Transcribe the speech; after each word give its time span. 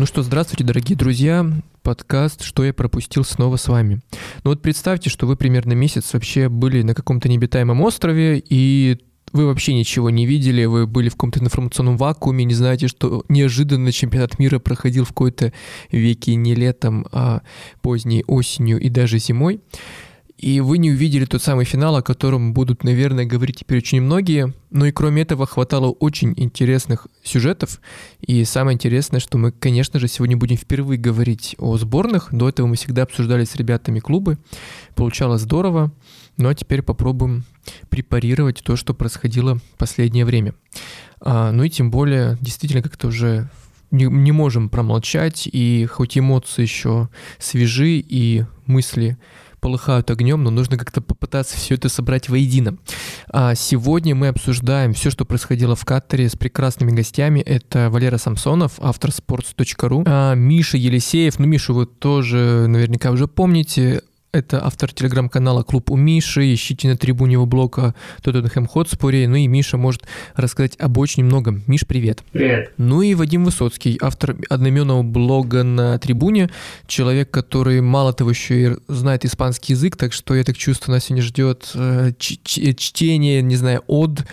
Ну 0.00 0.06
что, 0.06 0.22
здравствуйте, 0.22 0.64
дорогие 0.64 0.96
друзья. 0.96 1.44
Подкаст 1.82 2.40
«Что 2.40 2.64
я 2.64 2.72
пропустил» 2.72 3.22
снова 3.22 3.56
с 3.56 3.68
вами. 3.68 4.00
Ну 4.44 4.48
вот 4.48 4.62
представьте, 4.62 5.10
что 5.10 5.26
вы 5.26 5.36
примерно 5.36 5.74
месяц 5.74 6.14
вообще 6.14 6.48
были 6.48 6.80
на 6.80 6.94
каком-то 6.94 7.28
необитаемом 7.28 7.82
острове, 7.82 8.42
и 8.42 8.96
вы 9.34 9.44
вообще 9.44 9.74
ничего 9.74 10.08
не 10.08 10.24
видели, 10.24 10.64
вы 10.64 10.86
были 10.86 11.10
в 11.10 11.16
каком-то 11.16 11.40
информационном 11.40 11.98
вакууме, 11.98 12.46
не 12.46 12.54
знаете, 12.54 12.88
что 12.88 13.26
неожиданно 13.28 13.92
чемпионат 13.92 14.38
мира 14.38 14.58
проходил 14.58 15.04
в 15.04 15.08
какой-то 15.08 15.52
веке 15.92 16.34
не 16.34 16.54
летом, 16.54 17.06
а 17.12 17.42
поздней 17.82 18.24
осенью 18.26 18.80
и 18.80 18.88
даже 18.88 19.18
зимой 19.18 19.60
и 20.40 20.60
вы 20.60 20.78
не 20.78 20.90
увидели 20.90 21.26
тот 21.26 21.42
самый 21.42 21.66
финал, 21.66 21.96
о 21.96 22.02
котором 22.02 22.54
будут, 22.54 22.82
наверное, 22.82 23.26
говорить 23.26 23.58
теперь 23.58 23.76
очень 23.76 24.00
многие. 24.00 24.54
Но 24.70 24.86
и 24.86 24.90
кроме 24.90 25.20
этого 25.20 25.44
хватало 25.44 25.90
очень 25.90 26.32
интересных 26.34 27.08
сюжетов. 27.22 27.78
И 28.22 28.46
самое 28.46 28.74
интересное, 28.74 29.20
что 29.20 29.36
мы, 29.36 29.52
конечно 29.52 30.00
же, 30.00 30.08
сегодня 30.08 30.38
будем 30.38 30.56
впервые 30.56 30.98
говорить 30.98 31.56
о 31.58 31.76
сборных. 31.76 32.28
До 32.32 32.48
этого 32.48 32.66
мы 32.68 32.76
всегда 32.76 33.02
обсуждали 33.02 33.44
с 33.44 33.54
ребятами 33.54 34.00
клубы. 34.00 34.38
Получалось 34.94 35.42
здорово. 35.42 35.92
Ну 36.38 36.48
а 36.48 36.54
теперь 36.54 36.80
попробуем 36.80 37.44
препарировать 37.90 38.62
то, 38.64 38.76
что 38.76 38.94
происходило 38.94 39.56
в 39.56 39.76
последнее 39.76 40.24
время. 40.24 40.54
А, 41.20 41.52
ну 41.52 41.64
и 41.64 41.68
тем 41.68 41.90
более, 41.90 42.38
действительно, 42.40 42.82
как-то 42.82 43.08
уже 43.08 43.50
не, 43.90 44.04
не 44.04 44.32
можем 44.32 44.70
промолчать, 44.70 45.46
и 45.52 45.84
хоть 45.84 46.16
эмоции 46.16 46.62
еще 46.62 47.10
свежи, 47.38 47.98
и 47.98 48.46
мысли 48.64 49.18
полыхают 49.60 50.10
огнем, 50.10 50.42
но 50.42 50.50
нужно 50.50 50.76
как-то 50.76 51.00
попытаться 51.00 51.56
все 51.56 51.74
это 51.74 51.88
собрать 51.88 52.28
воедино. 52.28 52.76
А 53.28 53.54
сегодня 53.54 54.14
мы 54.14 54.28
обсуждаем 54.28 54.92
все, 54.94 55.10
что 55.10 55.24
происходило 55.24 55.76
в 55.76 55.84
Катаре 55.84 56.28
с 56.28 56.36
прекрасными 56.36 56.90
гостями. 56.90 57.40
Это 57.40 57.90
Валера 57.90 58.18
Самсонов, 58.18 58.74
автор 58.78 59.10
sports.ru, 59.10 60.04
а 60.06 60.34
Миша 60.34 60.76
Елисеев, 60.76 61.38
ну 61.38 61.46
Мишу 61.46 61.74
вы 61.74 61.86
тоже 61.86 62.66
наверняка 62.68 63.10
уже 63.10 63.26
помните, 63.26 64.02
это 64.32 64.64
автор 64.64 64.92
телеграм-канала 64.92 65.62
«Клуб 65.62 65.90
у 65.90 65.96
Миши». 65.96 66.54
Ищите 66.54 66.88
на 66.88 66.96
трибуне 66.96 67.32
его 67.32 67.46
блога 67.46 67.94
«Тоттенхэм 68.22 68.66
Хотспуре». 68.66 69.26
Ну 69.26 69.36
и 69.36 69.46
Миша 69.46 69.76
может 69.76 70.04
рассказать 70.34 70.76
об 70.78 70.98
очень 70.98 71.24
многом. 71.24 71.62
Миш, 71.66 71.86
привет. 71.86 72.22
Привет. 72.32 72.72
Ну 72.76 73.02
и 73.02 73.14
Вадим 73.14 73.44
Высоцкий, 73.44 73.98
автор 74.00 74.36
одноименного 74.48 75.02
блога 75.02 75.64
на 75.64 75.98
трибуне. 75.98 76.50
Человек, 76.86 77.30
который 77.30 77.80
мало 77.80 78.12
того 78.12 78.30
еще 78.30 78.62
и 78.62 78.76
знает 78.88 79.24
испанский 79.24 79.72
язык, 79.72 79.96
так 79.96 80.12
что 80.12 80.34
я 80.34 80.44
так 80.44 80.56
чувствую, 80.56 80.94
нас 80.94 81.06
сегодня 81.06 81.22
ждет 81.22 81.70
э, 81.74 82.12
чтение, 82.18 83.42
не 83.42 83.56
знаю, 83.56 83.82
от 83.86 84.24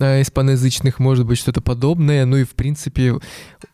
э, 0.00 0.22
испаноязычных, 0.22 0.98
может 0.98 1.26
быть, 1.26 1.38
что-то 1.38 1.60
подобное. 1.60 2.24
Ну 2.24 2.38
и, 2.38 2.44
в 2.44 2.54
принципе, 2.54 3.14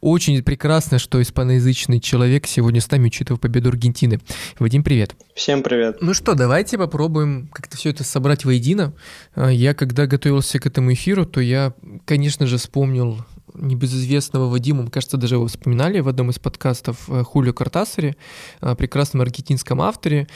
очень 0.00 0.42
прекрасно, 0.42 0.98
что 0.98 1.22
испаноязычный 1.22 2.00
человек 2.00 2.46
сегодня 2.46 2.80
с 2.80 2.90
нами, 2.90 3.06
учитывая 3.06 3.38
победу 3.38 3.70
Аргентины. 3.70 4.20
Вадим, 4.58 4.82
привет. 4.82 5.14
Всем 5.34 5.62
привет. 5.62 5.69
Ну 6.00 6.14
что, 6.14 6.34
давайте 6.34 6.78
попробуем 6.78 7.48
как-то 7.52 7.76
все 7.76 7.90
это 7.90 8.04
собрать 8.04 8.44
воедино. 8.44 8.92
А, 9.34 9.48
я, 9.48 9.74
когда 9.74 10.06
готовился 10.06 10.58
к 10.58 10.66
этому 10.66 10.92
эфиру, 10.92 11.26
то 11.26 11.40
я, 11.40 11.74
конечно 12.04 12.46
же, 12.46 12.58
вспомнил 12.58 13.18
небезызвестного 13.54 14.48
Вадима, 14.48 14.88
кажется, 14.90 15.16
даже 15.16 15.34
его 15.34 15.46
вспоминали 15.46 16.00
в 16.00 16.08
одном 16.08 16.30
из 16.30 16.38
подкастов 16.38 17.08
э, 17.08 17.24
Хулио 17.24 17.52
Картасари, 17.52 18.16
прекрасном 18.60 19.22
аргентинском 19.22 19.82
авторе, 19.82 20.28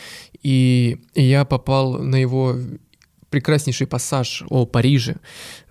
и 0.43 1.01
я 1.15 1.45
попал 1.45 1.99
на 1.99 2.17
его 2.17 2.57
прекраснейший 3.35 3.89
пассаж 3.89 4.45
о 4.49 4.65
Париже. 4.65 5.17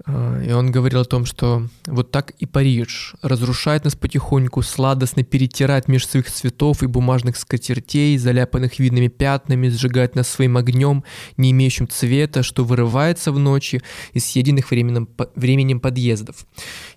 А, 0.06 0.42
и 0.42 0.52
он 0.52 0.70
говорил 0.70 1.00
о 1.00 1.06
том, 1.06 1.24
что 1.26 1.70
вот 1.88 2.12
так 2.12 2.32
и 2.32 2.46
Париж 2.46 3.16
разрушает 3.22 3.86
нас 3.86 3.96
потихоньку, 3.96 4.62
сладостно 4.62 5.24
перетирает 5.24 5.88
меж 5.88 6.06
своих 6.06 6.30
цветов 6.30 6.84
и 6.84 6.88
бумажных 6.88 7.38
скатертей, 7.38 8.18
заляпанных 8.18 8.80
видными 8.80 9.08
пятнами, 9.08 9.70
сжигает 9.70 10.14
нас 10.16 10.28
своим 10.28 10.58
огнем, 10.58 11.06
не 11.38 11.52
имеющим 11.52 11.88
цвета, 11.88 12.44
что 12.44 12.66
вырывается 12.66 13.32
в 13.32 13.40
ночи 13.40 13.82
из 14.12 14.26
съеденных 14.26 14.70
временем, 14.70 15.08
временем 15.36 15.80
подъездов. 15.80 16.46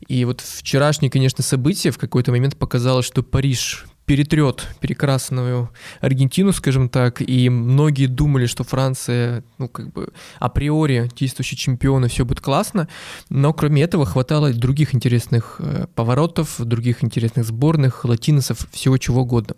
И 0.08 0.24
вот 0.24 0.40
вчерашнее, 0.40 1.12
конечно, 1.12 1.44
событие 1.44 1.92
в 1.92 1.98
какой-то 1.98 2.32
момент 2.32 2.56
показалось, 2.56 3.06
что 3.06 3.22
Париж 3.22 3.86
перетрет 4.06 4.68
прекрасную 4.80 5.70
Аргентину, 6.00 6.52
скажем 6.52 6.88
так, 6.88 7.20
и 7.20 7.48
многие 7.50 8.06
думали, 8.06 8.46
что 8.46 8.64
Франция, 8.64 9.44
ну, 9.58 9.68
как 9.68 9.92
бы, 9.92 10.12
априори 10.38 11.10
действующий 11.16 11.56
чемпион, 11.56 12.06
и 12.06 12.08
все 12.08 12.24
будет 12.24 12.40
классно, 12.40 12.88
но 13.28 13.52
кроме 13.52 13.82
этого 13.82 14.06
хватало 14.06 14.52
других 14.52 14.94
интересных 14.94 15.56
э, 15.58 15.86
поворотов, 15.94 16.54
других 16.58 17.02
интересных 17.02 17.44
сборных, 17.44 18.04
латиносов, 18.04 18.68
всего 18.70 18.96
чего 18.96 19.22
угодно. 19.22 19.56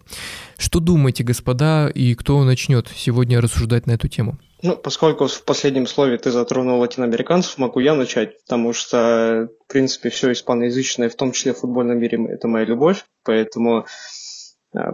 Что 0.56 0.80
думаете, 0.80 1.24
господа, 1.24 1.88
и 1.88 2.14
кто 2.14 2.42
начнет 2.42 2.88
сегодня 2.94 3.40
рассуждать 3.40 3.86
на 3.86 3.92
эту 3.92 4.08
тему? 4.08 4.38
Ну, 4.60 4.76
поскольку 4.76 5.28
в 5.28 5.44
последнем 5.44 5.86
слове 5.86 6.18
ты 6.18 6.32
затронул 6.32 6.80
латиноамериканцев, 6.80 7.58
могу 7.58 7.78
я 7.78 7.94
начать, 7.94 8.40
потому 8.42 8.72
что, 8.72 9.48
в 9.64 9.72
принципе, 9.72 10.10
все 10.10 10.32
испаноязычное, 10.32 11.08
в 11.08 11.14
том 11.14 11.30
числе 11.30 11.52
в 11.52 11.58
футбольном 11.58 11.98
мире, 11.98 12.18
это 12.28 12.48
моя 12.48 12.64
любовь, 12.64 13.04
поэтому 13.24 13.86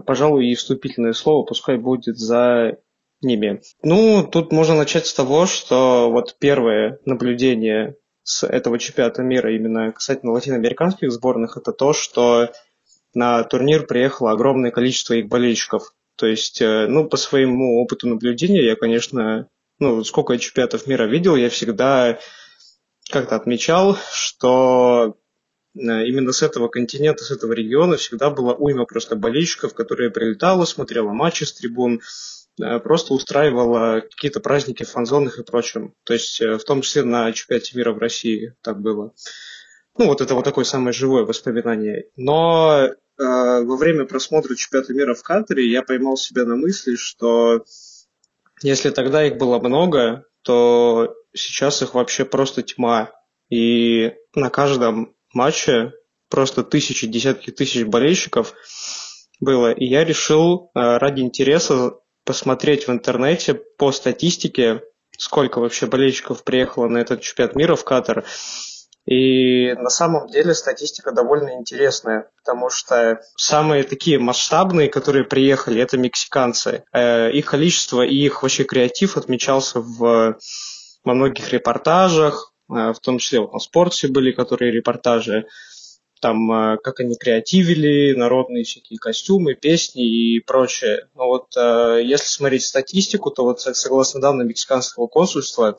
пожалуй, 0.06 0.46
и 0.46 0.54
вступительное 0.54 1.12
слово 1.12 1.44
пускай 1.44 1.76
будет 1.76 2.18
за 2.18 2.78
ними. 3.20 3.62
Ну, 3.82 4.26
тут 4.30 4.52
можно 4.52 4.76
начать 4.76 5.06
с 5.06 5.14
того, 5.14 5.46
что 5.46 6.10
вот 6.10 6.36
первое 6.38 6.98
наблюдение 7.04 7.96
с 8.22 8.46
этого 8.46 8.78
чемпионата 8.78 9.22
мира 9.22 9.54
именно 9.54 9.92
касательно 9.92 10.32
латиноамериканских 10.32 11.12
сборных, 11.12 11.56
это 11.56 11.72
то, 11.72 11.92
что 11.92 12.50
на 13.12 13.42
турнир 13.44 13.86
приехало 13.86 14.32
огромное 14.32 14.70
количество 14.70 15.14
их 15.14 15.28
болельщиков. 15.28 15.94
То 16.16 16.26
есть, 16.26 16.60
э, 16.60 16.86
ну, 16.86 17.08
по 17.08 17.16
своему 17.16 17.82
опыту 17.82 18.08
наблюдения, 18.08 18.64
я, 18.64 18.76
конечно, 18.76 19.48
ну, 19.78 20.04
сколько 20.04 20.32
я 20.32 20.38
чемпионатов 20.38 20.86
мира 20.86 21.04
видел, 21.04 21.36
я 21.36 21.50
всегда 21.50 22.18
как-то 23.10 23.36
отмечал, 23.36 23.96
что 24.12 25.16
Э, 25.16 25.23
именно 25.74 26.32
с 26.32 26.42
этого 26.42 26.68
континента, 26.68 27.24
с 27.24 27.30
этого 27.30 27.52
региона 27.52 27.96
всегда 27.96 28.30
была 28.30 28.54
уйма 28.54 28.84
просто 28.84 29.16
болельщиков, 29.16 29.74
которые 29.74 30.10
прилетала, 30.10 30.64
смотрела 30.64 31.12
матчи 31.12 31.44
с 31.44 31.52
трибун, 31.52 32.00
э, 32.60 32.78
просто 32.78 33.14
устраивала 33.14 34.00
какие-то 34.00 34.40
праздники 34.40 34.84
в 34.84 34.90
фан-зонах 34.90 35.38
и 35.38 35.44
прочем. 35.44 35.94
То 36.04 36.12
есть 36.12 36.40
э, 36.40 36.58
в 36.58 36.64
том 36.64 36.82
числе 36.82 37.02
на 37.02 37.32
чемпионате 37.32 37.76
мира 37.76 37.92
в 37.92 37.98
России 37.98 38.54
так 38.62 38.80
было. 38.80 39.12
Ну, 39.98 40.06
вот 40.06 40.20
это 40.20 40.34
вот 40.34 40.44
такое 40.44 40.64
самое 40.64 40.92
живое 40.92 41.24
воспоминание. 41.24 42.06
Но 42.16 42.86
э, 42.86 42.92
во 43.18 43.76
время 43.76 44.06
просмотра 44.06 44.54
чемпионата 44.54 44.92
мира 44.92 45.14
в 45.14 45.22
Катаре 45.22 45.68
я 45.68 45.82
поймал 45.82 46.16
себя 46.16 46.44
на 46.44 46.56
мысли, 46.56 46.96
что 46.96 47.64
если 48.62 48.90
тогда 48.90 49.24
их 49.24 49.36
было 49.36 49.58
много, 49.58 50.24
то 50.42 51.14
сейчас 51.32 51.82
их 51.82 51.94
вообще 51.94 52.24
просто 52.24 52.62
тьма. 52.62 53.12
И 53.50 54.14
на 54.34 54.50
каждом 54.50 55.13
матче 55.34 55.92
просто 56.28 56.64
тысячи, 56.64 57.06
десятки 57.06 57.50
тысяч 57.50 57.84
болельщиков 57.84 58.54
было. 59.40 59.72
И 59.72 59.84
я 59.84 60.04
решил 60.04 60.70
э, 60.74 60.96
ради 60.98 61.20
интереса 61.20 61.92
посмотреть 62.24 62.88
в 62.88 62.90
интернете 62.90 63.54
по 63.54 63.92
статистике, 63.92 64.82
сколько 65.18 65.60
вообще 65.60 65.86
болельщиков 65.86 66.42
приехало 66.42 66.88
на 66.88 66.98
этот 66.98 67.20
чемпионат 67.20 67.54
мира 67.54 67.76
в 67.76 67.84
Катар. 67.84 68.24
И 69.06 69.74
на 69.74 69.90
самом 69.90 70.28
деле 70.28 70.54
статистика 70.54 71.12
довольно 71.12 71.58
интересная, 71.58 72.30
потому 72.42 72.70
что 72.70 73.20
самые 73.36 73.82
такие 73.84 74.18
масштабные, 74.18 74.88
которые 74.88 75.24
приехали, 75.24 75.82
это 75.82 75.98
мексиканцы. 75.98 76.84
Э, 76.92 77.30
их 77.30 77.44
количество 77.44 78.02
и 78.02 78.14
их 78.14 78.42
вообще 78.42 78.64
креатив 78.64 79.18
отмечался 79.18 79.80
в, 79.80 80.38
во 81.04 81.14
многих 81.14 81.52
репортажах, 81.52 82.53
в 82.68 82.96
том 83.02 83.18
числе 83.18 83.40
вот 83.40 83.52
на 83.52 83.58
спорте 83.58 84.08
были, 84.08 84.32
которые 84.32 84.72
репортажи, 84.72 85.46
там, 86.20 86.50
э, 86.50 86.78
как 86.78 87.00
они 87.00 87.16
креативили, 87.16 88.14
народные 88.14 88.64
всякие 88.64 88.98
костюмы, 88.98 89.54
песни 89.54 90.36
и 90.36 90.40
прочее. 90.40 91.08
Но 91.14 91.26
вот 91.26 91.54
э, 91.56 92.00
если 92.02 92.26
смотреть 92.26 92.64
статистику, 92.64 93.30
то 93.30 93.44
вот 93.44 93.60
согласно 93.60 94.20
данным 94.20 94.48
мексиканского 94.48 95.06
консульства 95.06 95.76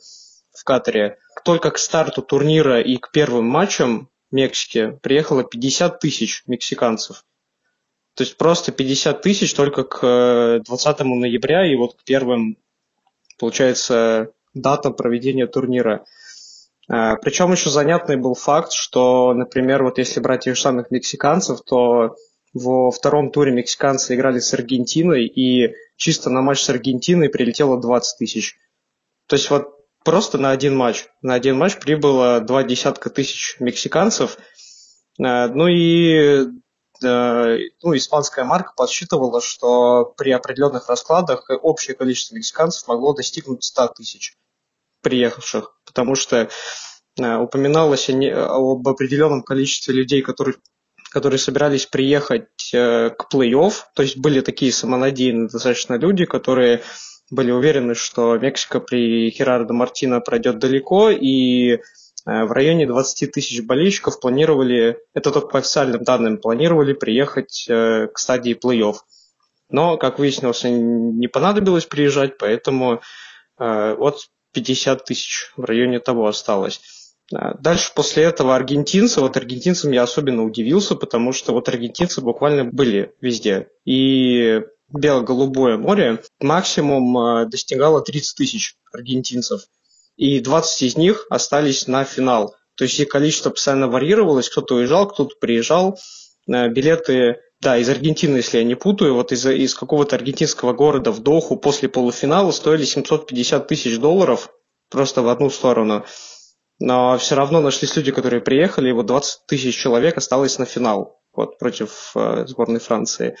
в 0.52 0.64
Катаре, 0.64 1.18
только 1.44 1.70
к 1.70 1.78
старту 1.78 2.22
турнира 2.22 2.80
и 2.80 2.96
к 2.96 3.10
первым 3.10 3.46
матчам 3.46 4.08
Мексики 4.30 4.98
приехало 5.02 5.44
50 5.44 6.00
тысяч 6.00 6.42
мексиканцев. 6.46 7.24
То 8.14 8.24
есть 8.24 8.36
просто 8.36 8.72
50 8.72 9.22
тысяч 9.22 9.54
только 9.54 9.84
к 9.84 10.62
20 10.64 11.00
ноября 11.00 11.70
и 11.70 11.76
вот 11.76 11.94
к 11.94 12.04
первым, 12.04 12.58
получается, 13.38 14.32
датам 14.54 14.94
проведения 14.94 15.46
турнира. 15.46 16.04
Э, 16.88 17.16
Причем 17.20 17.52
еще 17.52 17.70
занятный 17.70 18.16
был 18.16 18.34
факт, 18.34 18.72
что, 18.72 19.32
например, 19.34 19.82
вот 19.82 19.98
если 19.98 20.20
брать 20.20 20.44
тех 20.44 20.56
же 20.56 20.62
самых 20.62 20.90
мексиканцев, 20.90 21.60
то 21.62 22.16
во 22.54 22.90
втором 22.90 23.30
туре 23.30 23.52
мексиканцы 23.52 24.14
играли 24.14 24.38
с 24.38 24.54
Аргентиной, 24.54 25.26
и 25.26 25.74
чисто 25.96 26.30
на 26.30 26.42
матч 26.42 26.62
с 26.62 26.70
Аргентиной 26.70 27.28
прилетело 27.28 27.80
20 27.80 28.18
тысяч. 28.18 28.56
То 29.26 29.36
есть 29.36 29.50
вот 29.50 29.68
просто 30.04 30.38
на 30.38 30.50
один 30.50 30.76
матч. 30.76 31.06
На 31.22 31.34
один 31.34 31.58
матч 31.58 31.78
прибыло 31.78 32.40
два 32.40 32.62
десятка 32.62 33.10
тысяч 33.10 33.56
мексиканцев. 33.60 34.38
Э, 35.18 35.48
ну 35.48 35.66
и 35.66 36.46
э, 37.02 37.58
ну, 37.82 37.96
испанская 37.96 38.44
марка 38.44 38.72
подсчитывала, 38.76 39.40
что 39.40 40.14
при 40.16 40.30
определенных 40.30 40.88
раскладах 40.88 41.50
общее 41.62 41.96
количество 41.96 42.36
мексиканцев 42.36 42.86
могло 42.86 43.12
достигнуть 43.12 43.64
100 43.64 43.88
тысяч 43.88 44.36
приехавших, 45.06 45.78
потому 45.84 46.14
что 46.14 46.48
э, 47.18 47.36
упоминалось 47.36 48.08
об 48.10 48.88
определенном 48.88 49.42
количестве 49.42 49.94
людей, 49.94 50.22
которые 50.22 50.56
которые 51.08 51.38
собирались 51.38 51.86
приехать 51.86 52.70
к 52.72 53.26
плей-офф, 53.32 53.72
то 53.94 54.02
есть 54.02 54.18
были 54.18 54.40
такие 54.42 54.70
самонадеянные 54.70 55.48
достаточно 55.48 55.94
люди, 55.94 56.26
которые 56.26 56.82
были 57.30 57.52
уверены, 57.52 57.94
что 57.94 58.36
Мексика 58.36 58.80
при 58.80 59.30
Херардо 59.30 59.72
Мартино 59.72 60.20
пройдет 60.20 60.58
далеко, 60.58 61.08
и 61.08 61.78
Э, 62.26 62.44
в 62.44 62.52
районе 62.52 62.86
20 62.86 63.32
тысяч 63.32 63.62
болельщиков 63.62 64.20
планировали, 64.20 64.98
это 65.14 65.30
только 65.30 65.48
по 65.48 65.58
официальным 65.60 66.02
данным, 66.02 66.38
планировали 66.38 66.92
приехать 66.92 67.66
э, 67.68 68.08
к 68.08 68.18
стадии 68.18 68.58
плей-офф. 68.60 68.96
Но, 69.68 69.96
как 69.96 70.18
выяснилось, 70.18 70.64
не 70.64 71.28
понадобилось 71.28 71.86
приезжать, 71.86 72.38
поэтому 72.38 73.00
э, 73.58 73.94
вот 73.94 74.26
50 74.56 75.04
тысяч 75.04 75.52
в 75.56 75.64
районе 75.64 76.00
того 76.00 76.26
осталось. 76.26 76.80
Дальше 77.30 77.92
после 77.94 78.24
этого 78.24 78.54
аргентинцы, 78.54 79.20
вот 79.20 79.36
аргентинцам 79.36 79.90
я 79.92 80.04
особенно 80.04 80.44
удивился, 80.44 80.94
потому 80.94 81.32
что 81.32 81.52
вот 81.52 81.68
аргентинцы 81.68 82.20
буквально 82.20 82.64
были 82.64 83.14
везде. 83.20 83.68
И 83.84 84.62
бело-голубое 84.88 85.76
море 85.76 86.22
максимум 86.40 87.48
достигало 87.50 88.00
30 88.00 88.36
тысяч 88.36 88.76
аргентинцев 88.92 89.62
и 90.16 90.40
20 90.40 90.82
из 90.82 90.96
них 90.96 91.26
остались 91.30 91.86
на 91.86 92.04
финал. 92.04 92.54
То 92.74 92.84
есть 92.84 92.98
их 92.98 93.08
количество 93.08 93.50
постоянно 93.50 93.88
варьировалось, 93.88 94.48
кто-то 94.48 94.76
уезжал, 94.76 95.08
кто-то 95.08 95.34
приезжал. 95.40 95.98
Э, 96.48 96.68
билеты, 96.68 97.40
да, 97.60 97.78
из 97.78 97.88
Аргентины, 97.88 98.38
если 98.38 98.58
я 98.58 98.64
не 98.64 98.74
путаю, 98.74 99.14
вот 99.14 99.32
из, 99.32 99.46
из 99.46 99.74
какого-то 99.74 100.16
аргентинского 100.16 100.72
города 100.72 101.10
в 101.10 101.20
Доху 101.20 101.56
после 101.56 101.88
полуфинала 101.88 102.50
стоили 102.50 102.84
750 102.84 103.66
тысяч 103.66 103.98
долларов 103.98 104.50
просто 104.90 105.22
в 105.22 105.28
одну 105.28 105.50
сторону. 105.50 106.04
Но 106.78 107.16
все 107.16 107.34
равно 107.34 107.60
нашлись 107.60 107.96
люди, 107.96 108.12
которые 108.12 108.42
приехали, 108.42 108.90
и 108.90 108.92
вот 108.92 109.06
20 109.06 109.46
тысяч 109.46 109.76
человек 109.76 110.18
осталось 110.18 110.58
на 110.58 110.66
финал 110.66 111.20
вот, 111.32 111.58
против 111.58 112.12
э, 112.14 112.44
сборной 112.46 112.80
Франции. 112.80 113.36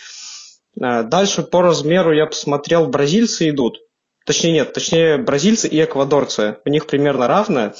Э, 0.80 1.02
дальше 1.02 1.42
по 1.42 1.60
размеру 1.60 2.12
я 2.12 2.26
посмотрел, 2.26 2.86
бразильцы 2.86 3.50
идут. 3.50 3.78
Точнее 4.24 4.52
нет, 4.52 4.72
точнее 4.72 5.18
бразильцы 5.18 5.68
и 5.68 5.82
эквадорцы. 5.84 6.58
У 6.64 6.68
них 6.70 6.86
примерно 6.86 7.28
равно. 7.28 7.74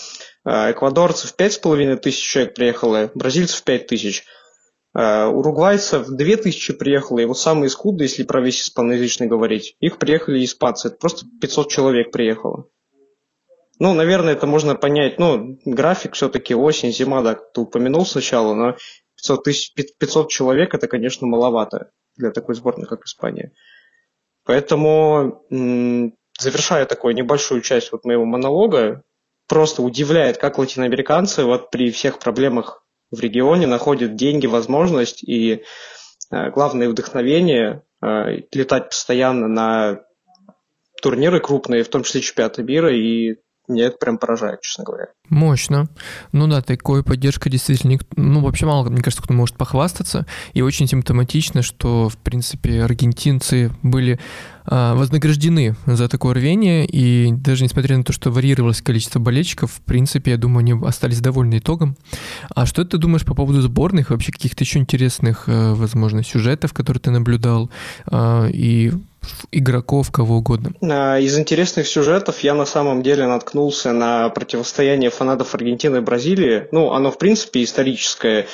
А, 0.44 0.70
эквадорцев 0.70 1.34
5,5 1.36 1.96
тысяч 1.96 2.22
человек 2.22 2.54
приехало, 2.54 3.10
бразильцев 3.14 3.64
5 3.64 3.86
тысяч. 3.88 4.24
А, 4.98 5.28
уругвайцев 5.28 6.08
2 6.08 6.36
тысячи 6.36 6.72
приехало, 6.72 7.18
и 7.18 7.26
вот 7.26 7.38
самые 7.38 7.68
скудные, 7.68 8.06
если 8.06 8.22
про 8.22 8.40
весь 8.40 8.62
испаноязычный 8.62 9.26
говорить, 9.26 9.76
их 9.78 9.98
приехали 9.98 10.42
испанцы. 10.42 10.88
Это 10.88 10.96
просто 10.96 11.26
500 11.38 11.70
человек 11.70 12.10
приехало. 12.10 12.70
Ну, 13.78 13.92
наверное, 13.92 14.32
это 14.32 14.46
можно 14.46 14.74
понять. 14.74 15.18
Ну, 15.18 15.58
график 15.66 16.14
все-таки 16.14 16.54
осень, 16.54 16.92
зима, 16.92 17.20
да, 17.20 17.34
ты 17.34 17.60
упомянул 17.60 18.06
сначала, 18.06 18.54
но 18.54 18.76
500, 19.16 19.44
тысяч, 19.44 19.74
500 19.74 20.30
человек 20.30 20.74
это, 20.74 20.88
конечно, 20.88 21.26
маловато 21.26 21.90
для 22.16 22.30
такой 22.30 22.54
сборной, 22.54 22.86
как 22.86 23.04
Испания. 23.04 23.52
Поэтому 24.46 25.44
завершая 26.40 26.86
такую 26.86 27.14
небольшую 27.14 27.60
часть 27.60 27.92
вот 27.92 28.06
моего 28.06 28.24
монолога, 28.24 29.02
просто 29.46 29.82
удивляет, 29.82 30.38
как 30.38 30.56
латиноамериканцы 30.56 31.44
вот 31.44 31.70
при 31.70 31.90
всех 31.90 32.18
проблемах 32.18 32.85
в 33.10 33.20
регионе 33.20 33.66
находят 33.66 34.16
деньги, 34.16 34.46
возможность 34.46 35.22
и 35.22 35.62
э, 36.30 36.50
главное 36.50 36.88
вдохновение 36.88 37.82
э, 38.02 38.42
летать 38.52 38.90
постоянно 38.90 39.48
на 39.48 40.00
турниры 41.02 41.40
крупные, 41.40 41.84
в 41.84 41.88
том 41.88 42.02
числе 42.02 42.20
чемпионаты 42.20 42.62
мира, 42.62 42.94
и 42.94 43.36
меня 43.68 43.86
это 43.86 43.96
прям 43.98 44.18
поражает, 44.18 44.60
честно 44.60 44.84
говоря. 44.84 45.08
Мощно. 45.28 45.88
Ну 46.32 46.46
да, 46.46 46.62
такой 46.62 47.02
поддержка 47.02 47.50
действительно, 47.50 47.98
ну 48.16 48.40
вообще 48.40 48.66
мало, 48.66 48.88
мне 48.88 49.02
кажется, 49.02 49.22
кто 49.22 49.34
может 49.34 49.56
похвастаться. 49.56 50.26
И 50.52 50.62
очень 50.62 50.86
симптоматично, 50.86 51.62
что, 51.62 52.08
в 52.08 52.16
принципе, 52.16 52.82
аргентинцы 52.82 53.72
были 53.82 54.20
вознаграждены 54.68 55.76
за 55.86 56.08
такое 56.08 56.34
рвение, 56.34 56.86
и 56.86 57.32
даже 57.32 57.64
несмотря 57.64 57.96
на 57.96 58.04
то, 58.04 58.12
что 58.12 58.30
варьировалось 58.30 58.82
количество 58.82 59.18
болельщиков, 59.18 59.72
в 59.72 59.80
принципе, 59.82 60.32
я 60.32 60.36
думаю, 60.36 60.60
они 60.60 60.86
остались 60.86 61.20
довольны 61.20 61.58
итогом. 61.58 61.96
А 62.54 62.66
что 62.66 62.84
ты 62.84 62.98
думаешь 62.98 63.24
по 63.24 63.34
поводу 63.34 63.60
сборных, 63.60 64.10
вообще 64.10 64.32
каких-то 64.32 64.64
еще 64.64 64.78
интересных, 64.78 65.44
э, 65.48 65.74
возможно, 65.74 66.22
сюжетов, 66.22 66.72
которые 66.72 67.00
ты 67.00 67.10
наблюдал, 67.10 67.70
а, 68.06 68.46
и 68.46 68.92
игроков, 69.50 70.10
кого 70.10 70.36
угодно. 70.36 70.72
А, 70.82 71.18
из 71.18 71.38
интересных 71.38 71.86
сюжетов 71.86 72.40
я 72.40 72.54
на 72.54 72.66
самом 72.66 73.02
деле 73.02 73.26
наткнулся 73.26 73.92
на 73.92 74.28
противостояние 74.28 75.10
фанатов 75.10 75.54
Аргентины 75.54 75.98
и 75.98 76.00
Бразилии. 76.00 76.68
Ну, 76.72 76.92
оно, 76.92 77.10
в 77.10 77.18
принципе, 77.18 77.64
историческое 77.64 78.46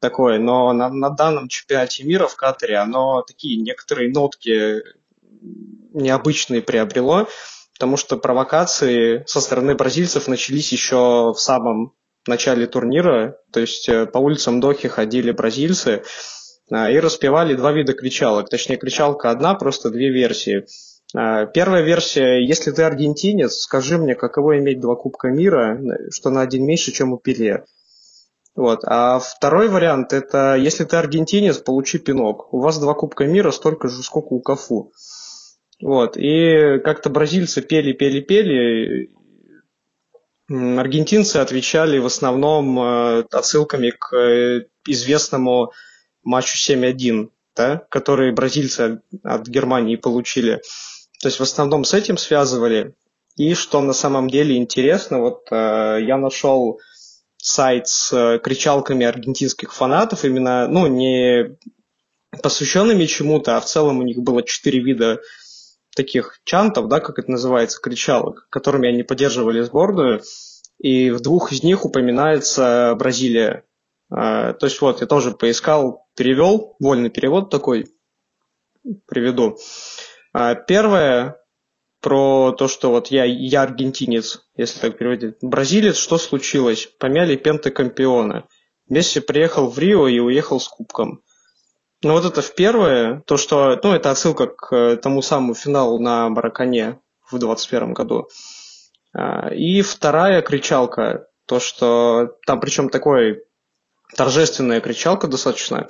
такое, 0.00 0.38
но 0.38 0.72
на, 0.72 0.88
на 0.88 1.10
данном 1.10 1.48
чемпионате 1.48 2.04
мира 2.04 2.26
в 2.26 2.36
Катаре 2.36 2.76
оно 2.76 3.22
такие 3.22 3.60
некоторые 3.60 4.10
нотки 4.10 4.82
необычные 5.92 6.62
приобрело, 6.62 7.28
потому 7.74 7.96
что 7.96 8.16
провокации 8.16 9.24
со 9.26 9.40
стороны 9.40 9.74
бразильцев 9.74 10.28
начались 10.28 10.72
еще 10.72 11.32
в 11.32 11.38
самом 11.38 11.94
начале 12.26 12.66
турнира, 12.66 13.38
то 13.52 13.60
есть 13.60 13.88
э, 13.88 14.06
по 14.06 14.18
улицам 14.18 14.60
Дохи 14.60 14.88
ходили 14.88 15.32
бразильцы, 15.32 16.02
а, 16.70 16.90
и 16.90 16.98
распевали 16.98 17.54
два 17.54 17.72
вида 17.72 17.92
кричалок. 17.94 18.48
Точнее, 18.48 18.76
кричалка 18.76 19.30
одна, 19.30 19.54
просто 19.54 19.90
две 19.90 20.10
версии. 20.10 20.66
А, 21.14 21.46
первая 21.46 21.82
версия, 21.82 22.44
если 22.46 22.70
ты 22.70 22.82
аргентинец, 22.82 23.54
скажи 23.54 23.98
мне, 23.98 24.14
каково 24.14 24.58
иметь 24.58 24.80
два 24.80 24.94
Кубка 24.94 25.28
мира, 25.28 25.80
что 26.10 26.30
на 26.30 26.42
один 26.42 26.64
меньше, 26.64 26.92
чем 26.92 27.12
у 27.12 27.18
Пеле. 27.18 27.64
Вот. 28.54 28.80
А 28.84 29.18
второй 29.18 29.68
вариант, 29.68 30.12
это 30.12 30.54
если 30.56 30.84
ты 30.84 30.96
аргентинец, 30.96 31.58
получи 31.58 31.98
пинок. 31.98 32.52
У 32.52 32.60
вас 32.60 32.78
два 32.78 32.94
Кубка 32.94 33.24
мира 33.24 33.50
столько 33.50 33.88
же, 33.88 34.02
сколько 34.02 34.34
у 34.34 34.40
Кафу. 34.40 34.92
Вот. 35.80 36.16
И 36.16 36.78
как-то 36.84 37.10
бразильцы 37.10 37.62
пели, 37.62 37.92
пели, 37.92 38.20
пели. 38.20 39.10
Аргентинцы 40.48 41.36
отвечали 41.36 41.98
в 41.98 42.06
основном 42.06 42.78
э, 42.78 43.24
отсылками 43.30 43.90
к 43.90 44.14
э, 44.14 44.66
известному 44.86 45.72
матчу 46.22 46.56
7-1, 46.56 47.30
да, 47.54 47.86
который 47.88 48.32
бразильцы 48.32 49.00
от 49.22 49.46
Германии 49.46 49.96
получили. 49.96 50.60
То 51.20 51.28
есть 51.28 51.38
в 51.38 51.42
основном 51.42 51.84
с 51.84 51.94
этим 51.94 52.16
связывали. 52.16 52.94
И 53.36 53.54
что 53.54 53.80
на 53.80 53.92
самом 53.92 54.28
деле 54.28 54.56
интересно, 54.56 55.20
вот 55.20 55.46
э, 55.50 55.98
я 56.02 56.18
нашел 56.18 56.80
сайт 57.36 57.86
с 57.86 58.12
э, 58.12 58.38
кричалками 58.40 59.06
аргентинских 59.06 59.72
фанатов, 59.72 60.24
именно, 60.24 60.66
ну, 60.66 60.88
не 60.88 61.56
посвященными 62.42 63.06
чему-то, 63.06 63.56
а 63.56 63.60
в 63.60 63.66
целом 63.66 63.98
у 63.98 64.02
них 64.02 64.18
было 64.18 64.42
четыре 64.42 64.80
вида 64.80 65.20
таких 65.94 66.40
чантов, 66.44 66.88
да, 66.88 67.00
как 67.00 67.18
это 67.18 67.30
называется, 67.30 67.80
кричалок, 67.80 68.46
которыми 68.50 68.88
они 68.88 69.02
поддерживали 69.02 69.60
сборную. 69.62 70.22
И 70.78 71.10
в 71.10 71.20
двух 71.20 71.52
из 71.52 71.62
них 71.62 71.84
упоминается 71.84 72.94
Бразилия. 72.98 73.64
А, 74.10 74.54
то 74.54 74.66
есть 74.66 74.80
вот, 74.80 75.00
я 75.00 75.06
тоже 75.06 75.32
поискал, 75.32 76.06
перевел, 76.16 76.76
вольный 76.80 77.10
перевод 77.10 77.50
такой, 77.50 77.86
приведу. 79.06 79.58
А, 80.32 80.54
первое, 80.54 81.40
про 82.00 82.52
то, 82.52 82.66
что 82.66 82.90
вот 82.90 83.08
я, 83.08 83.24
я 83.24 83.62
аргентинец, 83.62 84.46
если 84.56 84.80
так 84.80 84.98
переводить. 84.98 85.36
Бразилец, 85.42 85.96
что 85.96 86.18
случилось? 86.18 86.86
Помяли 86.98 87.36
пентакампиона. 87.36 88.46
Месси 88.88 89.20
приехал 89.20 89.68
в 89.68 89.78
Рио 89.78 90.08
и 90.08 90.18
уехал 90.18 90.58
с 90.58 90.66
кубком. 90.66 91.22
Ну 92.02 92.14
вот 92.14 92.24
это 92.24 92.40
в 92.40 92.54
первое, 92.54 93.22
то, 93.26 93.36
что, 93.36 93.78
ну 93.82 93.92
это 93.92 94.10
отсылка 94.10 94.46
к 94.46 94.96
тому 95.02 95.20
самому 95.20 95.54
финалу 95.54 95.98
на 95.98 96.30
Маракане 96.30 96.98
в 97.30 97.38
2021 97.38 97.92
году. 97.92 98.28
А, 99.12 99.52
и 99.52 99.82
вторая 99.82 100.40
кричалка, 100.40 101.26
то, 101.46 101.60
что 101.60 102.36
там 102.46 102.60
причем 102.60 102.88
такой 102.88 103.44
торжественная 104.16 104.80
кричалка 104.80 105.26
достаточно. 105.26 105.88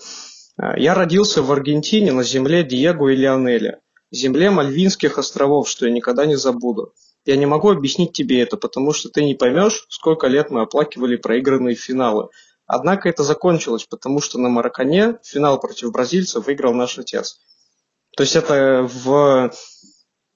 А, 0.56 0.76
я 0.78 0.94
родился 0.94 1.42
в 1.42 1.52
Аргентине 1.52 2.12
на 2.12 2.24
земле 2.24 2.64
Диего 2.64 3.08
и 3.08 3.16
Лионеля, 3.16 3.80
земле 4.10 4.50
Мальвинских 4.50 5.16
островов, 5.16 5.68
что 5.68 5.86
я 5.86 5.92
никогда 5.92 6.26
не 6.26 6.34
забуду. 6.34 6.92
Я 7.24 7.36
не 7.36 7.46
могу 7.46 7.70
объяснить 7.70 8.12
тебе 8.12 8.40
это, 8.40 8.56
потому 8.56 8.92
что 8.92 9.10
ты 9.10 9.22
не 9.22 9.34
поймешь, 9.34 9.86
сколько 9.90 10.26
лет 10.26 10.50
мы 10.50 10.62
оплакивали 10.62 11.16
проигранные 11.16 11.76
финалы. 11.76 12.30
Однако 12.72 13.08
это 13.08 13.24
закончилось, 13.24 13.84
потому 13.84 14.20
что 14.20 14.38
на 14.38 14.48
Маракане 14.48 15.18
финал 15.24 15.58
против 15.58 15.90
бразильцев 15.90 16.46
выиграл 16.46 16.72
наш 16.72 16.98
отец. 16.98 17.40
То 18.16 18.22
есть 18.22 18.36
это 18.36 18.88
в 18.88 19.50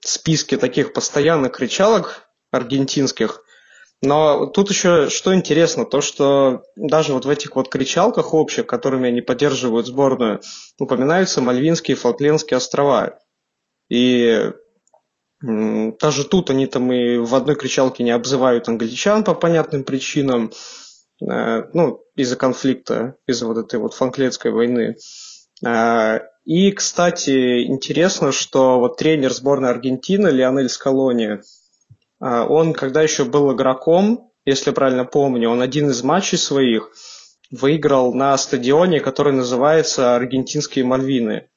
списке 0.01 0.57
таких 0.57 0.93
постоянных 0.93 1.53
кричалок 1.53 2.27
аргентинских 2.51 3.45
Но 4.03 4.47
тут 4.47 4.71
еще 4.71 5.11
что 5.11 5.33
интересно, 5.33 5.87
то 5.87 6.01
что 6.01 6.65
даже 6.75 7.13
вот 7.13 7.25
в 7.25 7.29
этих 7.29 7.55
вот 7.55 7.69
кричалках 7.69 8.35
общих, 8.35 8.67
которыми 8.67 9.09
они 9.09 9.21
поддерживают 9.21 9.87
сборную, 9.87 10.41
упоминаются 10.81 11.41
Мальвинские 11.41 11.97
и 11.97 11.99
Фолклендские 11.99 12.57
острова. 12.57 13.21
И 13.89 14.51
даже 15.41 16.25
тут 16.25 16.51
они 16.51 16.67
там 16.67 16.93
и 16.93 17.17
в 17.19 17.33
одной 17.35 17.55
кричалке 17.55 18.03
не 18.03 18.11
обзывают 18.11 18.69
англичан 18.69 19.23
по 19.23 19.35
понятным 19.35 19.85
причинам, 19.85 20.51
ну, 21.21 22.05
из-за 22.17 22.37
конфликта, 22.37 23.17
из-за 23.27 23.47
вот 23.47 23.59
этой 23.59 23.79
вот 23.79 23.95
фолклендской 23.95 24.51
войны. 24.51 24.97
Э, 25.65 26.21
и, 26.45 26.73
кстати, 26.73 27.65
интересно, 27.65 28.31
что 28.33 28.79
вот 28.79 28.99
тренер 28.99 29.33
сборной 29.33 29.71
Аргентины 29.71 30.29
Лионель 30.29 30.69
Скалони, 30.69 31.41
а, 32.21 32.45
он, 32.45 32.75
когда 32.75 33.03
еще 33.03 33.25
был 33.25 33.55
игроком, 33.55 34.31
если 34.45 34.71
правильно 34.71 35.07
помню, 35.07 35.49
он 35.49 35.63
один 35.63 35.89
из 35.89 36.03
матчей 36.03 36.37
своих 36.37 36.91
выиграл 37.51 38.13
на 38.13 38.37
стадионе, 38.37 39.01
который 39.01 39.33
называется 39.33 40.17
Аргентинские 40.17 40.85
Мальвины. 40.85 41.49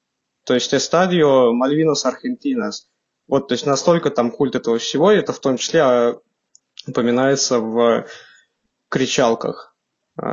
То 0.46 0.54
есть 0.54 0.74
Эстадио 0.74 1.52
Мальвинос 1.52 2.06
Аргентинас. 2.06 2.88
Вот, 3.28 3.50
то 3.50 3.56
есть 3.56 3.66
настолько 3.66 4.10
там 4.10 4.32
культ 4.32 4.56
этого 4.56 4.78
всего, 4.78 5.12
и 5.12 5.18
это 5.18 5.34
в 5.34 5.40
том 5.40 5.58
числе 5.58 5.82
а, 5.82 6.20
упоминается 6.88 7.60
в 7.60 8.06
кричалках 8.90 9.76
э, 10.22 10.26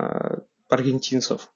аргентинцев. 0.68 1.50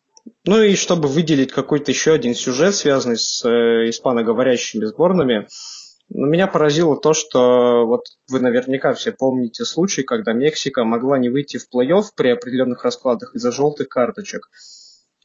Ну 0.45 0.63
и 0.63 0.75
чтобы 0.77 1.09
выделить 1.09 1.53
какой-то 1.53 1.91
еще 1.91 2.13
один 2.13 2.35
сюжет, 2.35 2.75
связанный 2.75 3.17
с 3.17 3.45
э, 3.45 3.89
испаноговорящими 3.89 4.85
сборными, 4.85 5.49
но 6.11 6.27
меня 6.27 6.47
поразило 6.47 6.99
то, 6.99 7.13
что 7.13 7.87
вот 7.87 8.05
вы 8.29 8.41
наверняка 8.41 8.95
все 8.95 9.13
помните 9.13 9.65
случай, 9.65 10.03
когда 10.03 10.33
Мексика 10.33 10.85
могла 10.85 11.19
не 11.19 11.29
выйти 11.29 11.59
в 11.59 11.69
плей-офф 11.73 12.05
при 12.17 12.31
определенных 12.31 12.83
раскладах 12.85 13.35
из-за 13.35 13.53
желтых 13.53 13.89
карточек. 13.89 14.49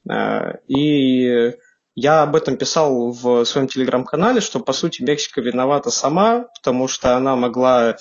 А, 0.09 0.57
и 0.67 1.53
я 1.95 2.23
об 2.23 2.35
этом 2.35 2.57
писал 2.57 3.11
в 3.11 3.45
своем 3.45 3.67
телеграм-канале, 3.67 4.41
что 4.41 4.59
по 4.59 4.73
сути 4.73 5.03
Мексика 5.03 5.39
виновата 5.39 5.89
сама, 5.89 6.47
потому 6.55 6.89
что 6.89 7.15
она 7.15 7.37
могла 7.37 7.97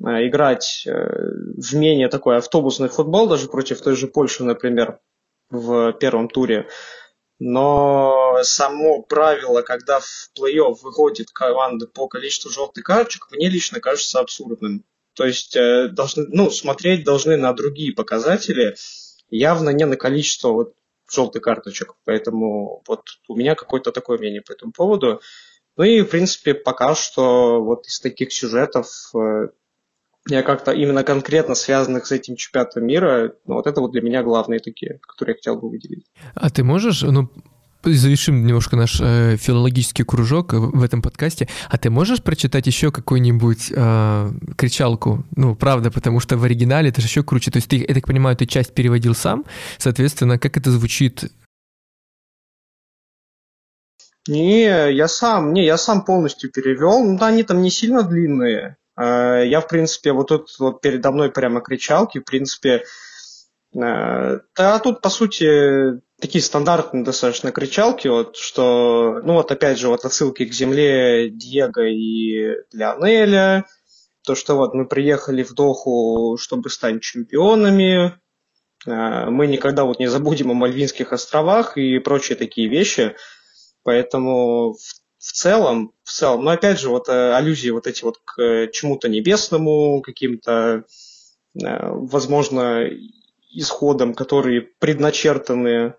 играть 0.00 0.84
э, 0.86 0.90
в 0.92 1.74
менее 1.74 2.08
такой 2.08 2.38
автобусный 2.38 2.88
футбол, 2.88 3.28
даже 3.28 3.48
против 3.48 3.80
той 3.80 3.96
же 3.96 4.06
Польши, 4.06 4.44
например, 4.44 5.00
в 5.50 5.92
первом 5.94 6.28
туре 6.28 6.68
но 7.38 8.40
само 8.42 9.02
правило, 9.02 9.62
когда 9.62 10.00
в 10.00 10.30
плей-офф 10.36 10.76
выходит 10.82 11.30
команда 11.30 11.86
по 11.86 12.08
количеству 12.08 12.50
желтых 12.50 12.84
карточек, 12.84 13.28
мне 13.30 13.48
лично 13.48 13.80
кажется 13.80 14.18
абсурдным. 14.18 14.84
То 15.14 15.24
есть 15.24 15.54
э, 15.56 15.88
должны, 15.88 16.26
ну, 16.28 16.50
смотреть 16.50 17.04
должны 17.04 17.36
на 17.36 17.52
другие 17.52 17.92
показатели, 17.92 18.76
явно 19.30 19.70
не 19.70 19.84
на 19.84 19.96
количество 19.96 20.48
вот 20.48 20.74
желтых 21.10 21.42
карточек. 21.42 21.94
Поэтому 22.04 22.82
вот 22.86 23.02
у 23.28 23.36
меня 23.36 23.54
какое-то 23.54 23.92
такое 23.92 24.18
мнение 24.18 24.42
по 24.42 24.52
этому 24.52 24.72
поводу. 24.72 25.20
Ну 25.76 25.84
и, 25.84 26.02
в 26.02 26.06
принципе, 26.06 26.54
пока 26.54 26.96
что 26.96 27.62
вот 27.62 27.86
из 27.86 28.00
таких 28.00 28.32
сюжетов 28.32 28.88
э, 29.14 29.48
я 30.28 30.42
как-то 30.42 30.72
именно 30.72 31.04
конкретно 31.04 31.54
связанных 31.54 32.06
с 32.06 32.12
этим 32.12 32.36
чемпионатом 32.36 32.86
мира, 32.86 33.32
ну, 33.46 33.54
вот 33.54 33.66
это 33.66 33.80
вот 33.80 33.92
для 33.92 34.02
меня 34.02 34.22
главные 34.22 34.60
такие, 34.60 34.98
которые 35.06 35.34
я 35.34 35.36
хотел 35.36 35.56
бы 35.56 35.70
выделить. 35.70 36.06
А 36.34 36.50
ты 36.50 36.62
можешь, 36.62 37.02
ну, 37.02 37.30
завершим 37.84 38.44
немножко 38.44 38.76
наш 38.76 39.00
э, 39.00 39.36
филологический 39.36 40.04
кружок 40.04 40.52
в 40.52 40.82
этом 40.82 41.00
подкасте. 41.02 41.48
А 41.68 41.78
ты 41.78 41.90
можешь 41.90 42.22
прочитать 42.22 42.66
еще 42.66 42.90
какую-нибудь 42.90 43.72
э, 43.74 44.30
кричалку? 44.56 45.24
Ну, 45.36 45.54
правда, 45.54 45.90
потому 45.90 46.20
что 46.20 46.36
в 46.36 46.44
оригинале 46.44 46.90
это 46.90 47.00
же 47.00 47.06
еще 47.06 47.22
круче. 47.22 47.50
То 47.50 47.58
есть 47.58 47.68
ты, 47.68 47.84
я 47.88 47.94
так 47.94 48.06
понимаю, 48.06 48.36
ты 48.36 48.46
часть 48.46 48.74
переводил 48.74 49.14
сам, 49.14 49.44
соответственно, 49.78 50.38
как 50.38 50.56
это 50.56 50.70
звучит? 50.70 51.30
Не, 54.26 54.92
я 54.92 55.08
сам, 55.08 55.54
не, 55.54 55.64
я 55.64 55.78
сам 55.78 56.04
полностью 56.04 56.50
перевел. 56.50 57.02
Ну 57.02 57.18
да, 57.18 57.28
они 57.28 57.44
там 57.44 57.62
не 57.62 57.70
сильно 57.70 58.02
длинные. 58.02 58.76
Э, 58.98 59.44
я, 59.46 59.60
в 59.60 59.68
принципе, 59.68 60.12
вот 60.12 60.28
тут 60.28 60.50
вот 60.58 60.80
передо 60.80 61.12
мной 61.12 61.30
прямо 61.30 61.60
кричалки, 61.60 62.18
в 62.18 62.24
принципе, 62.24 62.84
э, 63.74 64.40
да, 64.56 64.78
тут, 64.80 65.00
по 65.00 65.08
сути, 65.08 66.00
такие 66.20 66.42
стандартные 66.42 67.04
достаточно 67.04 67.52
кричалки, 67.52 68.08
вот, 68.08 68.36
что, 68.36 69.20
ну 69.22 69.34
вот 69.34 69.52
опять 69.52 69.78
же, 69.78 69.88
вот 69.88 70.04
отсылки 70.04 70.44
к 70.44 70.52
земле 70.52 71.30
Диего 71.30 71.86
и 71.86 72.56
Леонеля, 72.72 73.66
то, 74.24 74.34
что 74.34 74.56
вот 74.56 74.74
мы 74.74 74.86
приехали 74.86 75.44
в 75.44 75.54
Доху, 75.54 76.36
чтобы 76.38 76.68
стать 76.68 77.00
чемпионами, 77.00 78.18
э, 78.84 79.30
мы 79.30 79.46
никогда 79.46 79.84
вот 79.84 80.00
не 80.00 80.08
забудем 80.08 80.50
о 80.50 80.54
Мальвинских 80.54 81.12
островах 81.12 81.76
и 81.76 82.00
прочие 82.00 82.36
такие 82.36 82.68
вещи, 82.68 83.14
поэтому 83.84 84.72
в 84.72 85.07
в 85.18 85.32
целом, 85.32 85.92
в 86.04 86.10
целом, 86.10 86.44
но 86.44 86.50
опять 86.52 86.78
же, 86.80 86.88
вот 86.88 87.08
э, 87.08 87.34
аллюзии 87.34 87.70
вот 87.70 87.86
эти 87.86 88.04
вот 88.04 88.18
к 88.24 88.40
э, 88.40 88.70
чему-то 88.70 89.08
небесному, 89.08 90.00
каким-то, 90.00 90.84
э, 91.60 91.90
возможно, 91.90 92.88
исходам, 93.50 94.14
которые 94.14 94.62
предначертаны 94.78 95.94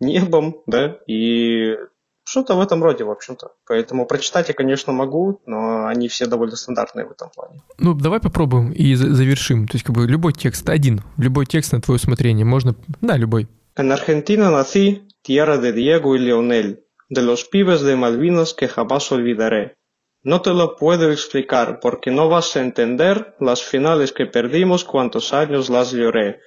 небом, 0.00 0.62
да, 0.66 0.98
и 1.06 1.76
что-то 2.24 2.54
в 2.54 2.60
этом 2.60 2.82
роде, 2.82 3.04
в 3.04 3.10
общем-то. 3.10 3.52
Поэтому 3.66 4.06
прочитать 4.06 4.48
я, 4.48 4.54
конечно, 4.54 4.92
могу, 4.92 5.40
но 5.46 5.86
они 5.86 6.08
все 6.08 6.26
довольно 6.26 6.56
стандартные 6.56 7.06
в 7.06 7.10
этом 7.10 7.30
плане. 7.30 7.62
Ну, 7.78 7.94
давай 7.94 8.20
попробуем 8.20 8.70
и 8.70 8.94
завершим. 8.94 9.66
То 9.66 9.76
есть, 9.76 9.84
как 9.84 9.96
бы, 9.96 10.06
любой 10.06 10.34
текст 10.34 10.68
один, 10.68 11.02
любой 11.16 11.46
текст 11.46 11.72
на 11.72 11.80
твое 11.80 11.96
усмотрение, 11.96 12.44
можно, 12.44 12.76
да, 13.00 13.16
любой. 13.16 13.48
En 13.76 13.92
Argentina 13.92 14.50
nací, 14.50 15.04
tierra 15.22 15.56
de 15.56 15.72
Diego 15.72 16.16
y 16.16 16.18
Leonel, 16.18 16.84
de 17.08 17.22
los 17.22 17.44
pibes 17.44 17.82
de 17.82 17.96
Malvinas 17.96 18.54
que 18.54 18.68
jamás 18.68 19.10
olvidaré. 19.12 19.78
No 20.22 20.42
te 20.42 20.52
lo 20.52 20.76
puedo 20.76 21.10
explicar 21.10 21.80
porque 21.80 22.10
no 22.10 22.28
vas 22.28 22.56
a 22.56 22.60
entender 22.60 23.34
las 23.40 23.62
finales 23.62 24.12
que 24.12 24.26
perdimos 24.26 24.84
cuántos 24.84 25.32
años 25.32 25.70
las 25.70 25.92
lloré. 25.92 26.40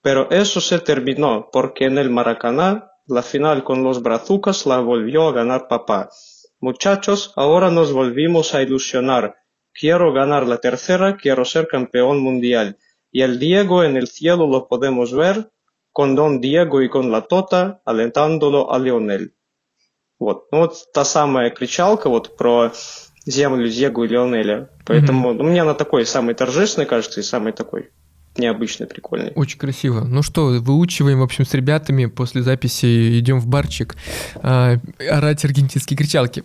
Pero 0.00 0.30
eso 0.30 0.60
se 0.60 0.78
terminó 0.78 1.50
porque 1.52 1.84
en 1.84 1.98
el 1.98 2.10
Maracaná 2.10 2.90
la 3.06 3.22
final 3.22 3.64
con 3.64 3.82
los 3.82 4.02
brazucas 4.02 4.66
la 4.66 4.80
volvió 4.80 5.28
a 5.28 5.32
ganar 5.32 5.68
papá. 5.68 6.10
Muchachos, 6.60 7.32
ahora 7.36 7.70
nos 7.70 7.92
volvimos 7.92 8.54
a 8.54 8.62
ilusionar. 8.62 9.36
Quiero 9.72 10.12
ganar 10.12 10.46
la 10.46 10.58
tercera, 10.58 11.16
quiero 11.16 11.44
ser 11.44 11.68
campeón 11.68 12.20
mundial. 12.20 12.78
Y 13.10 13.22
el 13.22 13.38
Diego 13.38 13.84
en 13.84 13.96
el 13.96 14.08
cielo 14.08 14.46
lo 14.46 14.68
podemos 14.68 15.12
ver 15.14 15.50
con 15.92 16.14
Don 16.14 16.40
Diego 16.40 16.82
y 16.82 16.88
con 16.88 17.10
la 17.10 17.22
Tota 17.22 17.82
alentándolo 17.84 18.72
a 18.72 18.78
Leonel. 18.78 19.34
Вот. 20.18 20.46
Ну, 20.52 20.58
вот 20.58 20.92
та 20.92 21.04
самая 21.04 21.50
кричалка 21.50 22.08
вот 22.08 22.36
про 22.36 22.72
землю 23.26 23.68
Зегу 23.68 24.04
и 24.04 24.08
Леонеля. 24.08 24.70
Поэтому 24.84 25.30
mm-hmm. 25.30 25.34
ну, 25.34 25.44
мне 25.44 25.62
она 25.62 25.74
такой 25.74 26.06
самый 26.06 26.34
торжественный, 26.34 26.86
кажется, 26.86 27.20
и 27.20 27.22
самый 27.22 27.52
такой 27.52 27.90
необычный, 28.38 28.86
прикольный. 28.86 29.32
Очень 29.34 29.58
красиво. 29.58 30.04
Ну 30.04 30.22
что, 30.22 30.46
выучиваем, 30.60 31.20
в 31.20 31.22
общем, 31.22 31.44
с 31.44 31.52
ребятами 31.54 32.06
после 32.06 32.42
записи 32.42 33.18
идем 33.18 33.40
в 33.40 33.46
барчик 33.46 33.96
э, 34.36 34.78
орать 35.10 35.44
аргентинские 35.44 35.96
кричалки. 35.96 36.44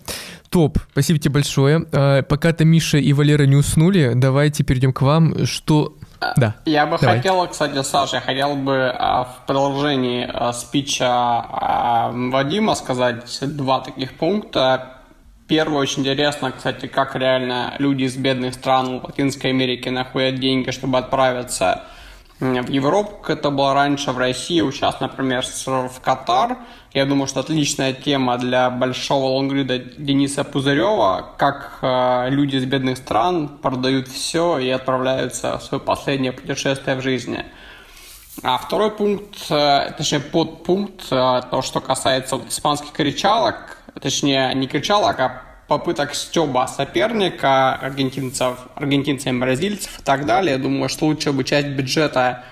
Топ, 0.50 0.80
спасибо 0.92 1.20
тебе 1.20 1.34
большое. 1.34 1.86
Э, 1.92 2.24
пока-то 2.24 2.66
Миша 2.66 2.98
и 2.98 3.14
Валера 3.14 3.44
не 3.44 3.56
уснули, 3.56 4.14
давайте 4.16 4.64
перейдем 4.64 4.94
к 4.94 5.02
вам. 5.02 5.46
Что 5.46 5.96
да. 6.36 6.56
Я 6.66 6.86
бы 6.86 6.98
Давай. 7.00 7.18
хотел, 7.18 7.48
кстати, 7.48 7.82
Саша, 7.84 8.18
я 8.18 8.22
хотел 8.22 8.56
бы 8.56 8.94
а, 8.98 9.24
в 9.26 9.46
продолжении 9.46 10.30
а, 10.32 10.54
спича 10.54 11.08
а, 11.08 12.12
Вадима 12.14 12.76
сказать 12.76 13.26
два 13.42 13.82
таких 13.82 14.18
пункта. 14.18 14.98
Первый 15.48 15.80
очень 15.80 16.02
интересно, 16.02 16.52
кстати, 16.52 16.88
как 16.88 17.16
реально 17.16 17.76
люди 17.78 18.04
из 18.04 18.16
бедных 18.16 18.54
стран 18.54 19.02
Латинской 19.04 19.50
Америки 19.50 19.90
находят 19.90 20.40
деньги, 20.40 20.72
чтобы 20.72 20.98
отправиться 20.98 21.84
в 22.44 22.70
Европу, 22.70 23.18
как 23.22 23.40
это 23.40 23.50
было 23.50 23.74
раньше, 23.74 24.12
в 24.12 24.18
Россию, 24.18 24.72
сейчас, 24.72 25.00
например, 25.00 25.44
в 25.46 26.00
Катар. 26.02 26.58
Я 26.94 27.06
думаю, 27.06 27.28
что 27.28 27.40
отличная 27.40 27.94
тема 27.94 28.38
для 28.38 28.70
большого 28.70 29.26
лонгрида 29.26 29.80
Дениса 29.80 30.44
Пузырева, 30.44 31.34
как 31.38 31.80
э, 31.82 32.30
люди 32.30 32.58
из 32.58 32.66
бедных 32.66 32.98
стран 32.98 33.48
продают 33.48 34.08
все 34.08 34.60
и 34.60 34.70
отправляются 34.70 35.58
в 35.58 35.64
свое 35.64 35.82
последнее 35.82 36.34
путешествие 36.34 36.96
в 36.96 37.02
жизни. 37.02 37.46
А 38.44 38.58
второй 38.58 38.92
пункт, 38.92 39.50
э, 39.50 39.94
точнее 39.98 40.20
подпункт, 40.20 41.06
э, 41.12 41.42
то, 41.50 41.62
что 41.62 41.80
касается 41.82 42.40
испанских 42.48 42.92
кричалок, 42.92 43.78
точнее 44.02 44.54
не 44.54 44.68
кричалок, 44.68 45.20
а 45.20 45.42
попыток 45.78 46.14
стеба 46.14 46.68
соперника, 46.68 47.74
аргентинцев, 47.74 48.58
аргентинцев, 48.76 49.36
бразильцев 49.40 50.00
и 50.00 50.04
так 50.04 50.26
далее. 50.26 50.54
Я 50.54 50.62
думаю, 50.62 50.88
что 50.88 51.06
лучше 51.06 51.32
бы 51.32 51.44
часть 51.44 51.70
бюджета, 51.70 52.44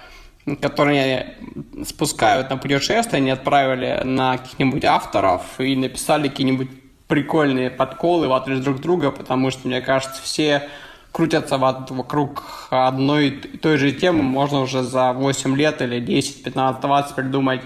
который 0.60 1.26
спускают 1.86 2.50
на 2.50 2.58
путешествия, 2.58 3.20
не 3.20 3.30
отправили 3.30 4.02
на 4.04 4.38
каких-нибудь 4.38 4.84
авторов 4.86 5.42
и 5.60 5.76
написали 5.76 6.30
какие-нибудь 6.30 6.70
прикольные 7.08 7.70
подколы 7.70 8.28
в 8.28 8.34
адрес 8.34 8.60
друг 8.60 8.80
друга, 8.82 9.12
потому 9.12 9.52
что, 9.52 9.68
мне 9.68 9.82
кажется, 9.82 10.20
все 10.24 10.68
крутятся 11.12 11.58
вокруг 11.58 12.68
одной 12.72 13.28
и 13.28 13.58
той 13.58 13.78
же 13.78 13.92
темы, 13.92 14.24
можно 14.24 14.62
уже 14.62 14.82
за 14.82 15.14
8 15.14 15.56
лет 15.56 15.82
или 15.82 16.00
10, 16.00 16.44
15, 16.44 16.82
20 16.82 17.16
придумать 17.16 17.62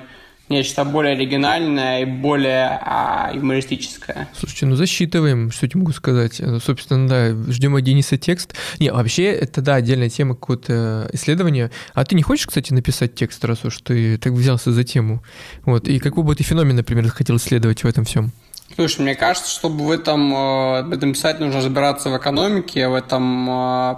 нечто 0.50 0.86
более 0.86 1.14
оригинальное 1.14 2.02
и 2.02 2.06
более 2.06 2.80
а, 2.82 3.32
юмористическое. 3.34 4.30
Слушайте, 4.38 4.66
ну 4.68 4.76
засчитываем, 4.76 5.52
что 5.52 5.66
я 5.66 5.72
могу 5.76 5.92
сказать. 5.92 6.40
Ну, 6.40 6.60
собственно, 6.60 7.08
да, 7.08 7.52
ждем 7.52 7.76
от 7.76 7.84
Дениса 7.84 8.18
текст. 8.18 8.56
Не, 8.80 8.92
вообще, 8.92 9.26
это, 9.26 9.62
да, 9.62 9.76
отдельная 9.76 10.10
тема 10.10 10.36
какого-то 10.36 11.10
исследования. 11.14 11.72
А 11.94 12.06
ты 12.06 12.16
не 12.16 12.22
хочешь, 12.22 12.48
кстати, 12.48 12.74
написать 12.74 13.16
текст, 13.16 13.44
раз 13.46 13.66
уж 13.66 13.80
ты 13.82 14.18
так 14.18 14.34
взялся 14.34 14.72
за 14.72 14.84
тему? 14.84 15.24
Вот, 15.64 15.88
и 15.88 16.00
какой 16.00 16.24
бы 16.24 16.36
ты 16.36 16.44
феномен, 16.44 16.76
например, 16.76 17.10
хотел 17.10 17.38
исследовать 17.38 17.84
в 17.84 17.88
этом 17.88 18.06
всем? 18.06 18.32
Слушай, 18.76 19.02
мне 19.02 19.16
кажется, 19.16 19.50
чтобы 19.50 19.86
в 19.86 19.92
этом, 19.92 20.34
э, 20.34 20.84
в 20.84 20.92
этом 20.92 21.14
писать, 21.14 21.40
нужно 21.40 21.60
разбираться 21.60 22.10
в 22.10 22.18
экономике, 22.18 22.88
в 22.88 22.96
этом 22.96 23.50
э, 23.50 23.96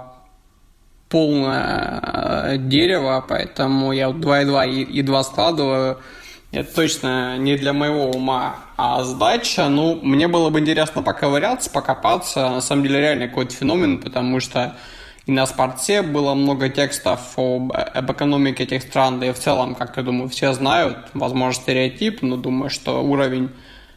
полное 1.08 2.00
э, 2.02 2.56
дерево, 2.58 3.24
поэтому 3.26 3.92
я 3.92 4.08
вот 4.08 4.18
2,2 4.18 4.90
едва 4.90 5.24
складываю. 5.24 5.98
Это 6.50 6.74
точно 6.74 7.36
не 7.36 7.56
для 7.56 7.72
моего 7.74 8.10
ума. 8.10 8.56
А 8.76 9.04
сдача, 9.04 9.68
ну, 9.68 9.98
мне 10.02 10.28
было 10.28 10.48
бы 10.48 10.60
интересно 10.60 11.02
поковыряться, 11.02 11.70
покопаться. 11.70 12.48
На 12.48 12.60
самом 12.62 12.84
деле 12.84 13.00
реально 13.00 13.28
какой-то 13.28 13.54
феномен, 13.54 13.98
потому 13.98 14.40
что 14.40 14.74
и 15.28 15.30
на 15.30 15.44
спорте 15.44 16.00
было 16.00 16.32
много 16.32 16.70
текстов 16.70 17.34
об, 17.36 17.70
об 17.72 18.12
экономике 18.12 18.64
этих 18.64 18.80
стран, 18.80 19.20
да 19.20 19.26
и 19.26 19.32
в 19.32 19.38
целом, 19.38 19.74
как 19.74 19.98
я 19.98 20.02
думаю, 20.02 20.30
все 20.30 20.54
знают, 20.54 20.96
возможно, 21.12 21.52
стереотип, 21.52 22.22
но 22.22 22.38
думаю, 22.38 22.70
что 22.70 23.02
уровень, 23.02 23.50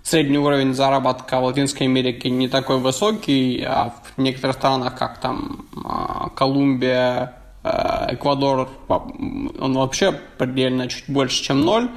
средний 0.04 0.38
уровень 0.38 0.74
заработка 0.74 1.40
в 1.40 1.46
Латинской 1.46 1.88
Америке 1.88 2.30
не 2.30 2.50
такой 2.50 2.80
высокий, 2.80 3.64
а 3.66 3.94
в 4.18 4.22
некоторых 4.22 4.58
странах, 4.58 4.98
как 4.98 5.22
там 5.22 5.68
а, 5.86 6.28
Колумбия, 6.36 7.34
э, 7.64 8.16
Эквадор, 8.16 8.68
он 8.90 9.74
вообще 9.74 10.12
предельно 10.38 10.90
чуть 10.90 11.06
больше, 11.08 11.42
чем 11.42 11.62
ноль. 11.62 11.90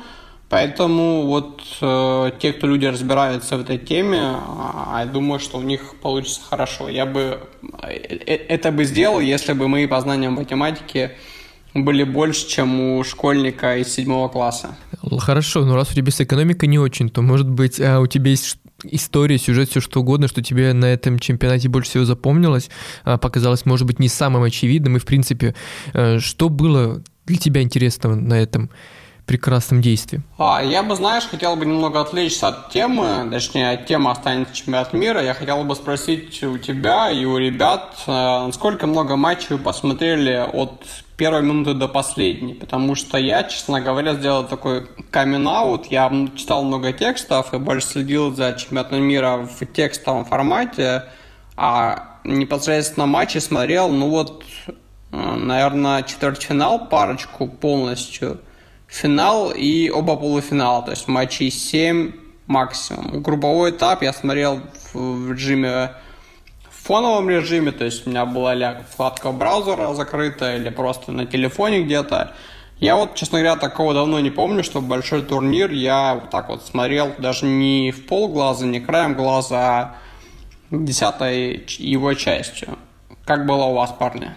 Поэтому 0.48 1.26
вот 1.26 1.62
э, 1.80 2.30
те, 2.38 2.52
кто 2.52 2.66
люди 2.66 2.86
разбираются 2.86 3.56
в 3.56 3.62
этой 3.62 3.78
теме, 3.78 4.18
э, 4.18 4.98
я 4.98 5.08
думаю, 5.12 5.40
что 5.40 5.58
у 5.58 5.62
них 5.62 5.94
получится 6.00 6.40
хорошо. 6.48 6.88
Я 6.88 7.06
бы 7.06 7.40
э, 7.82 7.88
э, 7.88 8.34
это 8.48 8.70
бы 8.70 8.84
сделал, 8.84 9.20
если 9.20 9.52
бы 9.52 9.68
мои 9.68 9.86
познания 9.86 10.28
в 10.28 10.32
математике 10.32 11.16
были 11.74 12.04
больше, 12.04 12.46
чем 12.46 12.80
у 12.80 13.04
школьника 13.04 13.78
из 13.78 13.92
седьмого 13.92 14.28
класса. 14.28 14.76
Хорошо, 15.18 15.64
но 15.64 15.74
раз 15.74 15.90
у 15.90 15.94
тебя 15.94 16.12
с 16.12 16.20
экономикой 16.20 16.66
не 16.66 16.78
очень, 16.78 17.08
то, 17.08 17.20
может 17.20 17.48
быть, 17.48 17.80
а 17.80 18.00
у 18.00 18.06
тебя 18.06 18.30
есть 18.30 18.58
история, 18.84 19.38
сюжет, 19.38 19.70
все 19.70 19.80
что 19.80 20.00
угодно, 20.00 20.28
что 20.28 20.42
тебе 20.42 20.72
на 20.72 20.86
этом 20.86 21.18
чемпионате 21.18 21.68
больше 21.68 21.90
всего 21.90 22.04
запомнилось, 22.04 22.70
а, 23.04 23.18
показалось, 23.18 23.66
может 23.66 23.86
быть, 23.86 23.98
не 23.98 24.08
самым 24.08 24.42
очевидным, 24.42 24.96
и, 24.96 25.00
в 25.00 25.04
принципе, 25.04 25.54
э, 25.92 26.18
что 26.20 26.48
было 26.48 27.02
для 27.26 27.36
тебя 27.38 27.62
интересного 27.62 28.14
на 28.14 28.34
этом 28.34 28.70
прекрасном 29.26 29.80
действии. 29.80 30.22
А, 30.38 30.62
я 30.62 30.82
бы, 30.82 30.94
знаешь, 30.96 31.24
хотел 31.24 31.56
бы 31.56 31.64
немного 31.64 32.00
отвлечься 32.00 32.48
от 32.48 32.70
темы, 32.70 33.28
точнее, 33.30 33.82
тема 33.88 34.10
останется 34.10 34.54
чемпионат 34.54 34.92
мира. 34.92 35.22
Я 35.22 35.34
хотел 35.34 35.64
бы 35.64 35.74
спросить 35.74 36.42
у 36.42 36.58
тебя 36.58 37.10
и 37.10 37.24
у 37.24 37.38
ребят, 37.38 37.94
э, 38.06 38.10
насколько 38.10 38.86
много 38.86 39.16
матчей 39.16 39.56
вы 39.56 39.58
посмотрели 39.58 40.46
от 40.52 40.84
первой 41.16 41.42
минуты 41.42 41.74
до 41.74 41.88
последней, 41.88 42.54
потому 42.54 42.94
что 42.94 43.16
я, 43.16 43.44
честно 43.44 43.80
говоря, 43.80 44.14
сделал 44.14 44.44
такой 44.44 44.88
камин 45.10 45.46
аут 45.46 45.86
я 45.86 46.10
читал 46.36 46.64
много 46.64 46.92
текстов 46.92 47.54
и 47.54 47.58
больше 47.58 47.86
следил 47.86 48.34
за 48.34 48.52
чемпионатом 48.54 49.02
мира 49.02 49.36
в 49.36 49.64
текстовом 49.66 50.24
формате, 50.24 51.04
а 51.56 52.18
непосредственно 52.24 53.06
матчи 53.06 53.38
смотрел, 53.38 53.88
ну 53.88 54.10
вот, 54.10 54.44
э, 54.66 54.72
наверное, 55.12 56.02
четвертьфинал 56.02 56.88
парочку 56.88 57.48
полностью– 57.48 58.38
финал 58.94 59.50
и 59.50 59.90
оба 59.90 60.16
полуфинала, 60.16 60.82
то 60.82 60.92
есть 60.92 61.08
матчей 61.08 61.50
7 61.50 62.12
максимум. 62.46 63.22
Групповой 63.22 63.70
этап 63.70 64.02
я 64.02 64.12
смотрел 64.12 64.60
в 64.92 65.32
режиме 65.32 65.90
в 66.70 66.86
фоновом 66.86 67.28
режиме, 67.28 67.72
то 67.72 67.84
есть 67.84 68.06
у 68.06 68.10
меня 68.10 68.24
была 68.24 68.54
вкладка 68.92 69.32
браузера 69.32 69.94
закрыта 69.94 70.54
или 70.56 70.68
просто 70.68 71.10
на 71.10 71.26
телефоне 71.26 71.82
где-то. 71.82 72.34
Я 72.78 72.96
вот, 72.96 73.14
честно 73.14 73.38
говоря, 73.40 73.56
такого 73.56 73.94
давно 73.94 74.20
не 74.20 74.30
помню, 74.30 74.62
что 74.62 74.80
большой 74.80 75.22
турнир 75.22 75.72
я 75.72 76.14
вот 76.14 76.30
так 76.30 76.48
вот 76.48 76.64
смотрел 76.64 77.12
даже 77.18 77.46
не 77.46 77.90
в 77.90 78.06
полглаза, 78.06 78.66
не 78.66 78.80
краем 78.80 79.14
глаза, 79.14 79.58
а 79.58 79.96
десятой 80.70 81.64
его 81.78 82.14
частью. 82.14 82.78
Как 83.24 83.46
было 83.46 83.64
у 83.64 83.74
вас, 83.74 83.90
парни? 83.98 84.34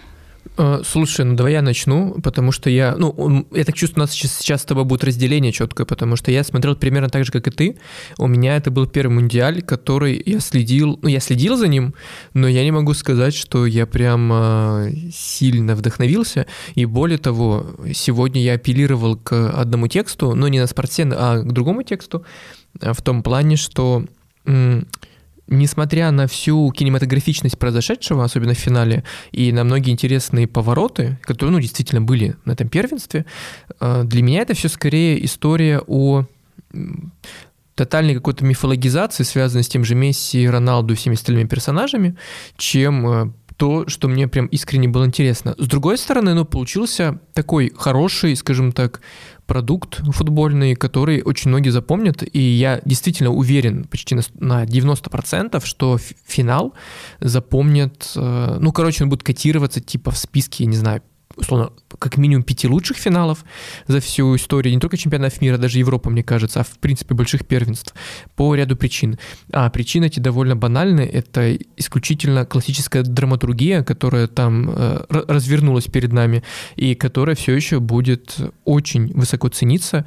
Э, 0.57 0.81
слушай, 0.83 1.23
ну 1.23 1.35
давай 1.35 1.53
я 1.53 1.61
начну, 1.61 2.19
потому 2.21 2.51
что 2.51 2.69
я, 2.69 2.95
ну, 2.97 3.47
я 3.51 3.63
так 3.63 3.75
чувствую, 3.75 4.03
у 4.03 4.05
нас 4.05 4.11
сейчас, 4.11 4.37
сейчас 4.37 4.61
с 4.63 4.65
тобой 4.65 4.85
будет 4.85 5.03
разделение 5.03 5.51
четкое, 5.51 5.85
потому 5.85 6.15
что 6.15 6.31
я 6.31 6.43
смотрел 6.43 6.75
примерно 6.75 7.09
так 7.09 7.25
же, 7.25 7.31
как 7.31 7.47
и 7.47 7.51
ты. 7.51 7.77
У 8.17 8.27
меня 8.27 8.55
это 8.57 8.71
был 8.71 8.87
первый 8.87 9.13
мундиаль, 9.13 9.61
который 9.61 10.21
я 10.25 10.39
следил, 10.39 10.97
ну, 11.01 11.09
я 11.09 11.19
следил 11.19 11.57
за 11.57 11.67
ним, 11.67 11.93
но 12.33 12.47
я 12.47 12.63
не 12.63 12.71
могу 12.71 12.93
сказать, 12.93 13.35
что 13.35 13.67
я 13.67 13.85
прям 13.85 14.31
э, 14.33 14.91
сильно 15.13 15.75
вдохновился. 15.75 16.47
И 16.73 16.85
более 16.85 17.19
того, 17.19 17.67
сегодня 17.93 18.41
я 18.41 18.53
апеллировал 18.53 19.15
к 19.15 19.51
одному 19.51 19.87
тексту, 19.87 20.33
но 20.33 20.47
не 20.47 20.59
на 20.59 20.67
спортсмен, 20.67 21.13
а 21.15 21.41
к 21.41 21.53
другому 21.53 21.83
тексту, 21.83 22.25
э, 22.81 22.93
в 22.93 23.01
том 23.03 23.21
плане, 23.21 23.57
что 23.57 24.05
несмотря 25.47 26.11
на 26.11 26.27
всю 26.27 26.71
кинематографичность 26.71 27.57
произошедшего, 27.57 28.23
особенно 28.23 28.53
в 28.53 28.57
финале, 28.57 29.03
и 29.31 29.51
на 29.51 29.63
многие 29.63 29.91
интересные 29.91 30.47
повороты, 30.47 31.19
которые, 31.23 31.53
ну, 31.53 31.59
действительно 31.59 32.01
были 32.01 32.35
на 32.45 32.51
этом 32.51 32.69
первенстве, 32.69 33.25
э, 33.79 34.03
для 34.03 34.21
меня 34.21 34.41
это 34.41 34.53
все 34.53 34.69
скорее 34.69 35.23
история 35.23 35.81
о 35.87 36.25
тотальной 37.75 38.15
какой-то 38.15 38.43
мифологизации, 38.43 39.23
связанной 39.23 39.63
с 39.63 39.67
тем 39.67 39.85
же 39.85 39.95
Месси, 39.95 40.47
Роналду 40.47 40.93
и 40.93 40.97
всеми 40.97 41.15
остальными 41.15 41.47
персонажами, 41.47 42.17
чем 42.57 43.07
э, 43.07 43.31
то, 43.57 43.87
что 43.87 44.07
мне 44.07 44.27
прям 44.27 44.47
искренне 44.47 44.87
было 44.87 45.05
интересно. 45.05 45.55
С 45.57 45.67
другой 45.67 45.97
стороны, 45.97 46.33
ну, 46.33 46.45
получился 46.45 47.19
такой 47.33 47.71
хороший, 47.75 48.35
скажем 48.35 48.71
так, 48.71 49.01
продукт 49.47 50.01
футбольный, 50.11 50.75
который 50.75 51.21
очень 51.23 51.49
многие 51.49 51.69
запомнят, 51.69 52.23
и 52.31 52.39
я 52.39 52.81
действительно 52.85 53.31
уверен 53.31 53.85
почти 53.85 54.15
на 54.15 54.65
90%, 54.65 55.65
что 55.65 55.97
финал 56.27 56.73
запомнят, 57.19 58.11
э, 58.15 58.57
ну, 58.59 58.71
короче, 58.71 59.03
он 59.03 59.09
будет 59.09 59.23
котироваться 59.23 59.79
типа 59.79 60.11
в 60.11 60.17
списке, 60.17 60.65
не 60.65 60.75
знаю, 60.75 61.01
условно, 61.37 61.71
как 61.99 62.17
минимум 62.17 62.43
пяти 62.43 62.67
лучших 62.67 62.97
финалов 62.97 63.45
за 63.87 63.99
всю 63.99 64.35
историю, 64.35 64.73
не 64.73 64.79
только 64.79 64.97
чемпионатов 64.97 65.41
мира, 65.41 65.57
даже 65.57 65.79
Европы, 65.79 66.09
мне 66.09 66.23
кажется, 66.23 66.61
а 66.61 66.63
в 66.63 66.77
принципе 66.79 67.13
больших 67.13 67.45
первенств 67.45 67.93
по 68.35 68.53
ряду 68.55 68.75
причин. 68.75 69.17
А 69.51 69.69
причины 69.69 70.05
эти 70.05 70.19
довольно 70.19 70.55
банальны. 70.55 71.01
Это 71.01 71.55
исключительно 71.77 72.45
классическая 72.45 73.03
драматургия, 73.03 73.83
которая 73.83 74.27
там 74.27 74.69
э, 74.69 75.05
развернулась 75.09 75.85
перед 75.85 76.11
нами 76.11 76.43
и 76.75 76.95
которая 76.95 77.35
все 77.35 77.53
еще 77.53 77.79
будет 77.79 78.37
очень 78.65 79.13
высоко 79.13 79.47
цениться 79.49 80.05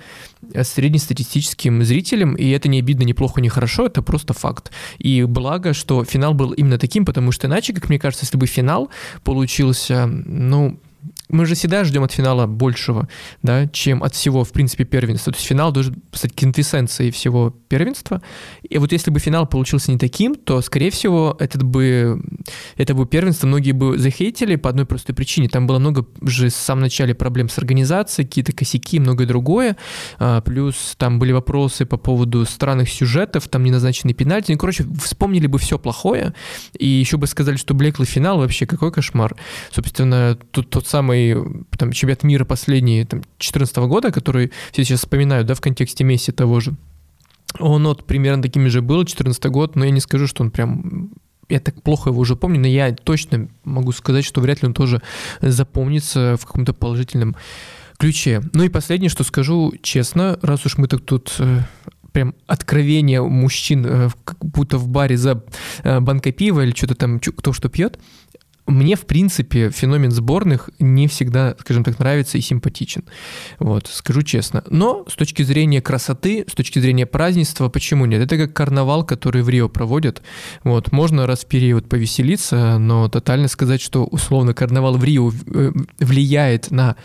э, 0.52 0.64
среднестатистическим 0.64 1.84
зрителям, 1.84 2.34
и 2.34 2.48
это 2.50 2.68
не 2.68 2.80
обидно, 2.80 3.04
не 3.04 3.14
плохо, 3.14 3.40
не 3.40 3.48
хорошо, 3.48 3.86
это 3.86 4.02
просто 4.02 4.34
факт. 4.34 4.72
И 4.98 5.22
благо, 5.22 5.72
что 5.72 6.04
финал 6.04 6.34
был 6.34 6.50
именно 6.50 6.78
таким, 6.78 7.04
потому 7.04 7.32
что 7.32 7.46
иначе, 7.46 7.72
как 7.72 7.88
мне 7.88 7.98
кажется, 7.98 8.24
если 8.24 8.36
бы 8.36 8.46
финал 8.46 8.90
получился, 9.24 10.06
ну, 10.06 10.80
мы 11.30 11.46
же 11.46 11.54
всегда 11.54 11.84
ждем 11.84 12.02
от 12.02 12.12
финала 12.12 12.46
большего, 12.46 13.08
да, 13.42 13.66
чем 13.68 14.02
от 14.02 14.14
всего, 14.14 14.44
в 14.44 14.52
принципе, 14.52 14.84
первенства. 14.84 15.32
То 15.32 15.38
есть 15.38 15.48
финал 15.48 15.72
должен 15.72 15.96
стать 16.12 16.34
квинтэссенцией 16.34 17.10
всего 17.10 17.50
первенства. 17.68 18.22
И 18.68 18.78
вот 18.78 18.92
если 18.92 19.10
бы 19.10 19.20
финал 19.20 19.46
получился 19.46 19.90
не 19.90 19.98
таким, 19.98 20.34
то, 20.34 20.60
скорее 20.60 20.90
всего, 20.90 21.36
этот 21.38 21.62
бы, 21.62 22.22
это 22.76 22.94
бы 22.94 23.06
первенство 23.06 23.46
многие 23.46 23.72
бы 23.72 23.98
захейтили 23.98 24.56
по 24.56 24.70
одной 24.70 24.86
простой 24.86 25.14
причине. 25.14 25.48
Там 25.48 25.66
было 25.66 25.78
много 25.78 26.06
же 26.22 26.48
в 26.48 26.52
самом 26.52 26.82
начале 26.82 27.14
проблем 27.14 27.48
с 27.48 27.58
организацией, 27.58 28.26
какие-то 28.26 28.52
косяки, 28.52 28.98
многое 28.98 29.26
другое. 29.26 29.76
А, 30.18 30.40
плюс 30.40 30.94
там 30.96 31.18
были 31.18 31.32
вопросы 31.32 31.86
по 31.86 31.96
поводу 31.96 32.44
странных 32.44 32.88
сюжетов, 32.88 33.48
там 33.48 33.64
неназначенные 33.64 34.14
пенальти. 34.14 34.52
Ну, 34.52 34.58
короче, 34.58 34.84
вспомнили 35.00 35.46
бы 35.46 35.58
все 35.58 35.78
плохое, 35.78 36.34
и 36.78 36.86
еще 36.86 37.16
бы 37.16 37.26
сказали, 37.26 37.56
что 37.56 37.74
блеклый 37.74 38.06
финал 38.06 38.38
вообще 38.38 38.66
какой 38.66 38.92
кошмар. 38.92 39.36
Собственно, 39.70 40.38
тут 40.50 40.70
тот 40.70 40.86
самый 40.86 41.19
самый 41.20 41.64
там, 41.76 41.92
чемпионат 41.92 42.22
мира 42.22 42.44
последний, 42.44 43.04
там, 43.04 43.20
2014 43.20 43.76
года, 43.78 44.12
который 44.12 44.52
все 44.72 44.84
сейчас 44.84 45.00
вспоминают, 45.00 45.46
да, 45.46 45.54
в 45.54 45.60
контексте 45.60 46.04
Месси 46.04 46.32
того 46.32 46.60
же, 46.60 46.74
он 47.58 47.84
вот 47.84 48.06
примерно 48.06 48.42
такими 48.42 48.68
же 48.68 48.80
был, 48.80 49.04
14 49.04 49.44
год, 49.46 49.76
но 49.76 49.84
я 49.84 49.90
не 49.90 50.00
скажу, 50.00 50.26
что 50.26 50.42
он 50.42 50.50
прям 50.50 51.10
я 51.48 51.58
так 51.58 51.82
плохо 51.82 52.10
его 52.10 52.20
уже 52.20 52.36
помню, 52.36 52.60
но 52.60 52.68
я 52.68 52.94
точно 52.94 53.48
могу 53.64 53.90
сказать, 53.90 54.24
что 54.24 54.40
вряд 54.40 54.62
ли 54.62 54.68
он 54.68 54.74
тоже 54.74 55.02
запомнится 55.40 56.36
в 56.40 56.46
каком-то 56.46 56.72
положительном 56.72 57.34
ключе. 57.98 58.40
Ну 58.52 58.62
и 58.62 58.68
последнее, 58.68 59.10
что 59.10 59.24
скажу 59.24 59.74
честно, 59.82 60.38
раз 60.42 60.64
уж 60.64 60.78
мы 60.78 60.86
так 60.86 61.00
тут 61.00 61.34
э, 61.40 61.62
прям 62.12 62.36
откровение 62.46 63.20
мужчин, 63.20 63.84
э, 63.84 64.10
как 64.22 64.38
будто 64.44 64.78
в 64.78 64.86
баре 64.86 65.16
за 65.16 65.42
э, 65.82 65.98
банкой 65.98 66.30
пива 66.30 66.60
или 66.60 66.70
что-то 66.70 66.94
там, 66.94 67.18
кто 67.18 67.52
что 67.52 67.68
пьет, 67.68 67.98
мне, 68.70 68.96
в 68.96 69.06
принципе, 69.06 69.70
феномен 69.70 70.10
сборных 70.10 70.70
не 70.78 71.06
всегда, 71.08 71.54
скажем 71.60 71.84
так, 71.84 71.98
нравится 71.98 72.38
и 72.38 72.40
симпатичен. 72.40 73.04
Вот, 73.58 73.86
скажу 73.88 74.22
честно. 74.22 74.64
Но 74.68 75.04
с 75.08 75.14
точки 75.14 75.42
зрения 75.42 75.82
красоты, 75.82 76.44
с 76.48 76.54
точки 76.54 76.78
зрения 76.78 77.06
празднества, 77.06 77.68
почему 77.68 78.06
нет? 78.06 78.22
Это 78.22 78.36
как 78.36 78.52
карнавал, 78.52 79.04
который 79.04 79.42
в 79.42 79.48
Рио 79.48 79.68
проводят. 79.68 80.22
Вот, 80.64 80.92
можно 80.92 81.26
раз 81.26 81.40
в 81.40 81.46
период 81.46 81.88
повеселиться, 81.88 82.78
но 82.78 83.08
тотально 83.08 83.48
сказать, 83.48 83.80
что 83.80 84.04
условно 84.04 84.54
карнавал 84.54 84.96
в 84.96 85.04
Рио 85.04 85.30
э, 85.30 85.72
влияет 85.98 86.70
на 86.70 86.96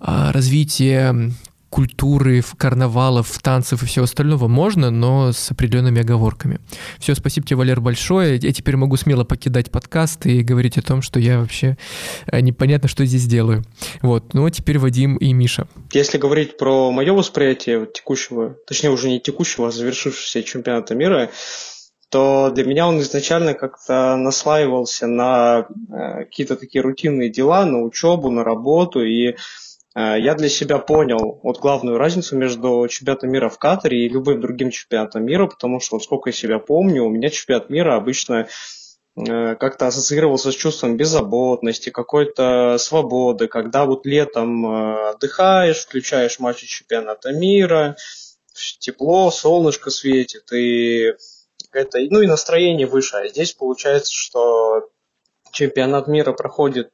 а, 0.00 0.32
развитие 0.32 1.32
культуры, 1.74 2.40
карнавалов, 2.56 3.36
танцев 3.42 3.82
и 3.82 3.86
всего 3.86 4.04
остального 4.04 4.46
можно, 4.46 4.90
но 4.90 5.32
с 5.32 5.50
определенными 5.50 6.02
оговорками. 6.02 6.60
Все, 7.00 7.16
спасибо 7.16 7.48
тебе, 7.48 7.56
Валер, 7.56 7.80
большое. 7.80 8.38
Я 8.40 8.52
теперь 8.52 8.76
могу 8.76 8.96
смело 8.96 9.24
покидать 9.24 9.72
подкаст 9.72 10.24
и 10.24 10.42
говорить 10.42 10.78
о 10.78 10.82
том, 10.82 11.02
что 11.02 11.18
я 11.18 11.40
вообще 11.40 11.76
э, 12.30 12.38
непонятно, 12.42 12.88
что 12.88 13.04
здесь 13.04 13.26
делаю. 13.26 13.64
Вот. 14.02 14.34
Ну, 14.34 14.46
а 14.46 14.52
теперь 14.52 14.78
Вадим 14.78 15.16
и 15.16 15.32
Миша. 15.32 15.66
Если 15.92 16.16
говорить 16.16 16.58
про 16.58 16.92
мое 16.92 17.12
восприятие 17.12 17.88
текущего, 17.92 18.54
точнее 18.68 18.90
уже 18.90 19.08
не 19.08 19.18
текущего, 19.18 19.66
а 19.66 19.70
завершившегося 19.72 20.44
чемпионата 20.44 20.94
мира, 20.94 21.28
то 22.08 22.52
для 22.54 22.64
меня 22.64 22.86
он 22.86 23.00
изначально 23.00 23.54
как-то 23.54 24.14
наслаивался 24.14 25.08
на 25.08 25.66
э, 25.90 26.18
какие-то 26.18 26.54
такие 26.54 26.82
рутинные 26.82 27.30
дела, 27.30 27.66
на 27.66 27.82
учебу, 27.82 28.30
на 28.30 28.44
работу, 28.44 29.04
и 29.04 29.34
я 29.96 30.34
для 30.34 30.48
себя 30.48 30.78
понял 30.78 31.38
вот 31.42 31.60
главную 31.60 31.98
разницу 31.98 32.36
между 32.36 32.86
чемпионатом 32.88 33.30
мира 33.30 33.48
в 33.48 33.58
Катаре 33.58 34.04
и 34.04 34.08
любым 34.08 34.40
другим 34.40 34.70
чемпионатом 34.70 35.24
мира, 35.24 35.46
потому 35.46 35.78
что, 35.80 35.96
вот 35.96 36.02
сколько 36.02 36.30
я 36.30 36.32
себя 36.32 36.58
помню, 36.58 37.04
у 37.04 37.10
меня 37.10 37.30
чемпионат 37.30 37.70
мира 37.70 37.94
обычно 37.94 38.48
э, 39.16 39.54
как-то 39.54 39.86
ассоциировался 39.86 40.50
с 40.50 40.56
чувством 40.56 40.96
беззаботности, 40.96 41.90
какой-то 41.90 42.76
свободы, 42.78 43.46
когда 43.46 43.84
вот 43.84 44.04
летом 44.04 44.66
э, 44.66 45.10
отдыхаешь, 45.10 45.84
включаешь 45.84 46.40
матчи 46.40 46.66
чемпионата 46.66 47.30
мира, 47.32 47.96
тепло, 48.80 49.30
солнышко 49.30 49.90
светит, 49.90 50.52
и 50.52 51.12
это, 51.72 51.98
ну 52.10 52.20
и 52.20 52.26
настроение 52.26 52.86
выше. 52.86 53.16
А 53.16 53.28
здесь 53.28 53.52
получается, 53.52 54.12
что 54.12 54.88
чемпионат 55.52 56.08
мира 56.08 56.32
проходит 56.32 56.92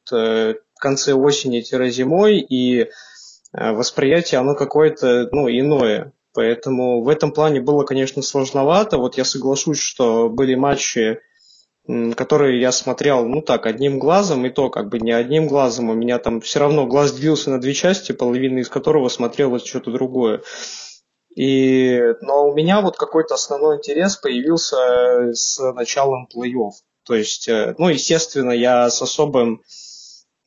конце 0.80 1.14
осени-зимой, 1.14 2.40
и 2.40 2.80
э, 2.80 2.86
восприятие, 3.52 4.40
оно 4.40 4.54
какое-то, 4.54 5.28
ну, 5.30 5.48
иное. 5.48 6.12
Поэтому 6.32 7.02
в 7.02 7.08
этом 7.08 7.32
плане 7.32 7.60
было, 7.60 7.84
конечно, 7.84 8.22
сложновато. 8.22 8.98
Вот 8.98 9.16
я 9.16 9.24
соглашусь, 9.24 9.78
что 9.78 10.28
были 10.28 10.54
матчи, 10.54 11.18
которые 12.16 12.60
я 12.60 12.72
смотрел, 12.72 13.26
ну 13.26 13.42
так, 13.42 13.66
одним 13.66 13.98
глазом, 13.98 14.46
и 14.46 14.50
то 14.50 14.70
как 14.70 14.88
бы 14.88 15.00
не 15.00 15.12
одним 15.12 15.48
глазом. 15.48 15.90
У 15.90 15.94
меня 15.94 16.18
там 16.18 16.40
все 16.40 16.60
равно 16.60 16.86
глаз 16.86 17.12
делился 17.12 17.50
на 17.50 17.60
две 17.60 17.74
части, 17.74 18.12
половина 18.12 18.58
из 18.58 18.68
которого 18.68 19.08
смотрела 19.08 19.58
что-то 19.58 19.90
другое. 19.90 20.42
И, 21.34 22.00
но 22.20 22.48
у 22.48 22.54
меня 22.54 22.80
вот 22.80 22.96
какой-то 22.96 23.34
основной 23.34 23.78
интерес 23.78 24.16
появился 24.16 25.32
с 25.32 25.58
началом 25.72 26.28
плей-офф. 26.34 26.72
То 27.06 27.14
есть, 27.14 27.48
э, 27.48 27.74
ну, 27.78 27.88
естественно, 27.88 28.50
я 28.50 28.90
с 28.90 29.00
особым 29.00 29.62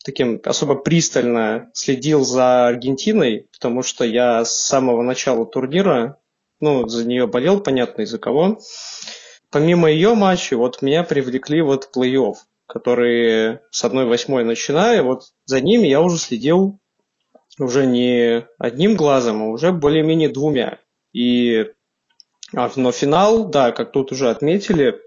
таким 0.03 0.39
особо 0.43 0.75
пристально 0.75 1.71
следил 1.73 2.23
за 2.23 2.67
Аргентиной, 2.67 3.47
потому 3.51 3.83
что 3.83 4.03
я 4.03 4.45
с 4.45 4.55
самого 4.55 5.01
начала 5.01 5.45
турнира, 5.45 6.17
ну, 6.59 6.87
за 6.87 7.05
нее 7.05 7.27
болел, 7.27 7.59
понятно, 7.59 8.03
из-за 8.03 8.19
кого. 8.19 8.59
Помимо 9.49 9.89
ее 9.89 10.13
матчей, 10.13 10.57
вот 10.57 10.81
меня 10.81 11.03
привлекли 11.03 11.61
вот 11.61 11.89
плей-офф, 11.95 12.35
которые 12.67 13.61
с 13.71 13.83
1-8 13.83 14.43
начиная, 14.43 15.03
вот 15.03 15.23
за 15.45 15.61
ними 15.61 15.87
я 15.87 16.01
уже 16.01 16.17
следил 16.17 16.79
уже 17.59 17.85
не 17.85 18.47
одним 18.57 18.95
глазом, 18.95 19.43
а 19.43 19.47
уже 19.47 19.71
более-менее 19.71 20.29
двумя. 20.29 20.79
И 21.13 21.67
а, 22.55 22.71
но 22.75 22.91
финал, 22.91 23.45
да, 23.45 23.71
как 23.71 23.91
тут 23.91 24.11
уже 24.11 24.29
отметили, 24.29 24.99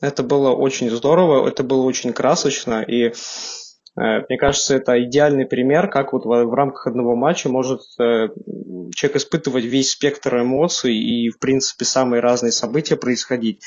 это 0.00 0.22
было 0.22 0.50
очень 0.50 0.90
здорово, 0.90 1.48
это 1.48 1.62
было 1.62 1.82
очень 1.82 2.12
красочно, 2.12 2.82
и 2.82 3.12
мне 3.96 4.38
кажется, 4.38 4.74
это 4.74 5.02
идеальный 5.04 5.46
пример, 5.46 5.88
как 5.88 6.12
вот 6.12 6.24
в, 6.24 6.54
рамках 6.54 6.88
одного 6.88 7.14
матча 7.14 7.48
может 7.48 7.82
э, 8.00 8.28
человек 8.94 9.16
испытывать 9.16 9.64
весь 9.64 9.92
спектр 9.92 10.40
эмоций 10.40 10.94
и, 10.94 11.30
в 11.30 11.38
принципе, 11.38 11.84
самые 11.84 12.20
разные 12.20 12.50
события 12.50 12.96
происходить. 12.96 13.62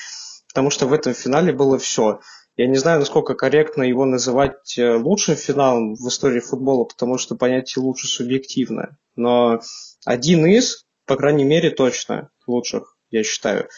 Потому 0.50 0.70
что 0.70 0.86
в 0.86 0.94
этом 0.94 1.14
финале 1.14 1.54
было 1.54 1.78
все. 1.78 2.20
Я 2.58 2.68
не 2.68 2.76
знаю, 2.76 3.00
насколько 3.00 3.36
корректно 3.36 3.84
его 3.84 4.04
называть 4.04 4.78
э, 4.78 4.96
лучшим 4.96 5.36
финалом 5.36 5.96
в 5.96 6.06
истории 6.10 6.42
футбола, 6.42 6.84
потому 6.84 7.18
что 7.18 7.36
понятие 7.36 7.84
лучше 7.84 8.08
субъективно. 8.08 8.98
Но 9.16 9.62
один 10.06 10.46
из, 10.46 10.86
по 11.06 11.16
крайней 11.16 11.46
мере, 11.46 11.70
точно 11.70 12.32
лучших, 12.48 12.98
я 13.12 13.24
считаю. 13.24 13.70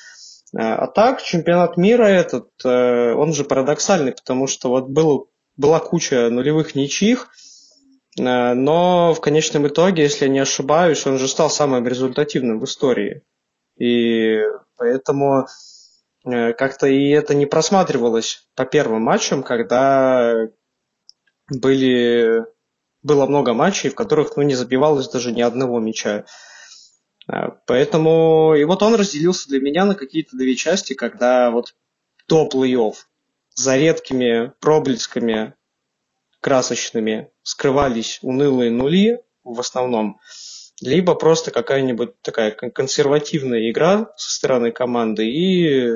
А 0.56 0.88
так, 0.88 1.22
чемпионат 1.22 1.78
мира 1.78 2.06
этот, 2.06 2.50
он 2.66 3.34
же 3.34 3.44
парадоксальный, 3.44 4.14
потому 4.14 4.48
что 4.48 4.70
вот 4.70 4.88
был 4.90 5.29
была 5.60 5.82
куча 5.82 6.30
нулевых 6.30 6.74
ничьих, 6.74 7.28
э, 8.18 8.54
но 8.54 9.14
в 9.14 9.20
конечном 9.20 9.68
итоге, 9.68 10.04
если 10.04 10.26
я 10.26 10.32
не 10.32 10.40
ошибаюсь, 10.40 11.06
он 11.06 11.20
же 11.20 11.28
стал 11.28 11.50
самым 11.50 11.86
результативным 11.86 12.60
в 12.60 12.64
истории. 12.64 13.24
И 13.78 14.40
поэтому 14.78 15.48
э, 16.26 16.54
как-то 16.54 16.88
и 16.88 17.10
это 17.10 17.36
не 17.36 17.46
просматривалось 17.46 18.48
по 18.56 18.66
первым 18.66 19.02
матчам, 19.02 19.44
когда 19.44 20.48
были, 21.50 22.46
было 23.04 23.26
много 23.26 23.54
матчей, 23.54 23.90
в 23.90 23.96
которых 23.96 24.38
ну, 24.38 24.44
не 24.44 24.56
забивалось 24.56 25.10
даже 25.10 25.34
ни 25.34 25.42
одного 25.42 25.82
мяча. 25.82 26.24
Э, 27.28 27.50
поэтому 27.68 28.56
и 28.56 28.64
вот 28.64 28.82
он 28.82 28.96
разделился 28.96 29.50
для 29.50 29.60
меня 29.60 29.84
на 29.84 29.96
какие-то 29.96 30.38
две 30.38 30.56
части, 30.56 30.94
когда 30.94 31.52
вот 31.52 31.76
до 32.30 32.48
плей-офф 32.48 32.96
за 33.60 33.76
редкими 33.76 34.54
проблесками 34.62 35.54
красочными 36.40 37.30
скрывались 37.44 38.20
унылые 38.22 38.72
нули 38.72 39.20
в 39.44 39.60
основном, 39.60 40.22
либо 40.80 41.14
просто 41.14 41.52
какая-нибудь 41.52 42.22
такая 42.22 42.52
консервативная 42.52 43.70
игра 43.70 44.14
со 44.16 44.34
стороны 44.34 44.72
команды 44.72 45.30
и, 45.30 45.92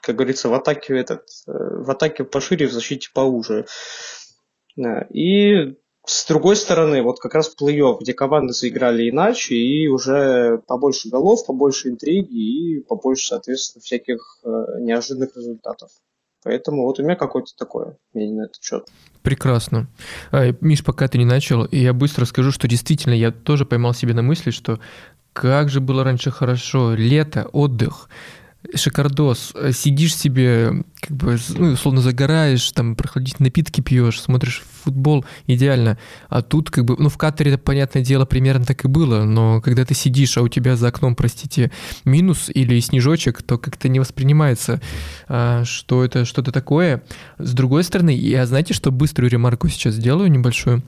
как 0.00 0.16
говорится, 0.16 0.48
в 0.48 0.54
атаке 0.54 0.98
этот, 0.98 1.24
э, 1.46 1.52
в 1.52 1.90
атаке 1.90 2.24
пошире, 2.24 2.66
в 2.68 2.72
защите 2.72 3.10
поуже. 3.12 3.66
И 5.10 5.74
с 6.06 6.26
другой 6.26 6.56
стороны, 6.56 7.02
вот 7.02 7.20
как 7.20 7.34
раз 7.34 7.54
плей-офф, 7.54 7.98
где 8.00 8.14
команды 8.14 8.54
заиграли 8.54 9.10
иначе, 9.10 9.54
и 9.56 9.88
уже 9.88 10.62
побольше 10.66 11.10
голов, 11.10 11.44
побольше 11.46 11.90
интриги 11.90 12.78
и 12.78 12.80
побольше, 12.80 13.26
соответственно, 13.26 13.82
всяких 13.82 14.38
э, 14.42 14.48
неожиданных 14.80 15.36
результатов. 15.36 15.90
Поэтому 16.44 16.84
вот 16.84 16.98
у 16.98 17.02
меня 17.04 17.16
какое-то 17.16 17.52
такое 17.56 17.96
мнение 18.12 18.36
на 18.36 18.44
этот 18.46 18.62
счет. 18.62 18.88
Прекрасно. 19.22 19.88
А, 20.30 20.52
Миш, 20.60 20.84
пока 20.84 21.06
ты 21.08 21.18
не 21.18 21.24
начал, 21.24 21.66
я 21.70 21.92
быстро 21.92 22.24
скажу, 22.24 22.50
что 22.50 22.66
действительно 22.66 23.14
я 23.14 23.30
тоже 23.30 23.64
поймал 23.64 23.94
себе 23.94 24.14
на 24.14 24.22
мысли, 24.22 24.50
что 24.50 24.80
как 25.32 25.70
же 25.70 25.80
было 25.80 26.04
раньше 26.04 26.30
хорошо, 26.30 26.94
лето, 26.94 27.48
отдых 27.52 28.08
шикардос. 28.74 29.54
Сидишь 29.72 30.16
себе, 30.16 30.84
как 31.00 31.16
бы, 31.16 31.38
ну, 31.50 31.72
условно 31.72 32.00
загораешь, 32.00 32.70
там, 32.72 32.96
проходить 32.96 33.40
напитки 33.40 33.80
пьешь, 33.80 34.20
смотришь 34.20 34.62
футбол, 34.82 35.24
идеально. 35.46 35.98
А 36.28 36.42
тут, 36.42 36.70
как 36.70 36.84
бы, 36.84 36.96
ну, 36.98 37.08
в 37.08 37.16
Катаре, 37.16 37.52
это, 37.52 37.62
понятное 37.62 38.02
дело, 38.02 38.24
примерно 38.24 38.64
так 38.64 38.84
и 38.84 38.88
было, 38.88 39.24
но 39.24 39.60
когда 39.60 39.84
ты 39.84 39.94
сидишь, 39.94 40.36
а 40.36 40.42
у 40.42 40.48
тебя 40.48 40.76
за 40.76 40.88
окном, 40.88 41.14
простите, 41.14 41.70
минус 42.04 42.50
или 42.52 42.78
снежочек, 42.80 43.42
то 43.42 43.58
как-то 43.58 43.88
не 43.88 44.00
воспринимается, 44.00 44.80
а, 45.28 45.64
что 45.64 46.04
это 46.04 46.24
что-то 46.24 46.52
такое. 46.52 47.02
С 47.38 47.52
другой 47.52 47.84
стороны, 47.84 48.10
я, 48.10 48.46
знаете, 48.46 48.74
что 48.74 48.90
быструю 48.90 49.30
ремарку 49.30 49.68
сейчас 49.68 49.94
сделаю, 49.94 50.30
небольшую? 50.30 50.82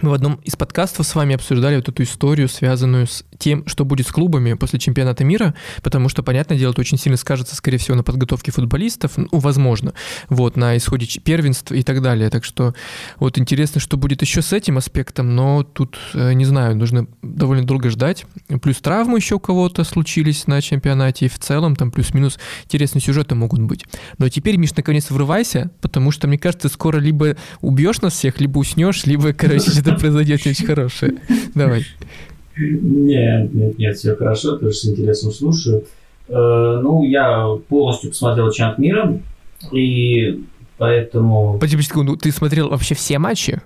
Мы 0.00 0.10
в 0.10 0.12
одном 0.12 0.34
из 0.44 0.56
подкастов 0.56 1.06
с 1.06 1.14
вами 1.14 1.34
обсуждали 1.34 1.76
вот 1.76 1.88
эту 1.88 2.02
историю, 2.02 2.48
связанную 2.48 3.06
с 3.06 3.24
тем, 3.38 3.66
что 3.66 3.84
будет 3.84 4.06
с 4.06 4.12
клубами 4.12 4.54
после 4.54 4.78
чемпионата 4.78 5.24
мира, 5.24 5.54
потому 5.82 6.08
что, 6.08 6.22
понятное 6.22 6.58
дело, 6.58 6.72
это 6.72 6.80
очень 6.80 6.98
сильно 6.98 7.16
скажется, 7.16 7.54
скорее 7.54 7.78
всего, 7.78 7.96
на 7.96 8.02
подготовке 8.02 8.50
футболистов, 8.50 9.12
ну, 9.16 9.28
возможно, 9.32 9.94
вот, 10.28 10.56
на 10.56 10.76
исходе 10.76 11.06
первенств 11.20 11.72
и 11.72 11.82
так 11.82 12.02
далее. 12.02 12.28
Так 12.30 12.44
что 12.44 12.74
вот 13.18 13.38
интересно, 13.38 13.80
что 13.80 13.96
будет 13.96 14.22
еще 14.22 14.42
с 14.42 14.52
этим 14.52 14.78
аспектом, 14.78 15.34
но 15.34 15.62
тут, 15.62 15.98
э, 16.14 16.32
не 16.32 16.44
знаю, 16.44 16.76
нужно 16.76 17.06
довольно 17.22 17.64
долго 17.64 17.88
ждать. 17.90 18.26
Плюс 18.62 18.78
травмы 18.78 19.18
еще 19.18 19.36
у 19.36 19.40
кого-то 19.40 19.84
случились 19.84 20.46
на 20.46 20.60
чемпионате, 20.60 21.26
и 21.26 21.28
в 21.28 21.38
целом 21.38 21.76
там 21.76 21.90
плюс-минус 21.90 22.38
интересные 22.64 23.00
сюжеты 23.00 23.34
могут 23.34 23.60
быть. 23.60 23.84
Но 24.18 24.28
теперь, 24.28 24.56
Миш, 24.56 24.74
наконец 24.74 25.10
врывайся, 25.10 25.70
потому 25.80 26.10
что, 26.10 26.26
мне 26.26 26.38
кажется, 26.38 26.68
скоро 26.68 26.98
либо 26.98 27.36
убьешь 27.60 28.00
нас 28.00 28.14
всех, 28.14 28.40
либо 28.40 28.58
уснешь, 28.58 29.06
либо, 29.06 29.32
короче, 29.32 29.70
что 29.84 30.00
произойдет 30.00 30.44
не 30.44 30.50
очень 30.50 30.66
хорошее. 30.66 31.14
Давай. 31.54 31.84
Нет, 32.56 33.52
нет, 33.52 33.78
нет, 33.78 33.96
все 33.96 34.14
хорошо, 34.14 34.56
тоже 34.56 34.74
с 34.74 34.84
интересом 34.86 35.32
слушаю. 35.32 35.84
Э, 36.28 36.80
ну, 36.82 37.02
я 37.02 37.48
полностью 37.68 38.10
посмотрел 38.10 38.50
чемпионат 38.50 38.78
мира, 38.78 39.20
и 39.72 40.44
Поэтому... 40.76 41.54
Подожди, 41.54 41.80
секунду, 41.82 42.16
ты 42.16 42.32
смотрел 42.32 42.68
вообще 42.68 42.94
все 42.94 43.18
матчи? 43.18 43.60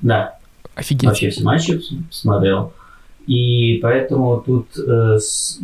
Да. 0.00 0.38
Офигеть. 0.74 1.04
Вообще 1.04 1.30
все 1.30 1.42
матчи 1.42 1.80
смотрел. 2.10 2.72
И 3.26 3.78
поэтому 3.82 4.42
тут 4.44 4.68
э, 4.78 5.18
с, 5.18 5.58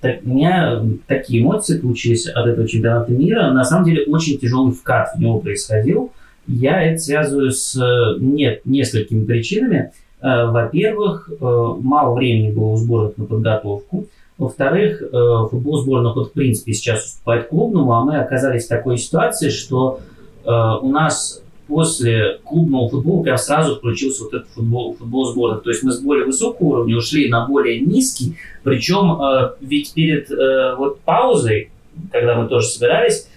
так, 0.00 0.20
у 0.24 0.28
меня 0.28 0.82
такие 1.06 1.42
эмоции 1.42 1.78
получились 1.78 2.26
от 2.26 2.46
этого 2.46 2.68
чемпионата 2.68 3.12
мира. 3.12 3.50
На 3.50 3.64
самом 3.64 3.86
деле 3.86 4.04
очень 4.04 4.38
тяжелый 4.38 4.72
вкат 4.72 5.14
в 5.14 5.20
него 5.20 5.40
происходил. 5.40 6.12
Я 6.52 6.82
это 6.82 6.98
связываю 6.98 7.52
с 7.52 7.80
нет, 8.18 8.62
несколькими 8.64 9.24
причинами. 9.24 9.92
Э, 10.20 10.46
во-первых, 10.46 11.30
э, 11.30 11.34
мало 11.40 12.14
времени 12.14 12.50
было 12.50 12.70
у 12.70 12.76
сборных 12.76 13.16
на 13.18 13.24
подготовку. 13.24 14.06
Во-вторых, 14.36 15.00
э, 15.00 15.06
футбол 15.50 15.80
сборных 15.80 16.16
вот 16.16 16.30
в 16.30 16.32
принципе 16.32 16.72
сейчас 16.72 17.04
уступает 17.04 17.48
клубному, 17.48 17.92
а 17.92 18.04
мы 18.04 18.18
оказались 18.18 18.64
в 18.64 18.68
такой 18.68 18.98
ситуации, 18.98 19.50
что 19.50 20.00
у 20.42 20.88
нас 20.88 21.42
после 21.68 22.38
клубного 22.44 22.88
футбола 22.88 23.22
прям 23.22 23.36
сразу 23.36 23.76
включился 23.76 24.24
вот 24.24 24.32
этот 24.32 24.48
футбол, 24.48 24.94
футбол 24.94 25.26
сборных. 25.26 25.62
То 25.62 25.68
есть 25.68 25.82
мы 25.82 25.92
с 25.92 26.00
более 26.00 26.24
высокого 26.24 26.68
уровня 26.68 26.96
ушли 26.96 27.28
на 27.28 27.46
более 27.46 27.80
низкий, 27.80 28.36
причем 28.64 29.20
ведь 29.60 29.92
перед 29.92 30.30
вот 30.78 31.00
паузой, 31.00 31.70
когда 32.10 32.36
мы 32.36 32.48
тоже 32.48 32.68
собирались, 32.68 33.28
Э, 33.28 33.29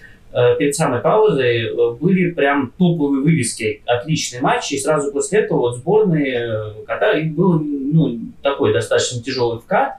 перед 0.58 0.74
самой 0.74 1.00
паузой 1.00 1.68
э, 1.68 1.90
были 2.00 2.30
прям 2.32 2.72
топовые 2.76 3.22
вывески, 3.22 3.82
отличные 3.86 4.42
матчи, 4.42 4.74
и 4.74 4.78
сразу 4.78 5.12
после 5.12 5.40
этого 5.40 5.58
вот 5.60 5.76
сборные 5.76 6.34
э, 6.34 6.84
Катара, 6.86 7.20
и 7.20 7.28
был 7.28 7.60
ну, 7.60 8.18
такой 8.42 8.72
достаточно 8.72 9.22
тяжелый 9.22 9.60
вкат, 9.60 9.94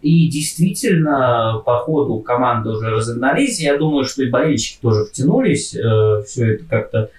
и 0.00 0.28
действительно, 0.28 1.60
по 1.66 1.78
ходу 1.78 2.20
команды 2.20 2.70
уже 2.70 2.88
разогнались. 2.88 3.60
Я 3.60 3.76
думаю, 3.76 4.04
что 4.04 4.22
и 4.22 4.30
болельщики 4.30 4.78
тоже 4.80 5.04
втянулись. 5.04 5.70
Все 5.70 6.52
это 6.52 6.64
как-то 6.70 7.10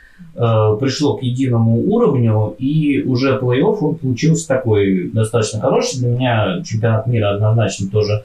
пришло 0.79 1.17
к 1.17 1.21
единому 1.21 1.77
уровню. 1.91 2.55
И 2.57 3.01
уже 3.01 3.37
плей-офф 3.37 3.77
он 3.81 3.95
получился 3.95 4.47
такой 4.47 5.09
достаточно 5.09 5.59
хороший. 5.59 5.99
Для 5.99 6.07
меня 6.07 6.63
чемпионат 6.63 7.05
мира 7.07 7.35
однозначно 7.35 7.89
тоже 7.89 8.23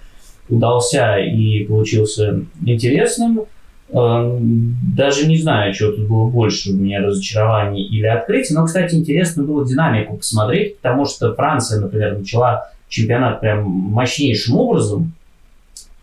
удался 0.48 1.18
и 1.18 1.64
получился 1.64 2.44
интересным. 2.64 3.46
Эм, 3.94 4.76
даже 4.96 5.28
не 5.28 5.36
знаю, 5.36 5.72
что 5.72 5.92
тут 5.92 6.08
было 6.08 6.28
больше 6.28 6.72
у 6.72 6.74
меня 6.74 7.00
разочарований 7.00 7.84
или 7.84 8.06
открытий. 8.06 8.52
Но, 8.52 8.64
кстати, 8.64 8.96
интересно 8.96 9.44
было 9.44 9.64
динамику 9.64 10.16
посмотреть, 10.16 10.78
потому 10.78 11.06
что 11.06 11.32
Франция, 11.34 11.80
например, 11.80 12.18
начала 12.18 12.70
чемпионат 12.88 13.40
прям 13.40 13.64
мощнейшим 13.64 14.56
образом, 14.56 15.12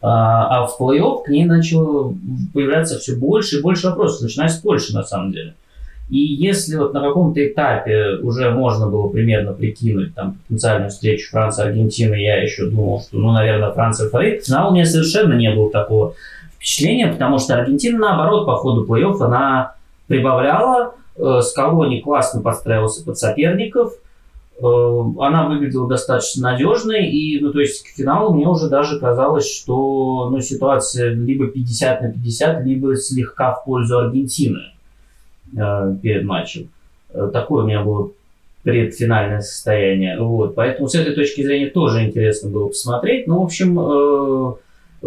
а, 0.02 0.64
а 0.64 0.68
в 0.68 0.80
плей-офф 0.80 1.24
к 1.26 1.28
ней 1.28 1.44
начало 1.44 2.16
появляться 2.54 2.98
все 2.98 3.16
больше 3.16 3.60
и 3.60 3.62
больше 3.62 3.88
вопросов, 3.88 4.22
начиная 4.22 4.48
с 4.48 4.58
Польши, 4.58 4.94
на 4.94 5.04
самом 5.04 5.34
деле. 5.34 5.54
И 6.10 6.18
если 6.18 6.78
вот 6.78 6.94
на 6.94 7.02
каком-то 7.02 7.46
этапе 7.46 8.18
уже 8.22 8.52
можно 8.52 8.88
было 8.88 9.10
примерно 9.10 9.54
прикинуть 9.54 10.16
там 10.16 10.38
потенциальную 10.48 10.92
встречу 10.92 11.30
Франции-Аргентины, 11.30 12.16
я 12.16 12.42
еще 12.42 12.70
думал, 12.70 13.02
что, 13.02 13.18
ну, 13.18 13.32
наверное, 13.32 13.72
Франция 13.72 14.10
фаворит, 14.10 14.46
финал 14.46 14.72
у 14.72 14.74
меня 14.74 14.86
совершенно 14.86 15.34
не 15.34 15.54
было 15.54 15.70
такого 15.72 16.16
впечатление, 16.62 17.08
потому 17.08 17.40
что 17.40 17.56
Аргентина, 17.56 17.98
наоборот, 17.98 18.46
по 18.46 18.56
ходу 18.56 18.86
плей-офф, 18.86 19.20
она 19.22 19.76
прибавляла, 20.08 20.94
э, 21.18 21.42
Скалони 21.42 22.02
классно 22.02 22.42
подстраивался 22.42 23.04
под 23.04 23.18
соперников, 23.18 23.94
э, 24.62 24.64
она 24.64 25.48
выглядела 25.48 25.90
достаточно 25.90 26.52
надежной, 26.52 27.08
и, 27.08 27.40
ну, 27.40 27.52
то 27.52 27.60
есть, 27.60 27.84
к 27.84 27.88
финалу 27.98 28.36
мне 28.36 28.48
уже 28.48 28.70
даже 28.70 29.00
казалось, 29.00 29.52
что, 29.52 30.30
ну, 30.30 30.40
ситуация 30.40 31.10
либо 31.10 31.48
50 31.48 32.02
на 32.04 32.12
50, 32.12 32.64
либо 32.64 32.96
слегка 32.96 33.54
в 33.54 33.66
пользу 33.66 33.98
Аргентины 33.98 34.62
э, 35.58 35.96
перед 36.00 36.26
матчем. 36.26 36.70
Э, 37.12 37.28
такое 37.34 37.64
у 37.64 37.68
меня 37.68 37.82
было 37.82 38.12
предфинальное 38.62 39.42
состояние. 39.42 40.20
Вот. 40.20 40.54
Поэтому 40.54 40.88
с 40.88 40.94
этой 40.94 41.16
точки 41.16 41.42
зрения 41.42 41.72
тоже 41.72 42.06
интересно 42.06 42.52
было 42.52 42.68
посмотреть. 42.68 43.26
Ну, 43.26 43.42
в 43.42 43.46
общем, 43.46 43.80
э, 43.80 44.54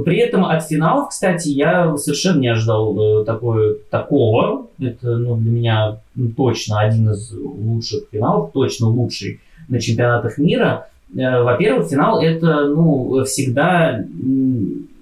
при 0.03 0.19
этом 0.19 0.45
от 0.45 0.67
финалов, 0.67 1.11
кстати, 1.11 1.49
я 1.49 1.97
совершенно 1.97 2.41
не 2.41 2.49
ожидал 2.49 3.21
э, 3.21 3.25
такое, 3.25 3.77
такого. 3.91 4.67
Это 4.81 5.17
ну, 5.17 5.37
для 5.37 5.51
меня 5.51 5.99
точно 6.37 6.81
один 6.81 7.11
из 7.11 7.33
лучших 7.33 8.05
финалов, 8.11 8.51
точно 8.53 8.89
лучший 8.89 9.41
на 9.69 9.81
чемпионатах 9.81 10.39
мира. 10.39 10.89
Э, 11.17 11.43
во-первых, 11.43 11.89
финал 11.89 12.21
это 12.21 12.67
ну, 12.67 13.25
всегда 13.25 14.05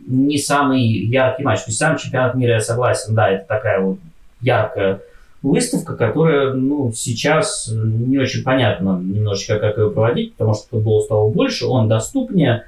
не 0.07 0.39
самый 0.39 0.83
яркий 0.83 1.43
матч. 1.43 1.61
То 1.61 1.69
есть 1.69 1.79
сам 1.79 1.97
чемпионат 1.97 2.35
мира, 2.35 2.55
я 2.55 2.61
согласен, 2.61 3.15
да, 3.15 3.31
это 3.31 3.47
такая 3.47 3.81
вот 3.81 3.99
яркая 4.43 5.01
выставка, 5.43 5.97
которая 5.97 6.53
ну, 6.53 6.93
сейчас 6.95 7.71
не 7.73 8.19
очень 8.19 8.45
понятно 8.45 9.01
немножечко, 9.03 9.59
как 9.59 9.79
ее 9.79 9.91
проводить, 9.91 10.35
потому 10.35 10.55
что 10.55 10.69
футбол 10.69 11.03
стал 11.03 11.31
больше, 11.31 11.67
он 11.67 11.89
доступнее, 11.89 12.65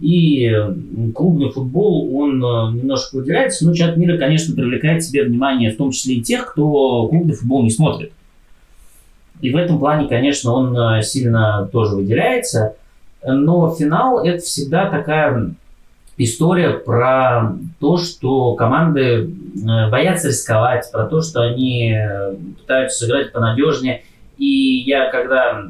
и 0.00 0.50
клубный 1.14 1.50
футбол, 1.50 2.14
он 2.16 2.42
э, 2.42 2.78
немножко 2.78 3.16
выделяется, 3.16 3.66
но 3.66 3.74
чемпионат 3.74 3.96
мира, 3.96 4.18
конечно, 4.18 4.54
привлекает 4.54 5.04
себе 5.04 5.24
внимание, 5.24 5.72
в 5.72 5.76
том 5.76 5.90
числе 5.90 6.16
и 6.16 6.22
тех, 6.22 6.52
кто 6.52 7.08
клубный 7.08 7.34
футбол 7.34 7.62
не 7.62 7.70
смотрит. 7.70 8.12
И 9.40 9.50
в 9.50 9.56
этом 9.56 9.78
плане, 9.78 10.08
конечно, 10.08 10.52
он 10.52 10.76
э, 10.76 11.02
сильно 11.02 11.68
тоже 11.72 11.94
выделяется. 11.94 12.76
Но 13.22 13.74
финал– 13.74 14.24
это 14.24 14.38
всегда 14.38 14.88
такая 14.88 15.54
история 16.16 16.70
про 16.70 17.52
то, 17.80 17.96
что 17.98 18.54
команды 18.54 19.00
э, 19.02 19.90
боятся 19.90 20.28
рисковать, 20.28 20.90
про 20.90 21.06
то, 21.06 21.20
что 21.20 21.42
они 21.42 21.96
пытаются 22.60 23.04
сыграть 23.04 23.32
понадежнее. 23.32 24.02
И 24.38 24.82
я 24.86 25.10
когда 25.10 25.68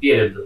перед 0.00 0.36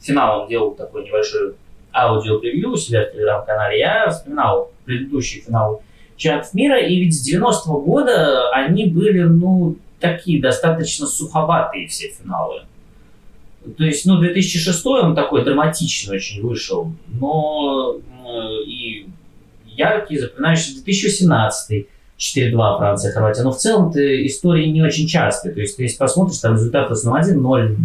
финалом 0.00 0.48
делал 0.48 0.72
такой 0.72 1.04
небольшой 1.04 1.54
аудио-превью 1.92 2.72
у 2.72 2.76
себя 2.76 3.04
в 3.04 3.12
телеграм-канале, 3.12 3.78
я 3.78 4.10
вспоминал 4.10 4.70
предыдущий 4.84 5.40
финал 5.40 5.82
чемпионатов 6.16 6.54
мира, 6.54 6.80
и 6.80 7.00
ведь 7.00 7.14
с 7.14 7.28
90-го 7.28 7.80
года 7.80 8.50
они 8.50 8.86
были, 8.86 9.22
ну, 9.22 9.76
такие 10.00 10.40
достаточно 10.40 11.06
суховатые 11.06 11.88
все 11.88 12.08
финалы. 12.08 12.62
То 13.76 13.84
есть, 13.84 14.06
ну, 14.06 14.18
2006 14.18 14.86
он 14.86 15.14
такой 15.14 15.44
драматичный 15.44 16.16
очень 16.16 16.42
вышел, 16.42 16.92
но 17.08 17.96
э, 18.26 18.62
и 18.66 19.06
яркий, 19.66 20.18
запоминающийся 20.18 20.82
2018 20.82 21.86
4-2 22.20 22.78
Франция, 22.78 23.12
Хорватия. 23.12 23.42
Но 23.42 23.50
в 23.50 23.56
целом 23.56 23.90
это 23.90 24.26
истории 24.26 24.66
не 24.66 24.82
очень 24.82 25.06
частые. 25.06 25.54
То 25.54 25.60
есть, 25.60 25.76
ты 25.76 25.84
если 25.84 25.96
посмотришь, 25.96 26.38
там 26.38 26.54
результат 26.54 26.90
в 26.90 26.92
основном 26.92 27.22
1-0, 27.22 27.76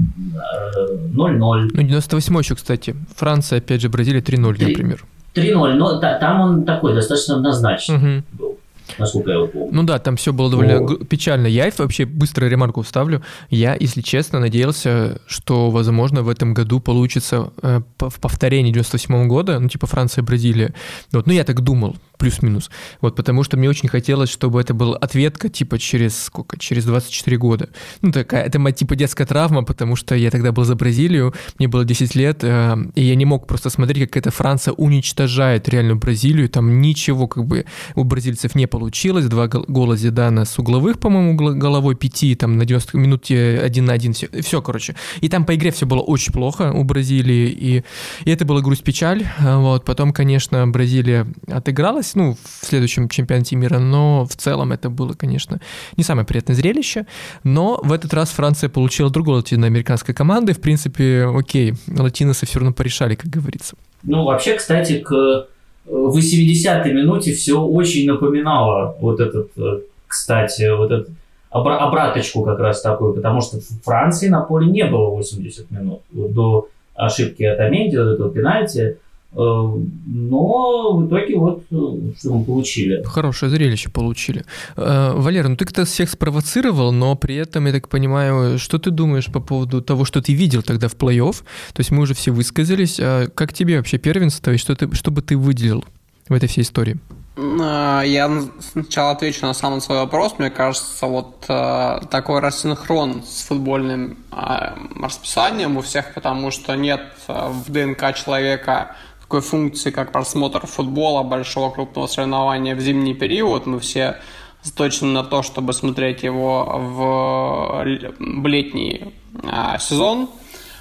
0-0. 1.15 1.69
Ну, 1.73 1.81
98 1.81 2.39
еще, 2.39 2.55
кстати. 2.55 2.95
Франция, 3.15 3.59
опять 3.59 3.81
же, 3.81 3.89
Бразилия 3.89 4.19
3-0, 4.19 4.67
например. 4.67 5.05
3-0, 5.33 5.73
но 5.73 5.99
да, 5.99 6.17
там 6.17 6.41
он 6.41 6.65
такой 6.65 6.93
достаточно 6.93 7.35
однозначный 7.35 7.95
угу. 7.95 8.23
был 8.33 8.59
насколько 8.97 9.31
я 9.31 9.45
помню. 9.45 9.69
Ну 9.71 9.83
да, 9.83 9.99
там 9.99 10.15
все 10.15 10.33
было 10.33 10.49
довольно 10.49 10.77
О. 10.77 10.95
печально. 11.05 11.47
Я 11.47 11.71
вообще 11.77 12.05
быстро 12.05 12.45
ремарку 12.45 12.81
вставлю. 12.81 13.21
Я, 13.49 13.75
если 13.79 14.01
честно, 14.01 14.39
надеялся, 14.39 15.21
что, 15.27 15.69
возможно, 15.71 16.21
в 16.23 16.29
этом 16.29 16.53
году 16.53 16.79
получится 16.79 17.51
э, 17.61 17.81
в 17.99 18.19
повторении 18.19 18.71
98 18.71 19.27
года, 19.27 19.59
ну 19.59 19.69
типа 19.69 19.87
Франция, 19.87 20.23
Бразилия. 20.23 20.73
Вот, 21.11 21.27
ну 21.27 21.33
я 21.33 21.43
так 21.43 21.61
думал, 21.61 21.95
плюс-минус. 22.17 22.69
Вот, 23.01 23.15
потому 23.15 23.43
что 23.43 23.57
мне 23.57 23.69
очень 23.69 23.89
хотелось, 23.89 24.29
чтобы 24.29 24.61
это 24.61 24.73
была 24.73 24.97
ответка, 24.97 25.49
типа, 25.49 25.77
через 25.77 26.23
сколько? 26.23 26.57
Через 26.57 26.85
24 26.85 27.37
года. 27.37 27.69
Ну, 28.01 28.11
такая, 28.11 28.43
это 28.43 28.59
моя, 28.59 28.73
типа, 28.73 28.95
детская 28.95 29.25
травма, 29.25 29.63
потому 29.63 29.95
что 29.95 30.15
я 30.15 30.31
тогда 30.31 30.51
был 30.51 30.63
за 30.63 30.75
Бразилию, 30.75 31.33
мне 31.59 31.67
было 31.67 31.85
10 31.85 32.15
лет, 32.15 32.43
э, 32.43 32.75
и 32.95 33.03
я 33.03 33.15
не 33.15 33.25
мог 33.25 33.47
просто 33.47 33.69
смотреть, 33.69 34.09
как 34.09 34.17
эта 34.17 34.31
Франция 34.31 34.73
уничтожает 34.73 35.67
реальную 35.69 35.97
Бразилию, 35.97 36.49
там 36.49 36.81
ничего, 36.81 37.27
как 37.27 37.45
бы, 37.45 37.65
у 37.95 38.03
бразильцев 38.03 38.55
не 38.55 38.67
получилось, 38.75 39.27
два 39.27 39.47
гола 39.47 39.95
Зидана 39.95 40.43
с 40.43 40.59
угловых, 40.59 40.99
по-моему, 40.99 41.37
головой 41.37 41.95
пяти, 41.95 42.35
там, 42.35 42.57
на 42.57 42.65
90 42.65 42.97
минуте 42.97 43.61
один 43.63 43.85
на 43.85 43.93
один, 43.93 44.11
все, 44.11 44.27
все, 44.41 44.61
короче. 44.61 44.95
И 45.21 45.29
там 45.29 45.45
по 45.45 45.55
игре 45.55 45.71
все 45.71 45.85
было 45.85 46.01
очень 46.01 46.33
плохо 46.33 46.73
у 46.73 46.83
Бразилии, 46.83 47.47
и, 47.49 47.83
и 48.25 48.29
это 48.29 48.43
была 48.43 48.59
грусть-печаль, 48.59 49.25
вот, 49.39 49.85
потом, 49.85 50.11
конечно, 50.11 50.67
Бразилия 50.67 51.25
отыгралась, 51.47 52.15
ну, 52.15 52.35
в 52.35 52.65
следующем 52.65 53.07
чемпионате 53.07 53.55
мира, 53.55 53.79
но 53.79 54.25
в 54.25 54.35
целом 54.35 54.73
это 54.73 54.89
было, 54.89 55.13
конечно, 55.13 55.61
не 55.95 56.03
самое 56.03 56.27
приятное 56.27 56.57
зрелище. 56.57 57.05
Но 57.45 57.79
в 57.81 57.93
этот 57.93 58.13
раз 58.13 58.31
Франция 58.31 58.69
получила 58.69 59.09
другой 59.09 59.37
латиноамериканской 59.37 60.13
команды. 60.13 60.53
В 60.53 60.59
принципе, 60.59 61.31
окей, 61.33 61.75
латиносы 61.87 62.45
все 62.45 62.59
равно 62.59 62.73
порешали, 62.73 63.15
как 63.15 63.31
говорится. 63.31 63.77
Ну, 64.03 64.25
вообще, 64.25 64.57
кстати, 64.57 64.99
к 64.99 65.47
80-й 65.87 66.93
минуте 66.93 67.33
все 67.33 67.61
очень 67.61 68.07
напоминало 68.07 68.95
вот 68.99 69.19
этот, 69.19 69.49
э, 69.57 69.79
кстати, 70.07 70.75
вот 70.75 70.91
этот 70.91 71.09
обраточку 71.49 72.43
как 72.43 72.59
раз 72.59 72.81
такую, 72.81 73.13
потому 73.13 73.41
что 73.41 73.57
в 73.59 73.83
Франции 73.83 74.27
на 74.27 74.41
поле 74.41 74.67
не 74.67 74.85
было 74.85 75.09
80 75.09 75.71
минут. 75.71 76.01
До 76.11 76.67
ошибки 76.95 77.43
от 77.43 77.59
Аменди, 77.59 77.95
до 77.95 78.13
этого 78.13 78.29
пенальти, 78.29 78.97
но 79.35 80.97
в 80.97 81.07
итоге 81.07 81.37
вот 81.37 81.63
что 81.67 82.33
мы 82.33 82.43
получили. 82.45 83.03
Хорошее 83.03 83.49
зрелище 83.51 83.89
получили. 83.89 84.45
Валера, 84.75 85.47
ну 85.49 85.55
ты 85.55 85.65
как-то 85.65 85.85
всех 85.85 86.09
спровоцировал, 86.09 86.91
но 86.91 87.15
при 87.15 87.35
этом, 87.35 87.65
я 87.65 87.73
так 87.73 87.89
понимаю, 87.89 88.57
что 88.59 88.79
ты 88.79 88.91
думаешь 88.91 89.27
по 89.27 89.39
поводу 89.39 89.81
того, 89.81 90.05
что 90.05 90.21
ты 90.21 90.33
видел 90.33 90.63
тогда 90.63 90.87
в 90.87 90.95
плей-офф? 90.95 91.35
То 91.73 91.79
есть 91.79 91.91
мы 91.91 92.03
уже 92.03 92.13
все 92.13 92.31
высказались. 92.31 92.99
А 92.99 93.27
как 93.27 93.53
тебе 93.53 93.77
вообще 93.77 93.97
первенство 93.97 94.51
и 94.51 94.57
что, 94.57 94.75
ты, 94.75 94.93
что 94.95 95.11
бы 95.11 95.21
ты 95.21 95.37
выделил 95.37 95.83
в 96.29 96.33
этой 96.33 96.47
всей 96.47 96.61
истории? 96.61 96.97
Я 97.37 98.31
сначала 98.71 99.11
отвечу 99.11 99.45
на 99.45 99.53
самый 99.53 99.81
свой 99.81 99.97
вопрос. 99.97 100.35
Мне 100.37 100.49
кажется, 100.49 101.05
вот 101.05 101.43
э, 101.49 101.99
такой 102.09 102.39
рассинхрон 102.39 103.23
с 103.23 103.43
футбольным 103.43 104.17
э, 104.31 104.69
расписанием 105.01 105.75
у 105.75 105.81
всех, 105.81 106.13
потому 106.13 106.49
что 106.51 106.75
нет 106.75 107.01
э, 107.27 107.49
в 107.49 107.69
ДНК 107.69 108.15
человека 108.15 108.95
такой 109.25 109.41
функции, 109.41 109.89
как 109.89 110.11
просмотр 110.11 110.67
футбола, 110.67 111.23
большого 111.23 111.71
крупного 111.71 112.05
соревнования 112.05 112.75
в 112.75 112.79
зимний 112.79 113.15
период. 113.15 113.65
Мы 113.65 113.79
все 113.79 114.17
заточены 114.61 115.13
на 115.13 115.23
то, 115.23 115.41
чтобы 115.41 115.73
смотреть 115.73 116.21
его 116.21 116.63
в, 116.77 117.83
летний 117.83 119.15
э, 119.41 119.79
сезон. 119.79 120.29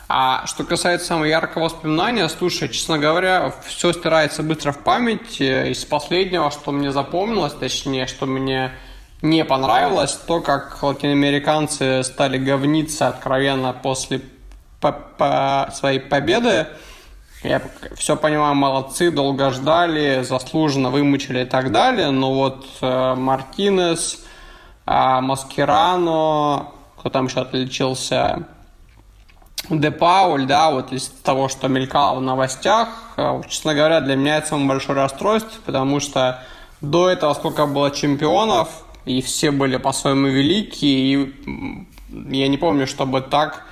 А 0.08 0.46
что 0.46 0.64
касается 0.64 1.06
самого 1.06 1.24
яркого 1.24 1.64
воспоминания, 1.64 2.28
слушай, 2.28 2.68
честно 2.68 2.98
говоря, 2.98 3.54
все 3.66 3.92
стирается 3.94 4.42
быстро 4.42 4.72
в 4.72 4.78
память. 4.80 5.40
Из 5.40 5.82
последнего, 5.86 6.50
что 6.50 6.70
мне 6.70 6.92
запомнилось, 6.92 7.54
точнее, 7.54 8.06
что 8.06 8.26
мне 8.26 8.72
не 9.22 9.42
понравилось, 9.46 10.12
то, 10.26 10.42
как 10.42 10.82
латиноамериканцы 10.82 12.02
стали 12.04 12.36
говниться 12.36 13.08
откровенно 13.08 13.72
после 13.72 14.20
по 14.80 14.94
-по 15.18 15.72
своей 15.72 16.00
победы. 16.00 16.66
Я 17.44 17.60
все 17.94 18.16
понимаю, 18.16 18.54
молодцы, 18.54 19.10
долго 19.10 19.50
ждали, 19.50 20.22
заслуженно 20.22 20.88
вымучили 20.88 21.42
и 21.42 21.44
так 21.44 21.72
далее, 21.72 22.10
но 22.10 22.32
вот 22.32 22.66
э, 22.80 23.14
Мартинес, 23.14 24.24
э, 24.86 25.20
Маскирано, 25.20 26.68
кто 26.96 27.10
там 27.10 27.26
еще 27.26 27.42
отличился, 27.42 28.44
Де 29.68 29.90
Пауль, 29.90 30.46
да, 30.46 30.70
вот 30.70 30.90
из 30.92 31.08
того, 31.22 31.50
что 31.50 31.68
мелькало 31.68 32.18
в 32.18 32.22
новостях, 32.22 32.88
э, 33.18 33.42
честно 33.46 33.74
говоря, 33.74 34.00
для 34.00 34.16
меня 34.16 34.38
это 34.38 34.48
самое 34.48 34.68
большое 34.68 34.96
расстройство, 34.98 35.60
потому 35.66 36.00
что 36.00 36.42
до 36.80 37.10
этого 37.10 37.34
сколько 37.34 37.66
было 37.66 37.90
чемпионов, 37.90 38.70
и 39.04 39.20
все 39.20 39.50
были 39.50 39.76
по-своему 39.76 40.28
великие, 40.28 40.98
и 40.98 41.86
я 42.08 42.48
не 42.48 42.56
помню, 42.56 42.86
чтобы 42.86 43.20
так 43.20 43.66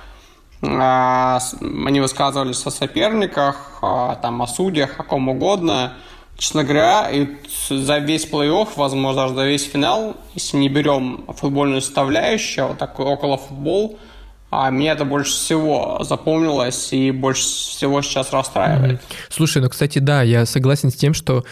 они 0.63 1.99
высказывались 1.99 2.57
со 2.57 2.69
соперниках, 2.69 3.79
там, 3.81 4.41
о 4.41 4.47
судьях, 4.47 4.99
о 4.99 5.03
ком 5.03 5.29
угодно. 5.29 5.93
Честно 6.37 6.63
говоря, 6.63 7.09
и 7.11 7.27
за 7.69 7.99
весь 7.99 8.25
плей-офф, 8.25 8.69
возможно, 8.75 9.21
даже 9.21 9.35
за 9.35 9.45
весь 9.45 9.69
финал, 9.69 10.15
если 10.33 10.57
не 10.57 10.69
берем 10.69 11.25
футбольную 11.27 11.81
составляющую, 11.81 12.67
вот 12.67 12.77
такой 12.77 13.05
около 13.05 13.37
футбол– 13.37 13.99
а 14.55 14.69
мне 14.69 14.91
это 14.91 15.03
больше 15.03 15.31
всего 15.31 16.03
запомнилось 16.03 16.93
и 16.93 17.09
больше 17.09 17.43
всего 17.43 18.03
сейчас 18.03 18.31
расстраивает. 18.31 19.01
Слушай, 19.29 19.63
ну, 19.63 19.69
кстати, 19.69 19.97
да, 19.97 20.21
я 20.21 20.45
согласен 20.45 20.91
с 20.91 20.95
тем, 20.95 21.15
что 21.15 21.43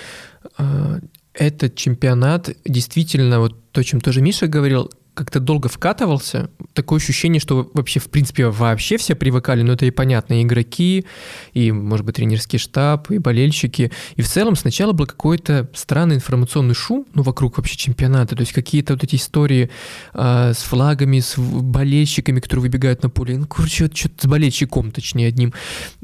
э, 0.59 0.99
этот 1.33 1.75
чемпионат 1.75 2.49
действительно, 2.63 3.39
вот 3.39 3.71
то, 3.71 3.81
о 3.81 3.83
чем 3.83 4.01
тоже 4.01 4.21
Миша 4.21 4.45
говорил, 4.45 4.91
как-то 5.13 5.39
долго 5.39 5.67
вкатывался. 5.67 6.49
Такое 6.73 6.99
ощущение, 6.99 7.41
что 7.41 7.69
вообще, 7.73 7.99
в 7.99 8.09
принципе, 8.09 8.47
вообще 8.47 8.97
все 8.97 9.13
привыкали, 9.13 9.61
но 9.61 9.73
это 9.73 9.85
и 9.85 9.91
понятно, 9.91 10.39
и 10.39 10.43
игроки, 10.43 11.05
и, 11.53 11.71
может 11.71 12.05
быть, 12.05 12.15
тренерский 12.15 12.59
штаб, 12.59 13.11
и 13.11 13.17
болельщики. 13.17 13.91
И 14.15 14.21
в 14.21 14.27
целом 14.27 14.55
сначала 14.55 14.93
был 14.93 15.05
какой-то 15.05 15.69
странный 15.73 16.15
информационный 16.15 16.75
шум, 16.75 17.05
ну, 17.13 17.23
вокруг 17.23 17.57
вообще 17.57 17.75
чемпионата, 17.75 18.35
то 18.35 18.41
есть 18.41 18.53
какие-то 18.53 18.93
вот 18.93 19.03
эти 19.03 19.17
истории 19.17 19.69
э, 20.13 20.53
с 20.55 20.63
флагами, 20.63 21.19
с 21.19 21.37
болельщиками, 21.37 22.39
которые 22.39 22.61
выбегают 22.63 23.03
на 23.03 23.09
поле, 23.09 23.37
ну, 23.37 23.47
короче, 23.47 23.85
вот 23.85 23.97
что-то 23.97 24.23
с 24.23 24.29
болельщиком, 24.29 24.91
точнее, 24.91 25.27
одним, 25.27 25.53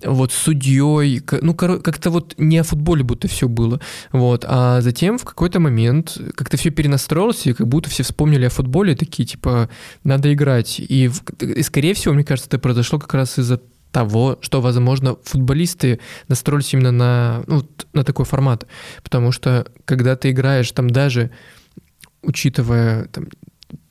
вот, 0.03 0.33
с 0.33 0.35
судьей, 0.35 1.21
ну, 1.41 1.53
как-то 1.53 2.09
вот 2.09 2.33
не 2.37 2.57
о 2.57 2.63
футболе 2.63 3.03
будто 3.03 3.29
все 3.29 3.47
было, 3.47 3.79
вот, 4.11 4.43
а 4.45 4.81
затем 4.81 5.17
в 5.17 5.23
какой-то 5.23 5.61
момент 5.61 6.17
как-то 6.35 6.57
все 6.57 6.71
перенастроилось, 6.71 7.47
и 7.47 7.53
как 7.53 7.67
будто 7.67 7.89
все 7.89 8.03
вспомнили 8.03 8.45
о 8.45 8.49
футболе, 8.49 8.96
такие, 8.97 9.25
типа, 9.25 9.69
надо 10.03 10.33
играть. 10.33 10.79
И, 10.79 11.09
и 11.39 11.61
скорее 11.63 11.93
всего, 11.93 12.13
мне 12.13 12.23
кажется, 12.23 12.49
это 12.49 12.59
произошло 12.59 12.99
как 12.99 13.13
раз 13.13 13.39
из-за 13.39 13.61
того, 13.91 14.37
что, 14.41 14.61
возможно, 14.61 15.17
футболисты 15.23 15.99
настроились 16.27 16.73
именно 16.73 16.91
на, 16.91 17.43
ну, 17.47 17.67
на 17.93 18.03
такой 18.03 18.25
формат. 18.25 18.67
Потому 19.03 19.31
что, 19.31 19.65
когда 19.85 20.15
ты 20.15 20.31
играешь 20.31 20.71
там 20.71 20.89
даже, 20.89 21.31
учитывая 22.21 23.05
там, 23.05 23.27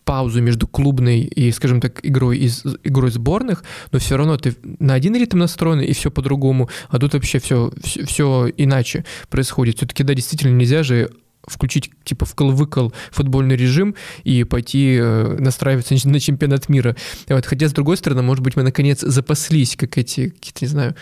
паузу 0.05 0.41
между 0.41 0.69
клубной 0.69 1.23
и, 1.23 1.51
скажем 1.51 1.81
так, 1.81 1.99
игрой 2.07 2.39
из 2.39 2.65
игрой 2.85 3.11
сборных, 3.11 3.65
но 3.91 3.99
все 3.99 4.17
равно 4.17 4.37
ты 4.37 4.55
на 4.63 4.95
один 4.95 5.17
ритм 5.17 5.39
настроен 5.39 5.81
и 5.81 5.93
все 5.93 6.11
по-другому, 6.11 6.71
а 6.89 6.99
тут 6.99 7.15
вообще 7.15 7.41
все, 7.41 7.73
все, 7.83 8.07
все 8.07 8.49
иначе 8.57 9.05
происходит. 9.29 9.79
Все-таки, 9.79 10.05
да, 10.05 10.15
действительно 10.15 10.55
нельзя 10.55 10.85
же 10.85 11.11
включить 11.47 11.91
типа 12.05 12.25
вкл-выкл 12.25 12.93
футбольный 13.11 13.57
режим 13.57 13.95
и 14.25 14.45
пойти 14.45 14.99
э, 15.01 15.37
настраиваться 15.39 15.95
на 16.09 16.21
чемпионат 16.21 16.69
мира. 16.69 16.97
Вот, 17.29 17.47
хотя, 17.47 17.69
с 17.69 17.73
другой 17.73 17.97
стороны, 17.97 18.23
может 18.23 18.43
быть, 18.43 18.57
мы 18.57 18.63
наконец 18.63 19.01
запаслись, 19.01 19.77
как 19.77 19.99
эти, 19.99 20.31
какие-то, 20.31 20.65
не 20.65 20.69
знаю, 20.69 20.95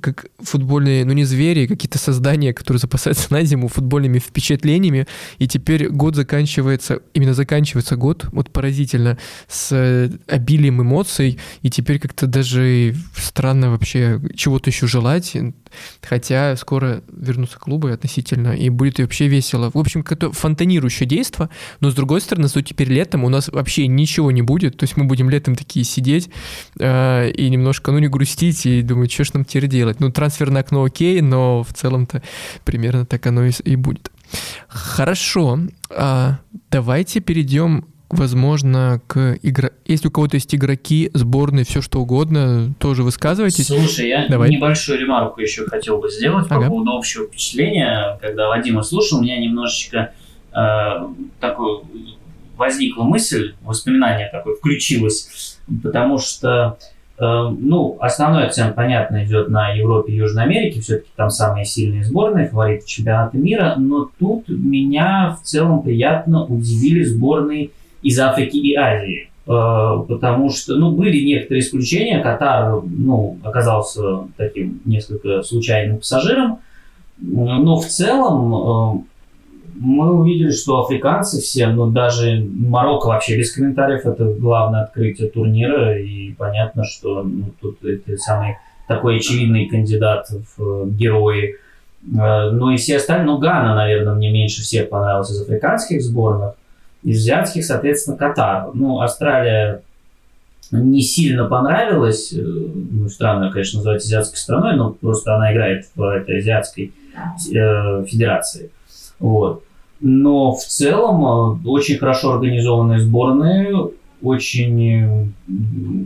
как 0.00 0.26
футбольные, 0.38 1.04
ну 1.04 1.12
не 1.12 1.24
звери, 1.24 1.66
какие-то 1.66 1.98
создания, 1.98 2.52
которые 2.52 2.80
запасаются 2.80 3.32
на 3.32 3.42
зиму 3.44 3.68
футбольными 3.68 4.18
впечатлениями, 4.18 5.06
и 5.38 5.46
теперь 5.46 5.88
год 5.88 6.16
заканчивается, 6.16 7.00
именно 7.14 7.34
заканчивается 7.34 7.96
год, 7.96 8.26
вот 8.32 8.50
поразительно, 8.50 9.18
с 9.48 9.72
э, 9.72 10.10
обилием 10.26 10.82
эмоций, 10.82 11.38
и 11.62 11.70
теперь 11.70 11.98
как-то 11.98 12.26
даже 12.26 12.94
странно 13.16 13.70
вообще 13.70 14.20
чего-то 14.34 14.70
еще 14.70 14.86
желать, 14.86 15.36
хотя 16.02 16.56
скоро 16.56 17.02
вернутся 17.10 17.58
клубы 17.58 17.92
относительно, 17.92 18.50
и 18.50 18.68
будет 18.68 18.98
вообще 18.98 19.28
весело. 19.28 19.70
В 19.72 19.78
общем, 19.78 20.02
какое-то 20.02 20.32
фонтанирующее 20.32 21.08
действие, 21.08 21.50
но 21.80 21.90
с 21.90 21.94
другой 21.94 22.20
стороны, 22.20 22.48
что 22.48 22.62
теперь 22.62 22.88
летом 22.88 23.24
у 23.24 23.28
нас 23.28 23.48
вообще 23.48 23.86
ничего 23.86 24.30
не 24.30 24.42
будет, 24.42 24.76
то 24.76 24.84
есть 24.84 24.96
мы 24.96 25.04
будем 25.04 25.30
летом 25.30 25.54
такие 25.54 25.84
сидеть 25.84 26.30
э, 26.78 27.30
и 27.30 27.48
немножко, 27.50 27.92
ну, 27.92 27.98
не 27.98 28.08
грустить 28.08 28.66
и 28.66 28.82
думать, 28.82 29.12
что 29.12 29.24
ж 29.24 29.34
нам 29.34 29.44
теперь 29.44 29.68
делать. 29.68 30.00
Ну, 30.00 30.10
трансферное 30.10 30.62
окно 30.62 30.84
окей, 30.84 31.20
но 31.20 31.62
в 31.62 31.72
целом-то 31.72 32.22
примерно 32.64 33.06
так 33.06 33.26
оно 33.26 33.46
и, 33.46 33.52
и 33.64 33.76
будет. 33.76 34.10
Хорошо, 34.68 35.58
а, 35.90 36.38
давайте 36.70 37.20
перейдем 37.20 37.86
возможно, 38.12 39.00
к 39.06 39.38
игра... 39.42 39.70
Если 39.86 40.08
у 40.08 40.10
кого-то 40.10 40.36
есть 40.36 40.54
игроки, 40.54 41.10
сборные, 41.14 41.64
все 41.64 41.80
что 41.80 42.00
угодно, 42.00 42.74
тоже 42.78 43.02
высказывайтесь. 43.02 43.66
Слушай, 43.66 44.08
я 44.08 44.28
Давай. 44.28 44.50
небольшую 44.50 45.00
ремарку 45.00 45.40
еще 45.40 45.66
хотел 45.66 45.98
бы 45.98 46.10
сделать 46.10 46.46
ага. 46.50 46.62
по 46.62 46.68
поводу 46.68 46.92
общего 46.92 47.26
впечатления. 47.26 48.18
Когда 48.20 48.48
Вадима 48.48 48.82
слушал, 48.82 49.18
у 49.18 49.22
меня 49.22 49.38
немножечко 49.38 50.12
э, 50.52 50.58
такой 51.40 51.82
возникла 52.56 53.02
мысль, 53.04 53.54
воспоминание 53.62 54.28
такое 54.30 54.54
включилось, 54.54 55.58
потому 55.82 56.18
что 56.18 56.78
э, 57.18 57.24
ну, 57.24 57.96
основной 58.00 58.44
акцент, 58.44 58.76
понятно, 58.76 59.24
идет 59.24 59.48
на 59.48 59.72
Европе 59.72 60.12
и 60.12 60.16
Южной 60.16 60.44
Америке, 60.44 60.80
все-таки 60.80 61.10
там 61.16 61.30
самые 61.30 61.64
сильные 61.64 62.04
сборные, 62.04 62.48
фавориты 62.48 62.86
чемпионата 62.86 63.36
мира, 63.36 63.74
но 63.78 64.10
тут 64.18 64.48
меня 64.48 65.36
в 65.40 65.44
целом 65.44 65.82
приятно 65.82 66.44
удивили 66.44 67.02
сборные 67.02 67.70
из 68.02 68.18
Африки 68.18 68.56
и 68.56 68.74
Азии. 68.74 69.28
Э, 69.46 70.04
потому 70.08 70.50
что, 70.50 70.76
ну, 70.76 70.92
были 70.92 71.20
некоторые 71.24 71.62
исключения. 71.62 72.20
Катар, 72.20 72.80
ну, 72.84 73.38
оказался 73.42 74.28
таким 74.36 74.80
несколько 74.84 75.42
случайным 75.42 75.98
пассажиром. 75.98 76.58
Но 77.18 77.76
в 77.76 77.86
целом 77.86 78.54
э, 78.54 79.02
мы 79.76 80.12
увидели, 80.12 80.50
что 80.50 80.80
африканцы 80.82 81.40
все, 81.40 81.68
ну, 81.68 81.90
даже 81.90 82.44
Марокко 82.44 83.06
вообще 83.06 83.36
без 83.38 83.52
комментариев, 83.52 84.06
это 84.06 84.24
главное 84.24 84.82
открытие 84.82 85.28
турнира. 85.28 85.98
И 85.98 86.32
понятно, 86.32 86.84
что 86.84 87.22
ну, 87.22 87.46
тут 87.60 87.84
это 87.84 88.16
самый 88.18 88.58
такой 88.86 89.16
очевидный 89.16 89.66
кандидат 89.66 90.28
в 90.56 90.88
герои. 90.90 91.56
Э, 92.14 92.50
ну 92.50 92.70
и 92.70 92.76
все 92.76 92.96
остальные, 92.96 93.26
ну, 93.26 93.38
Гана, 93.38 93.74
наверное, 93.74 94.14
мне 94.14 94.30
меньше 94.30 94.62
всех 94.62 94.88
понравилась 94.88 95.30
из 95.30 95.42
африканских 95.42 96.00
сборных. 96.00 96.54
Из 97.02 97.18
азиатских, 97.18 97.64
соответственно, 97.64 98.16
Катар. 98.16 98.70
Ну, 98.74 99.00
Австралия 99.00 99.82
не 100.70 101.02
сильно 101.02 101.44
понравилась. 101.44 102.32
Э, 102.32 102.40
ну, 102.40 103.08
странно, 103.08 103.50
конечно, 103.50 103.78
называть 103.78 104.04
азиатской 104.04 104.38
страной, 104.38 104.76
но 104.76 104.90
просто 104.90 105.34
она 105.34 105.52
играет 105.52 105.86
в 105.94 106.02
этой 106.02 106.38
азиатской 106.38 106.92
э, 107.14 108.04
федерации. 108.06 108.70
Вот. 109.18 109.64
Но 110.00 110.52
в 110.52 110.64
целом 110.64 111.60
э, 111.64 111.68
очень 111.68 111.98
хорошо 111.98 112.32
организованные 112.32 113.00
сборные, 113.00 113.90
очень 114.22 115.34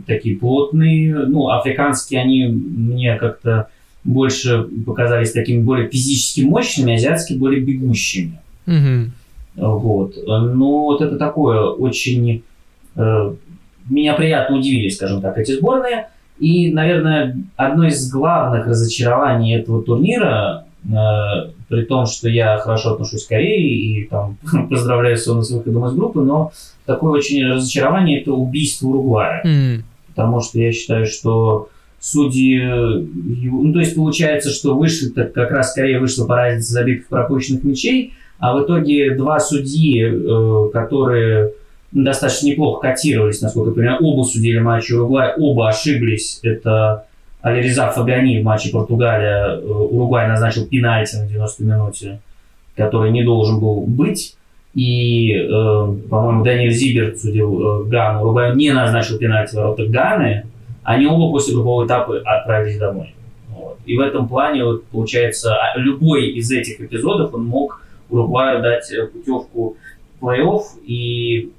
такие 0.07 0.37
плотные. 0.37 1.13
Ну, 1.27 1.49
африканские 1.49 2.21
они 2.21 2.47
мне 2.47 3.15
как-то 3.15 3.69
больше 4.03 4.67
показались 4.85 5.31
такими 5.31 5.61
более 5.61 5.87
физически 5.89 6.41
мощными, 6.41 6.95
азиатские 6.95 7.37
более 7.37 7.61
бегущими. 7.61 8.39
Мгм. 8.65 9.13
Вот. 9.57 10.15
Но 10.25 10.83
вот 10.83 11.01
это 11.01 11.17
такое 11.17 11.61
очень... 11.61 12.43
э, 12.95 13.33
меня 13.89 14.13
приятно 14.13 14.57
удивили, 14.57 14.89
скажем 14.89 15.21
так, 15.21 15.37
эти 15.37 15.53
сборные. 15.57 16.09
И, 16.39 16.71
наверное, 16.71 17.37
одно 17.55 17.87
из 17.87 18.09
главных 18.11 18.67
разочарований 18.67 19.55
этого 19.55 19.81
турнира, 19.81 20.65
э, 20.83 20.89
при 21.67 21.83
том, 21.85 22.05
что 22.05 22.29
я 22.29 22.57
хорошо 22.59 22.93
отношусь 22.93 23.25
к 23.25 23.29
Корее 23.29 23.67
и 23.67 24.07
там 24.07 24.37
поздравляю 24.69 25.17
Сона 25.17 25.41
с 25.41 25.49
выходом 25.49 25.85
из 25.85 25.93
группы, 25.93 26.21
но 26.21 26.51
такое 26.85 27.11
очень 27.11 27.45
разочарование– 27.45 28.21
это 28.21 28.33
убийство 28.33 28.87
Уругвая 28.87 29.41
М. 29.43 29.83
потому 30.09 30.41
что 30.41 30.59
я 30.59 30.71
считаю, 30.71 31.05
что 31.07 31.69
судьи, 31.99 32.61
э, 32.61 33.03
ну 33.43 33.73
то 33.73 33.79
есть 33.79 33.95
получается, 33.95 34.51
что 34.51 34.77
вышли 34.77 35.09
так 35.09 35.33
как 35.33 35.51
раз 35.51 35.71
скорее 35.71 35.99
вышло 35.99 36.25
по 36.27 36.35
разнице 36.35 36.71
забитых 36.71 37.07
пропущенных 37.07 37.63
мячей, 37.63 38.13
а 38.39 38.55
в 38.55 38.63
итоге 38.63 39.15
два 39.15 39.39
судьи, 39.39 40.03
э, 40.05 40.69
которые 40.71 41.53
достаточно 41.91 42.47
неплохо 42.47 42.81
котировались, 42.81 43.41
насколько 43.41 43.69
я 43.69 43.75
понимаю, 43.75 43.97
оба 44.01 44.23
судили 44.23 44.59
матч 44.59 44.91
Уругвая, 44.91 45.33
оба 45.37 45.69
ошиблись. 45.69 46.39
Это 46.43 47.05
Алириза 47.41 47.89
Фабиани 47.89 48.39
в 48.41 48.43
матче 48.43 48.71
Португалия. 48.71 49.57
э, 49.57 49.61
Уругвай 49.61 50.27
назначил 50.27 50.65
пенальти 50.67 51.15
на 51.15 51.27
90 51.27 51.63
минуте, 51.63 52.19
который 52.75 53.11
не 53.11 53.23
должен 53.23 53.59
был 53.59 53.81
быть. 53.81 54.35
И, 54.75 55.33
э, 55.33 55.47
по-моему, 56.09 56.43
Даниэль 56.43 56.71
Зиберт 56.71 57.19
судил 57.19 57.85
э, 57.85 57.89
Гану. 57.89 58.21
Уругвай 58.21 58.55
не 58.55 58.71
назначил 58.71 59.17
пенальти 59.17 59.51
в 59.51 59.55
воротах 59.55 59.87
Ганы. 59.89 60.45
Они 60.83 61.07
оба 61.07 61.31
после 61.31 61.53
группового 61.53 61.85
этапа 61.85 62.17
отправились 62.23 62.77
домой. 62.77 63.13
Вот. 63.49 63.77
И 63.85 63.97
в 63.97 64.01
этом 64.01 64.27
плане, 64.27 64.63
вот, 64.63 64.85
получается, 64.85 65.55
а- 65.55 65.77
любой 65.79 66.29
из 66.29 66.51
этих 66.51 66.79
эпизодов 66.79 67.33
он 67.33 67.45
мог 67.45 67.81
Уругваю 68.09 68.61
дать 68.61 68.91
э, 68.91 69.05
путевку 69.07 69.77
плей-офф. 70.21 70.63
И, 70.83 71.51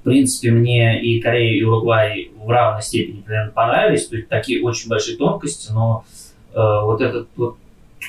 в 0.00 0.04
принципе, 0.04 0.50
мне 0.50 1.02
и 1.02 1.20
Корея, 1.20 1.58
и 1.58 1.62
Уругвай 1.62 2.30
в 2.36 2.48
равной 2.48 2.82
степени 2.82 3.20
примерно 3.20 3.52
понравились. 3.52 4.06
То 4.06 4.16
есть 4.16 4.28
такие 4.28 4.62
очень 4.62 4.88
большие 4.88 5.16
тонкости, 5.16 5.72
но 5.72 6.04
э, 6.52 6.56
вот 6.56 7.00
этот 7.00 7.28
вот 7.36 7.56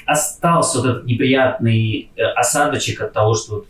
остался 0.06 0.80
вот 0.80 0.88
этот 0.88 1.06
неприятный 1.06 2.10
э, 2.16 2.24
осадочек 2.24 3.02
от 3.02 3.14
того, 3.14 3.34
что 3.34 3.56
вот 3.56 3.68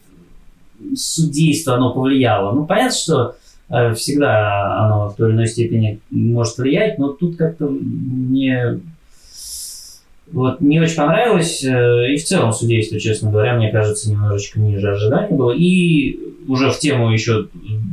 судейство 0.96 1.76
оно 1.76 1.94
повлияло. 1.94 2.54
Ну, 2.54 2.66
понятно, 2.66 2.98
что 2.98 3.36
э, 3.70 3.94
всегда 3.94 4.86
оно 4.86 5.10
в 5.10 5.16
той 5.16 5.30
или 5.30 5.36
иной 5.36 5.48
степени 5.48 6.00
может 6.10 6.58
влиять, 6.58 6.98
но 6.98 7.10
тут 7.10 7.38
как-то 7.38 7.68
мне 7.68 8.80
вот 10.32 10.62
не 10.62 10.80
очень 10.80 10.96
понравилось. 10.96 11.64
э, 11.64 12.14
И 12.14 12.18
в 12.18 12.24
целом 12.24 12.54
судейство, 12.54 13.00
честно 13.00 13.32
говоря, 13.32 13.56
мне 13.56 13.72
кажется, 13.72 14.10
немножечко 14.10 14.60
ниже 14.60 14.92
ожиданий 14.92 15.36
было. 15.36 15.52
И 15.52 16.20
уже 16.48 16.72
в 16.72 16.80
тему 16.80 17.12
еще 17.12 17.48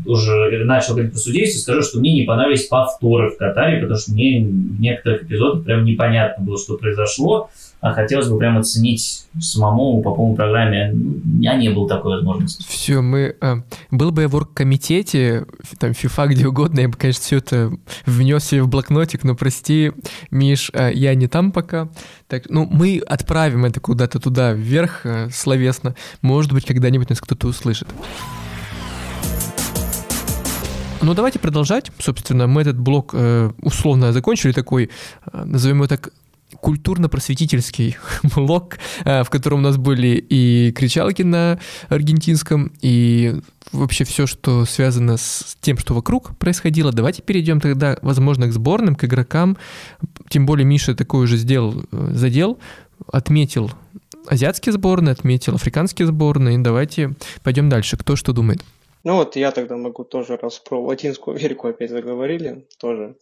уже 0.07 0.65
начал 0.65 0.95
говорить 0.95 1.13
по 1.13 1.19
судейству, 1.19 1.61
скажу, 1.61 1.83
что 1.83 1.99
мне 1.99 2.15
не 2.15 2.23
понравились 2.23 2.67
повторы 2.67 3.31
в 3.31 3.37
Катаре, 3.37 3.81
потому 3.81 3.99
что 3.99 4.13
мне 4.13 4.41
в 4.41 4.81
некоторых 4.81 5.25
эпизодах 5.25 5.65
прям 5.65 5.85
непонятно 5.85 6.45
было, 6.45 6.59
что 6.59 6.77
произошло, 6.77 7.51
а 7.81 7.93
хотелось 7.93 8.29
бы 8.29 8.39
прям 8.39 8.59
оценить 8.59 9.27
самому 9.41 10.03
по 10.03 10.15
полной 10.15 10.37
программе. 10.37 10.91
У 10.93 11.29
меня 11.29 11.57
не 11.57 11.69
было 11.69 11.89
такой 11.89 12.17
возможности. 12.17 12.65
Все, 12.69 13.01
мы... 13.01 13.37
а, 13.41 13.63
был 13.91 14.11
бы 14.11 14.23
я 14.23 14.29
в 14.29 14.35
оргкомитете, 14.35 15.47
там, 15.79 15.93
FIFA, 15.93 16.29
где 16.29 16.49
угодно, 16.49 16.81
я 16.81 16.89
бы, 16.89 16.97
конечно, 16.97 17.23
все 17.23 17.37
это 17.37 17.71
внес 18.05 18.45
себе 18.45 18.63
в 18.65 18.69
блокнотик, 18.69 19.23
но 19.23 19.37
прости, 19.37 19.93
Миш, 20.31 20.71
а, 20.75 20.91
я 20.91 21.15
не 21.15 21.29
там 21.29 21.53
пока. 21.53 21.89
Так, 22.27 22.45
ну, 22.49 22.67
мы 22.71 23.01
отправим 23.07 23.65
это 23.65 23.79
куда-то 23.79 24.19
туда, 24.19 24.53
вверх, 24.53 25.03
а, 25.05 25.29
словесно. 25.31 25.95
Может 26.21 26.53
быть, 26.53 26.65
когда-нибудь 26.65 27.11
нас 27.11 27.21
кто-то 27.21 27.47
услышит. 27.47 27.89
Ну, 31.01 31.15
давайте 31.15 31.39
продолжать. 31.39 31.93
Собственно, 32.01 32.49
мы 32.49 32.63
этот 32.63 32.77
блок 32.77 33.13
э, 33.15 33.53
условно 33.63 34.13
закончили, 34.13 34.51
такой, 34.51 34.91
э, 35.33 35.45
назовем 35.45 35.77
его 35.77 35.87
так, 35.87 36.11
культурно-просветительский 36.61 37.97
блок, 38.35 38.79
э, 39.05 39.23
в 39.23 39.31
котором 39.31 39.61
у 39.61 39.63
нас 39.63 39.77
были 39.77 40.09
и 40.09 40.73
кричалки 40.73 41.23
на 41.23 41.59
аргентинском, 41.89 42.73
и 42.81 43.35
вообще 43.73 44.05
все, 44.05 44.27
что 44.27 44.65
связано 44.65 45.17
с 45.17 45.57
тем, 45.61 45.79
что 45.79 45.95
вокруг 45.95 46.37
происходило. 46.39 46.93
Давайте 46.93 47.23
перейдем 47.23 47.61
тогда, 47.61 47.99
возможно, 48.03 48.47
к 48.47 48.53
сборным, 48.53 48.95
к 48.95 49.05
игрокам. 49.05 49.57
Тем 50.29 50.47
более 50.47 50.65
Миша 50.65 50.95
такой 50.95 51.25
уже 51.25 51.37
сделал 51.37 51.85
э, 51.93 52.11
задел, 52.13 52.59
отметил 53.11 53.71
азиатские 54.27 54.73
сборные, 54.73 55.13
отметил 55.13 55.55
африканские 55.55 56.07
сборные. 56.07 56.59
Давайте 56.59 57.15
пойдем 57.43 57.69
дальше. 57.69 57.97
Кто 57.97 58.17
что 58.17 58.33
думает? 58.33 58.63
Ну 59.05 59.15
вот 59.17 59.37
я 59.37 59.53
тогда 59.53 59.77
могу 59.77 60.05
тоже, 60.05 60.37
раз 60.37 60.59
про 60.59 60.83
Латинскую 60.83 61.37
Америку 61.37 61.69
опять 61.69 61.91
заговорили, 61.91 62.67
тоже. 62.79 63.15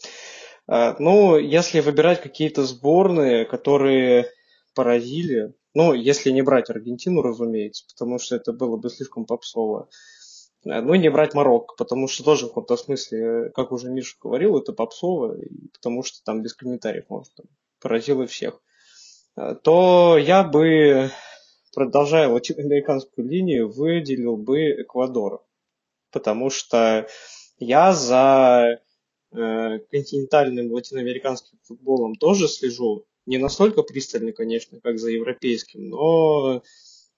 А, 0.66 0.96
Ну, 0.98 1.38
если 1.38 1.80
выбирать 1.80 2.22
какие-то 2.22 2.64
сборные, 2.64 3.44
которые 3.44 4.30
поразили, 4.74 5.54
ну, 5.74 5.92
если 5.92 6.30
не 6.30 6.42
брать 6.42 6.70
Аргентину, 6.70 7.22
разумеется, 7.22 7.84
потому 7.88 8.18
что 8.18 8.36
это 8.36 8.52
было 8.52 8.76
бы 8.76 8.90
слишком 8.90 9.26
попсово. 9.26 9.88
А, 10.66 10.80
Ну, 10.82 10.94
и 10.94 10.98
не 10.98 11.10
брать 11.10 11.34
Марокко, 11.34 11.74
потому 11.76 12.08
что 12.08 12.24
тоже 12.24 12.46
в 12.46 12.48
каком-то 12.48 12.76
смысле, 12.76 13.50
как 13.54 13.72
уже 13.72 13.90
Миша 13.90 14.16
говорил, 14.20 14.58
это 14.58 14.72
попсово, 14.72 15.36
потому 15.72 16.02
что 16.02 16.22
там 16.24 16.42
без 16.42 16.54
комментариев, 16.54 17.06
может, 17.08 17.32
поразило 17.80 18.26
всех. 18.26 18.60
А, 19.36 19.54
То 19.54 20.18
я 20.18 20.44
бы, 20.44 21.10
продолжая 21.74 22.28
латиноамериканскую 22.28 23.28
линию, 23.28 23.70
выделил 23.70 24.36
бы 24.36 24.82
Эквадор 24.82 25.46
потому 26.16 26.48
что 26.48 27.06
я 27.58 27.92
за 27.92 28.80
континентальным 29.30 30.72
латиноамериканским 30.72 31.58
футболом 31.62 32.14
тоже 32.14 32.48
слежу. 32.48 33.04
Не 33.26 33.38
настолько 33.38 33.82
пристально, 33.82 34.32
конечно, 34.32 34.80
как 34.80 34.98
за 34.98 35.10
европейским, 35.10 35.88
но 35.88 36.62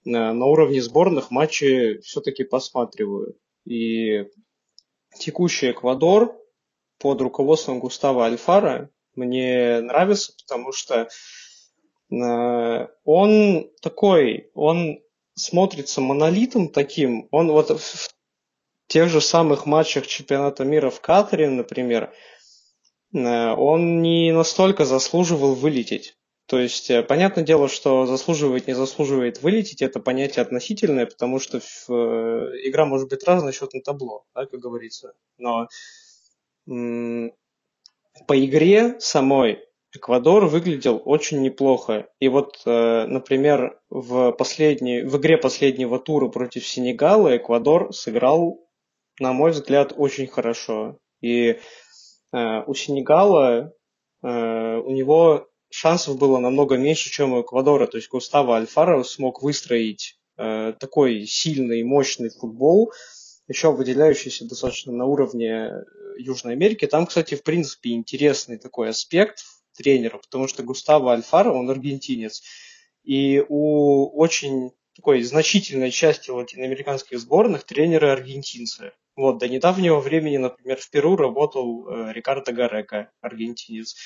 на, 0.04 0.46
уровне 0.46 0.80
сборных 0.80 1.30
матчи 1.30 1.98
все-таки 2.00 2.44
посматриваю. 2.44 3.36
И 3.66 4.24
текущий 5.18 5.70
Эквадор 5.70 6.34
под 6.98 7.20
руководством 7.20 7.80
Густава 7.80 8.26
Альфара 8.26 8.90
мне 9.14 9.80
нравится, 9.80 10.32
потому 10.42 10.72
что 10.72 11.08
э, 12.10 12.88
он 13.04 13.70
такой, 13.82 14.50
он 14.54 15.00
смотрится 15.34 16.00
монолитом 16.00 16.70
таким, 16.70 17.28
он 17.30 17.50
вот 17.50 17.70
в 17.70 18.17
тех 18.88 19.08
же 19.08 19.20
самых 19.20 19.66
матчах 19.66 20.06
чемпионата 20.06 20.64
мира 20.64 20.90
в 20.90 21.00
Катаре, 21.00 21.48
например, 21.48 22.12
э, 23.14 23.52
он 23.52 24.02
не 24.02 24.32
настолько 24.32 24.84
заслуживал 24.84 25.54
вылететь. 25.54 26.16
То 26.46 26.58
есть, 26.58 26.90
э, 26.90 27.02
понятное 27.02 27.44
дело, 27.44 27.68
что 27.68 28.06
заслуживает, 28.06 28.66
не 28.66 28.74
заслуживает 28.74 29.42
вылететь, 29.42 29.82
это 29.82 30.00
понятие 30.00 30.42
относительное, 30.42 31.04
потому 31.04 31.38
что 31.38 31.58
э, 31.58 31.92
игра 32.64 32.86
может 32.86 33.10
быть 33.10 33.22
разная 33.24 33.52
счет 33.52 33.74
на 33.74 33.82
табло, 33.82 34.24
да, 34.34 34.46
как 34.46 34.58
говорится. 34.58 35.12
Но 35.36 35.68
по 36.66 38.44
игре 38.44 38.96
самой 38.98 39.64
Эквадор 39.94 40.44
выглядел 40.46 41.00
очень 41.02 41.40
неплохо. 41.40 42.08
И 42.20 42.28
вот, 42.28 42.60
например, 42.66 43.80
в, 43.88 44.32
последней, 44.32 45.00
в 45.02 45.16
игре 45.16 45.38
последнего 45.38 45.98
тура 45.98 46.28
против 46.28 46.66
Сенегала 46.66 47.38
Эквадор 47.38 47.94
сыграл 47.94 48.67
на 49.20 49.32
мой 49.32 49.50
взгляд, 49.52 49.92
очень 49.96 50.26
хорошо. 50.26 50.98
И 51.20 51.58
э, 52.32 52.62
у 52.66 52.74
Сенегала 52.74 53.72
э, 54.22 54.28
у 54.28 54.90
него 54.90 55.48
шансов 55.70 56.18
было 56.18 56.38
намного 56.38 56.76
меньше, 56.76 57.10
чем 57.10 57.32
у 57.32 57.42
Эквадора. 57.42 57.86
То 57.86 57.98
есть 57.98 58.08
Густаво 58.08 58.56
Альфаро 58.56 59.02
смог 59.02 59.42
выстроить 59.42 60.18
э, 60.36 60.74
такой 60.78 61.26
сильный, 61.26 61.82
мощный 61.82 62.30
футбол, 62.30 62.92
еще 63.48 63.72
выделяющийся 63.72 64.46
достаточно 64.46 64.92
на 64.92 65.06
уровне 65.06 65.72
Южной 66.18 66.54
Америки. 66.54 66.86
Там, 66.86 67.06
кстати, 67.06 67.34
в 67.34 67.42
принципе, 67.42 67.90
интересный 67.90 68.58
такой 68.58 68.90
аспект 68.90 69.44
тренера, 69.76 70.18
потому 70.18 70.48
что 70.48 70.62
Густаво 70.62 71.12
Альфаро, 71.12 71.52
он 71.52 71.70
аргентинец. 71.70 72.42
И 73.04 73.42
у 73.48 74.10
очень 74.18 74.72
такой 74.94 75.22
значительной 75.22 75.92
части 75.92 76.30
латиноамериканских 76.30 77.18
сборных 77.20 77.64
тренеры 77.64 78.10
аргентинцы. 78.10 78.92
Вот, 79.18 79.38
до 79.38 79.48
недавнего 79.48 79.98
времени, 79.98 80.36
например, 80.36 80.78
в 80.78 80.88
Перу 80.90 81.16
работал 81.16 81.88
э, 81.88 82.12
Рикардо 82.12 82.52
Гарека, 82.52 83.10
аргентинец. 83.20 83.96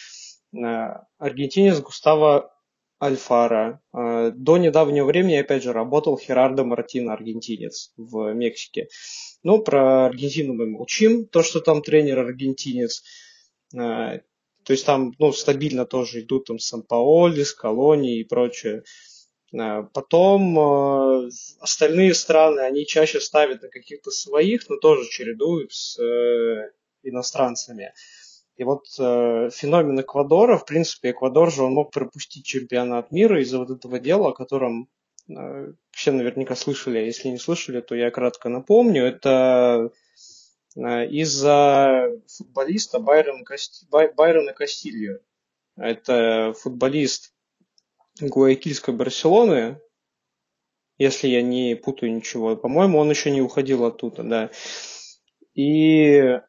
Э, 0.57 1.01
аргентинец 1.19 1.81
Густаво 1.81 2.51
Альфара. 2.99 3.83
Э, 3.95 4.31
до 4.35 4.57
недавнего 4.57 5.05
времени, 5.05 5.35
опять 5.35 5.65
же, 5.65 5.75
работал 5.75 6.17
Херардо 6.17 6.65
Мартин, 6.65 7.11
аргентинец 7.11 7.93
в 7.99 8.33
Мексике. 8.33 8.89
Ну, 9.43 9.63
про 9.63 10.07
Аргентину 10.07 10.55
мы 10.55 10.67
молчим, 10.67 11.27
то, 11.27 11.43
что 11.43 11.61
там 11.61 11.83
тренер 11.83 12.21
аргентинец. 12.21 13.03
Э, 13.75 14.21
То 14.65 14.73
есть 14.73 14.87
там, 14.87 15.13
ну, 15.19 15.31
стабильно 15.35 15.85
тоже 15.85 16.23
идут 16.23 16.47
там 16.47 16.59
Сан-Паоли, 16.59 17.43
Скалони 17.43 18.21
и 18.21 18.25
прочее. 18.25 18.83
А, 19.59 19.83
потом 19.83 20.59
э, 20.59 21.31
остальные 21.61 22.15
страны, 22.15 22.61
они 22.61 22.87
чаще 22.87 23.21
ставят 23.21 23.63
на 23.63 23.69
каких-то 23.69 24.11
своих, 24.11 24.69
но 24.69 24.77
тоже 24.77 25.09
чередуют 25.09 25.73
с 25.73 25.99
э, 25.99 26.71
иностранцами. 27.03 27.93
И 28.57 28.65
вот 28.65 28.87
э, 28.99 29.51
феномен 29.53 30.01
Эквадора, 30.01 30.57
в 30.57 30.65
принципе, 30.65 31.11
Эквадор 31.11 31.51
же 31.51 31.63
он 31.63 31.73
мог 31.73 31.91
пропустить 31.91 32.47
чемпионат 32.47 33.11
мира 33.11 33.41
из-за 33.43 33.59
вот 33.59 33.71
этого 33.71 33.99
дела, 33.99 34.31
о 34.31 34.35
котором 34.35 34.89
э, 35.29 35.73
все 35.91 36.13
наверняка 36.13 36.55
слышали, 36.55 36.99
а 36.99 37.03
если 37.03 37.29
не 37.29 37.39
слышали, 37.39 37.81
то 37.81 37.95
я 37.95 38.11
кратко 38.11 38.49
напомню. 38.49 39.05
Это 39.05 39.91
э, 40.77 41.07
из-за 41.09 42.11
футболиста 42.27 43.01
Байрона, 43.01 43.45
Касти... 43.45 43.87
Байрона 43.91 44.53
Кастильо. 44.53 45.19
Это 45.77 46.53
футболист 46.59 47.32
Гуаякильской 48.21 48.95
Барселоны, 48.95 49.81
если 50.99 51.29
я 51.29 51.43
не 51.43 51.75
путаю 51.75 52.15
ничего. 52.15 52.57
По-моему, 52.57 52.99
он 52.99 53.11
еще 53.11 53.31
не 53.31 53.41
уходил 53.41 53.85
оттуда, 53.85 54.23
да. 54.23 54.51
И 55.55 56.41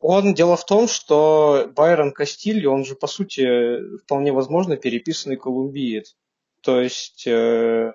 он, 0.00 0.34
дело 0.34 0.56
в 0.56 0.64
том, 0.64 0.86
что 0.86 1.70
Байрон 1.74 2.12
Кастиль, 2.12 2.66
он 2.66 2.84
же, 2.84 2.94
по 2.94 3.06
сути, 3.06 3.98
вполне 3.98 4.32
возможно 4.32 4.76
переписанный 4.76 5.36
колумбиец. 5.36 6.16
То 6.62 6.80
есть 6.80 7.26
э, 7.26 7.94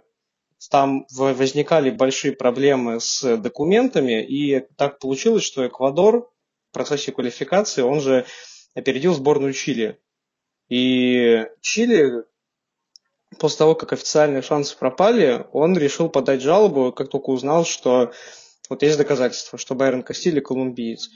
там 0.70 1.05
возникали 1.11 1.91
большие 1.91 2.34
проблемы 2.34 2.99
с 2.99 3.38
документами, 3.38 4.24
и 4.24 4.59
так 4.78 4.99
получилось, 4.99 5.43
что 5.43 5.66
Эквадор 5.66 6.30
в 6.70 6.74
процессе 6.74 7.11
квалификации, 7.11 7.82
он 7.82 8.01
же 8.01 8.26
опередил 8.74 9.14
сборную 9.14 9.53
Чили. 9.53 9.99
И 10.70 11.45
Чили 11.61 12.24
после 13.40 13.58
того, 13.60 13.76
как 13.76 13.94
официальные 13.94 14.42
шансы 14.42 14.78
пропали, 14.78 15.46
он 15.52 15.78
решил 15.78 16.10
подать 16.10 16.42
жалобу, 16.42 16.92
как 16.92 17.10
только 17.10 17.30
узнал, 17.30 17.66
что 17.66 18.12
вот 18.70 18.82
есть 18.82 18.98
доказательства, 18.98 19.58
что 19.58 19.76
Байрон 19.76 20.04
Кастиль 20.04 20.42
колумбиец. 20.42 21.10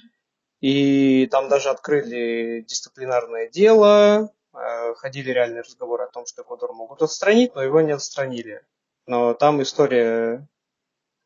И 0.60 1.28
там 1.32 1.50
даже 1.50 1.70
открыли 1.70 2.66
дисциплинарное 2.68 3.50
дело, 3.50 4.32
э, 4.54 4.94
ходили 4.96 5.32
реальные 5.32 5.62
разговоры 5.62 6.06
о 6.06 6.12
том, 6.12 6.26
что 6.26 6.42
Эквадор 6.42 6.74
могут 6.74 7.02
отстранить, 7.02 7.54
но 7.56 7.62
его 7.62 7.82
не 7.82 7.92
отстранили. 7.92 8.62
Но 9.06 9.34
там 9.34 9.62
история 9.62 10.48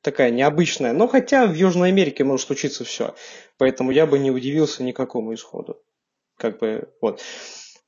такая 0.02 0.32
необычная. 0.32 0.94
Но 0.94 1.08
хотя 1.08 1.48
в 1.48 1.54
Южной 1.54 1.89
Америке 1.89 2.24
может 2.24 2.48
случиться 2.48 2.84
все. 2.84 3.16
Поэтому 3.58 3.92
я 3.92 4.06
бы 4.06 4.20
не 4.20 4.32
удивился 4.32 4.84
никакому 4.84 5.34
исходу. 5.34 5.82
Как 6.38 6.60
бы, 6.60 6.89
вот. 7.02 7.22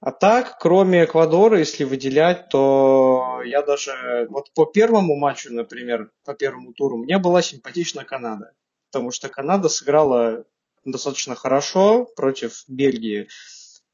А 0.05 0.11
так, 0.11 0.57
кроме 0.59 1.05
Эквадора, 1.05 1.59
если 1.59 1.85
выделять, 1.85 2.49
то 2.49 3.41
я 3.45 3.61
даже 3.61 4.27
вот 4.29 4.51
по 4.53 4.65
первому 4.65 5.15
матчу, 5.15 5.53
например, 5.53 6.11
по 6.25 6.33
первому 6.33 6.73
туру, 6.73 6.97
мне 6.97 7.19
была 7.19 7.41
симпатична 7.41 8.03
Канада. 8.03 8.51
Потому 8.91 9.11
что 9.11 9.29
Канада 9.29 9.69
сыграла 9.69 10.43
достаточно 10.83 11.35
хорошо 11.35 12.03
против 12.17 12.65
Бельгии. 12.67 13.29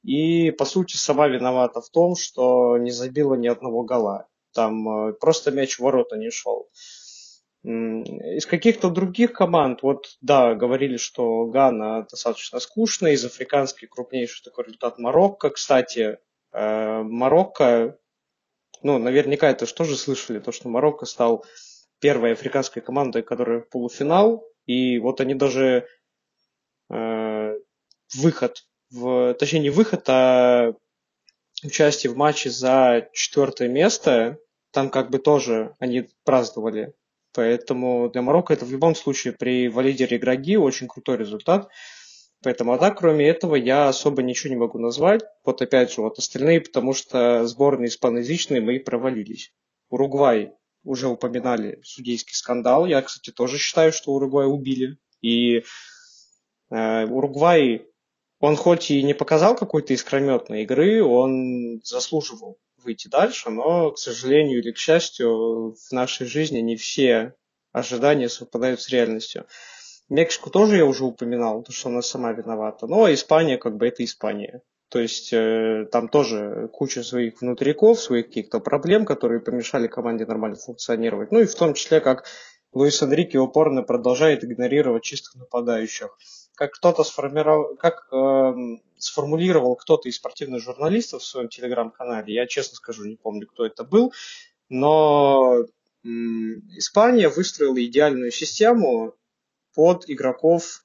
И, 0.04 0.50
по 0.50 0.66
сути, 0.66 0.98
сама 0.98 1.28
виновата 1.28 1.80
в 1.80 1.92
том, 1.92 2.16
что 2.16 2.80
не 2.80 2.90
забила 2.90 3.36
ни 3.36 3.48
одного 3.48 3.84
гола. 3.84 4.26
Там 4.52 5.10
э, 5.10 5.14
просто 5.14 5.52
мяч 5.52 5.76
в 5.76 5.82
ворота 5.82 6.18
не 6.18 6.32
шел. 6.32 6.70
Из 7.64 8.46
каких-то 8.46 8.90
других 8.90 9.34
команд, 9.34 9.84
вот 9.84 10.18
да, 10.22 10.56
говорили, 10.56 10.96
что 10.96 11.46
Гана 11.48 12.08
достаточно 12.10 12.60
скучная, 12.60 13.12
из 13.12 13.26
африканских 13.26 13.90
крупнейший 13.90 14.44
такой 14.46 14.66
результат 14.66 14.98
Марокко. 14.98 15.50
Кстати, 15.50 16.20
э, 16.54 17.02
Марокко, 17.04 18.00
ну, 18.82 18.98
наверняка 18.98 19.50
это 19.50 19.66
же 19.66 19.98
слышали, 19.98 20.40
то, 20.40 20.54
что 20.54 20.70
Марокко 20.70 21.06
стал 21.06 21.46
первой 22.00 22.32
африканской 22.32 22.82
командой, 22.82 23.24
которая 23.24 23.60
в 23.60 23.70
полуфинал, 23.70 24.48
и 24.66 24.98
вот 25.00 25.20
они 25.20 25.34
даже 25.36 25.86
э, 26.90 27.60
выход, 28.16 28.66
в, 28.90 29.34
точнее 29.34 29.60
не 29.60 29.70
выход, 29.70 30.08
а 30.08 30.74
участие 31.62 32.14
в 32.14 32.16
матче 32.16 32.50
за 32.50 33.10
четвертое 33.12 33.68
место, 33.68 34.40
там 34.72 34.90
как 34.90 35.10
бы 35.10 35.20
тоже 35.20 35.76
они 35.80 36.08
праздновали 36.24 36.94
Поэтому 37.34 38.10
для 38.10 38.22
Марокко 38.22 38.54
это 38.54 38.66
в 38.66 38.72
любом 38.72 38.96
случае 38.96 39.34
при 39.34 39.68
валидере 39.68 40.18
Граги 40.18 40.56
очень 40.56 40.88
крутой 40.88 41.18
результат. 41.18 41.70
Поэтому, 42.42 42.74
а 42.74 42.78
так, 42.78 42.98
кроме 42.98 43.28
этого, 43.28 43.56
я 43.56 43.90
особо 43.90 44.24
ничего 44.24 44.54
не 44.54 44.60
могу 44.60 44.80
назвать. 44.80 45.22
Вот 45.44 45.62
опять 45.62 45.92
же, 45.92 46.02
вот 46.02 46.18
остальные, 46.18 46.62
потому 46.62 46.94
что 46.94 47.46
сборные 47.46 47.90
испаноязычные 47.90 48.62
мы 48.62 48.80
провалились. 48.80 49.54
Уругвай 49.90 50.54
уже 50.84 51.10
упоминали 51.10 51.82
судейский 51.84 52.36
скандал. 52.36 52.86
Я, 52.86 53.02
кстати, 53.02 53.32
тоже 53.32 53.58
считаю, 53.58 53.92
что 53.92 54.14
Уругвай 54.14 54.48
убили. 54.48 54.98
И 55.22 55.64
э, 56.70 57.06
Уругвай, 57.06 57.88
он 58.40 58.56
хоть 58.56 58.90
и 58.90 59.04
не 59.04 59.14
показал 59.14 59.56
какой-то 59.56 59.94
искрометной 59.94 60.64
игры, 60.64 61.04
он 61.04 61.82
заслуживал 61.84 62.58
выйти 62.84 63.08
дальше, 63.08 63.50
но, 63.50 63.92
к 63.92 64.00
сожалению 64.00 64.60
или 64.60 64.72
к 64.72 64.78
счастью, 64.78 65.76
в 65.76 65.92
нашей 65.92 66.28
жизни 66.28 66.60
не 66.60 66.76
все 66.76 67.34
ожидания 67.72 68.30
совпадают 68.30 68.82
с 68.82 68.90
реальностью. 68.90 69.46
Мексику 70.10 70.50
тоже 70.50 70.78
я 70.78 70.86
уже 70.86 71.06
упоминал, 71.06 71.60
потому 71.60 71.76
что 71.76 71.90
она 71.90 72.02
сама 72.02 72.32
виновата. 72.32 72.88
Но 72.88 73.12
Испания, 73.14 73.58
как 73.58 73.78
бы, 73.78 73.88
это 73.88 74.04
Испания. 74.04 74.64
То 74.90 75.00
есть 75.00 75.32
э, 75.34 75.86
там 75.92 76.10
тоже 76.10 76.68
куча 76.74 77.04
своих 77.04 77.42
внутриков, 77.42 78.00
своих 78.00 78.28
каких-то 78.28 78.60
проблем, 78.60 79.06
которые 79.06 79.40
помешали 79.40 79.88
команде 79.88 80.26
нормально 80.26 80.58
функционировать. 80.58 81.32
Ну 81.32 81.42
и 81.42 81.46
в 81.46 81.54
том 81.54 81.76
числе, 81.76 82.02
как 82.02 82.26
Луис 82.74 83.02
Энрике 83.04 83.38
упорно 83.38 83.84
продолжает 83.84 84.44
игнорировать 84.44 85.04
чистых 85.04 85.36
нападающих 85.36 86.18
как 86.60 86.74
кто-то 86.74 87.06
сформировал, 87.06 87.78
как 87.78 88.10
э, 88.12 88.54
сформулировал 88.98 89.78
кто-то 89.78 90.10
из 90.10 90.18
спортивных 90.18 90.62
журналистов 90.62 91.22
в 91.22 91.26
своем 91.26 91.48
телеграм-канале, 91.48 92.34
я 92.34 92.48
честно 92.48 92.76
скажу, 92.76 93.06
не 93.06 93.16
помню, 93.16 93.48
кто 93.48 93.66
это 93.66 93.86
был, 93.86 94.12
но 94.68 95.56
э, 95.64 96.08
Испания 96.76 97.30
выстроила 97.30 97.82
идеальную 97.86 98.32
систему 98.32 99.16
под 99.74 100.10
игроков 100.10 100.84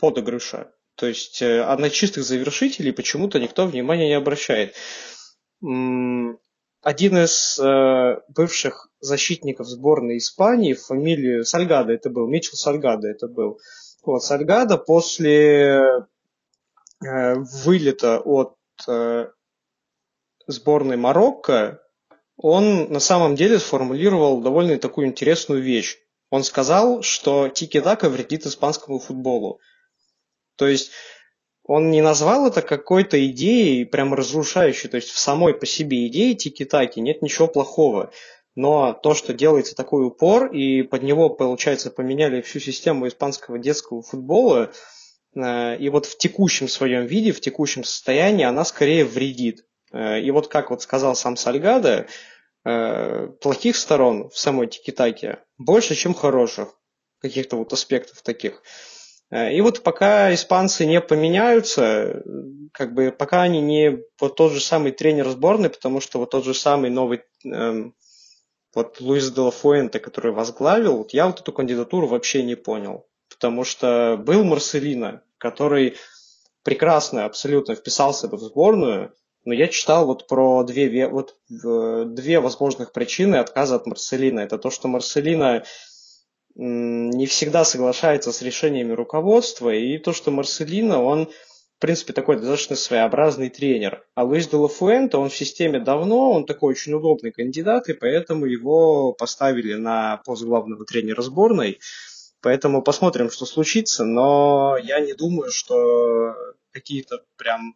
подыгрыша. 0.00 0.72
То 0.96 1.06
есть 1.06 1.40
э, 1.42 1.62
а 1.62 1.88
чистых 1.88 2.24
завершителей 2.24 2.92
почему-то 2.92 3.38
никто 3.38 3.68
внимания 3.68 4.08
не 4.08 4.14
обращает. 4.14 4.74
Один 5.60 7.16
из 7.18 7.56
э, 7.60 8.20
бывших 8.34 8.88
защитников 8.98 9.68
сборной 9.68 10.18
Испании, 10.18 10.74
фамилию 10.74 11.44
Сальгада 11.44 11.92
это 11.92 12.10
был, 12.10 12.26
Мичел 12.26 12.54
Сальгада 12.54 13.06
это 13.06 13.28
был, 13.28 13.60
вот, 14.04 14.24
Сальгада 14.24 14.78
после 14.78 16.06
э, 17.04 17.34
вылета 17.34 18.20
от 18.20 18.56
э, 18.88 19.28
сборной 20.46 20.96
Марокко, 20.96 21.80
он 22.36 22.92
на 22.92 23.00
самом 23.00 23.36
деле 23.36 23.58
сформулировал 23.58 24.40
довольно 24.40 24.78
такую 24.78 25.06
интересную 25.06 25.62
вещь. 25.62 25.98
Он 26.30 26.44
сказал, 26.44 27.02
что 27.02 27.48
тики-така 27.48 28.08
вредит 28.08 28.46
испанскому 28.46 28.98
футболу. 28.98 29.60
То 30.56 30.66
есть 30.66 30.90
он 31.64 31.90
не 31.90 32.02
назвал 32.02 32.46
это 32.46 32.62
какой-то 32.62 33.24
идеей 33.28 33.84
прям 33.84 34.14
разрушающей. 34.14 34.88
То 34.88 34.96
есть 34.96 35.10
в 35.10 35.18
самой 35.18 35.54
по 35.54 35.66
себе 35.66 36.06
идее 36.06 36.34
тики-таки 36.34 37.00
нет 37.00 37.22
ничего 37.22 37.48
плохого. 37.48 38.10
Но 38.54 38.92
то, 38.92 39.14
что 39.14 39.32
делается 39.32 39.74
такой 39.74 40.06
упор, 40.06 40.52
и 40.52 40.82
под 40.82 41.02
него, 41.02 41.30
получается, 41.30 41.90
поменяли 41.90 42.42
всю 42.42 42.60
систему 42.60 43.08
испанского 43.08 43.58
детского 43.58 44.02
футбола, 44.02 44.72
э, 45.34 45.78
и 45.78 45.88
вот 45.88 46.04
в 46.04 46.18
текущем 46.18 46.68
своем 46.68 47.06
виде, 47.06 47.32
в 47.32 47.40
текущем 47.40 47.82
состоянии 47.82 48.44
она 48.44 48.64
скорее 48.64 49.06
вредит. 49.06 49.64
Э, 49.92 50.20
и 50.20 50.30
вот 50.30 50.48
как 50.48 50.70
вот 50.70 50.82
сказал 50.82 51.14
сам 51.14 51.36
Сальгадо, 51.36 52.06
э, 52.64 53.28
плохих 53.40 53.76
сторон 53.76 54.28
в 54.28 54.38
самой 54.38 54.66
тикитаке 54.66 55.38
больше, 55.56 55.94
чем 55.94 56.12
хороших 56.12 56.74
каких-то 57.20 57.56
вот 57.56 57.72
аспектов 57.72 58.20
таких. 58.22 58.62
И 59.30 59.62
вот 59.62 59.82
пока 59.82 60.34
испанцы 60.34 60.84
не 60.84 61.00
поменяются, 61.00 62.22
как 62.72 62.92
бы 62.92 63.10
пока 63.10 63.40
они 63.40 63.62
не 63.62 64.00
вот 64.20 64.36
тот 64.36 64.52
же 64.52 64.60
самый 64.60 64.92
тренер 64.92 65.30
сборной, 65.30 65.70
потому 65.70 66.00
что 66.00 66.18
вот 66.18 66.32
тот 66.32 66.44
же 66.44 66.52
самый 66.52 66.90
новый 66.90 67.22
эм, 67.46 67.94
вот 68.74 69.00
Луис 69.00 69.30
де 69.30 69.50
Фуэнте, 69.50 69.98
который 69.98 70.32
возглавил, 70.32 70.98
вот 70.98 71.12
я 71.12 71.26
вот 71.26 71.40
эту 71.40 71.52
кандидатуру 71.52 72.06
вообще 72.06 72.42
не 72.42 72.54
понял. 72.54 73.06
Потому 73.28 73.64
что 73.64 74.16
был 74.18 74.44
Марселина, 74.44 75.22
который 75.38 75.96
прекрасно 76.62 77.24
абсолютно 77.24 77.74
вписался 77.74 78.28
бы 78.28 78.36
в 78.36 78.40
сборную, 78.40 79.12
но 79.44 79.52
я 79.52 79.66
читал 79.68 80.06
вот 80.06 80.28
про 80.28 80.62
две, 80.62 81.08
вот, 81.08 81.36
две 81.48 82.40
возможных 82.40 82.92
причины 82.92 83.36
отказа 83.36 83.76
от 83.76 83.86
Марселина. 83.86 84.40
Это 84.40 84.58
то, 84.58 84.70
что 84.70 84.88
Марселина 84.88 85.64
не 86.54 87.26
всегда 87.26 87.64
соглашается 87.64 88.30
с 88.32 88.42
решениями 88.42 88.92
руководства, 88.92 89.70
и 89.70 89.98
то, 89.98 90.12
что 90.12 90.30
Марселина, 90.30 91.02
он 91.02 91.30
принципе, 91.82 92.12
такой 92.12 92.36
достаточно 92.36 92.76
своеобразный 92.76 93.50
тренер. 93.50 94.06
А 94.14 94.24
Луис 94.24 94.48
де 94.48 94.56
Лафуэнте, 94.56 95.16
он 95.16 95.28
в 95.28 95.36
системе 95.36 95.80
давно, 95.80 96.30
он 96.30 96.46
такой 96.46 96.70
очень 96.70 96.94
удобный 96.94 97.32
кандидат, 97.32 97.88
и 97.88 97.92
поэтому 97.92 98.46
его 98.46 99.12
поставили 99.12 99.74
на 99.74 100.18
пост 100.24 100.44
главного 100.44 100.84
тренера 100.84 101.20
сборной. 101.22 101.80
Поэтому 102.40 102.82
посмотрим, 102.82 103.30
что 103.30 103.46
случится, 103.46 104.04
но 104.04 104.78
я 104.82 105.00
не 105.00 105.14
думаю, 105.14 105.50
что 105.50 106.34
какие-то 106.70 107.24
прям 107.36 107.74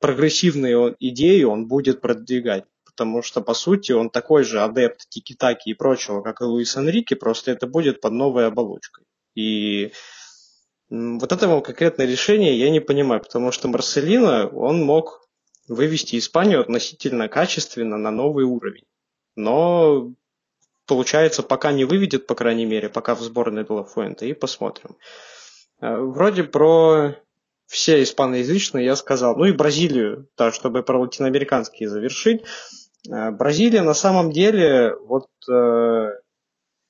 прогрессивные 0.00 0.96
идеи 0.98 1.44
он 1.44 1.68
будет 1.68 2.00
продвигать. 2.00 2.64
Потому 2.84 3.22
что, 3.22 3.40
по 3.40 3.54
сути, 3.54 3.92
он 3.92 4.10
такой 4.10 4.42
же 4.42 4.60
адепт 4.60 5.08
тики-таки 5.08 5.70
и 5.70 5.74
прочего, 5.74 6.22
как 6.22 6.40
и 6.40 6.44
Луис 6.44 6.76
Энрике, 6.76 7.14
просто 7.14 7.52
это 7.52 7.68
будет 7.68 8.00
под 8.00 8.12
новой 8.12 8.46
оболочкой. 8.48 9.04
И 9.36 9.92
вот 10.90 11.32
этого 11.32 11.60
конкретное 11.60 12.06
решение 12.06 12.58
я 12.58 12.70
не 12.70 12.80
понимаю, 12.80 13.20
потому 13.20 13.52
что 13.52 13.68
Марселино, 13.68 14.48
он 14.48 14.84
мог 14.84 15.28
вывести 15.68 16.18
Испанию 16.18 16.60
относительно 16.60 17.28
качественно 17.28 17.98
на 17.98 18.10
новый 18.10 18.44
уровень. 18.44 18.84
Но, 19.36 20.12
получается, 20.86 21.42
пока 21.42 21.72
не 21.72 21.84
выведет, 21.84 22.26
по 22.26 22.34
крайней 22.34 22.64
мере, 22.64 22.88
пока 22.88 23.14
в 23.14 23.20
сборной 23.20 23.64
была 23.64 23.84
Фуэнте, 23.84 24.28
и 24.28 24.32
посмотрим. 24.32 24.96
Э, 25.80 25.96
вроде 25.96 26.44
про 26.44 27.14
все 27.66 28.02
испаноязычные 28.02 28.86
я 28.86 28.96
сказал. 28.96 29.36
Ну 29.36 29.44
и 29.44 29.52
Бразилию, 29.52 30.28
да, 30.38 30.50
чтобы 30.52 30.82
про 30.82 31.00
латиноамериканские 31.00 31.90
завершить. 31.90 32.44
Э, 33.08 33.30
Бразилия 33.30 33.82
на 33.82 33.94
самом 33.94 34.32
деле, 34.32 34.96
вот 34.96 35.28
э, 35.50 36.08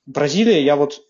Бразилия, 0.06 0.62
я 0.62 0.76
вот 0.76 1.02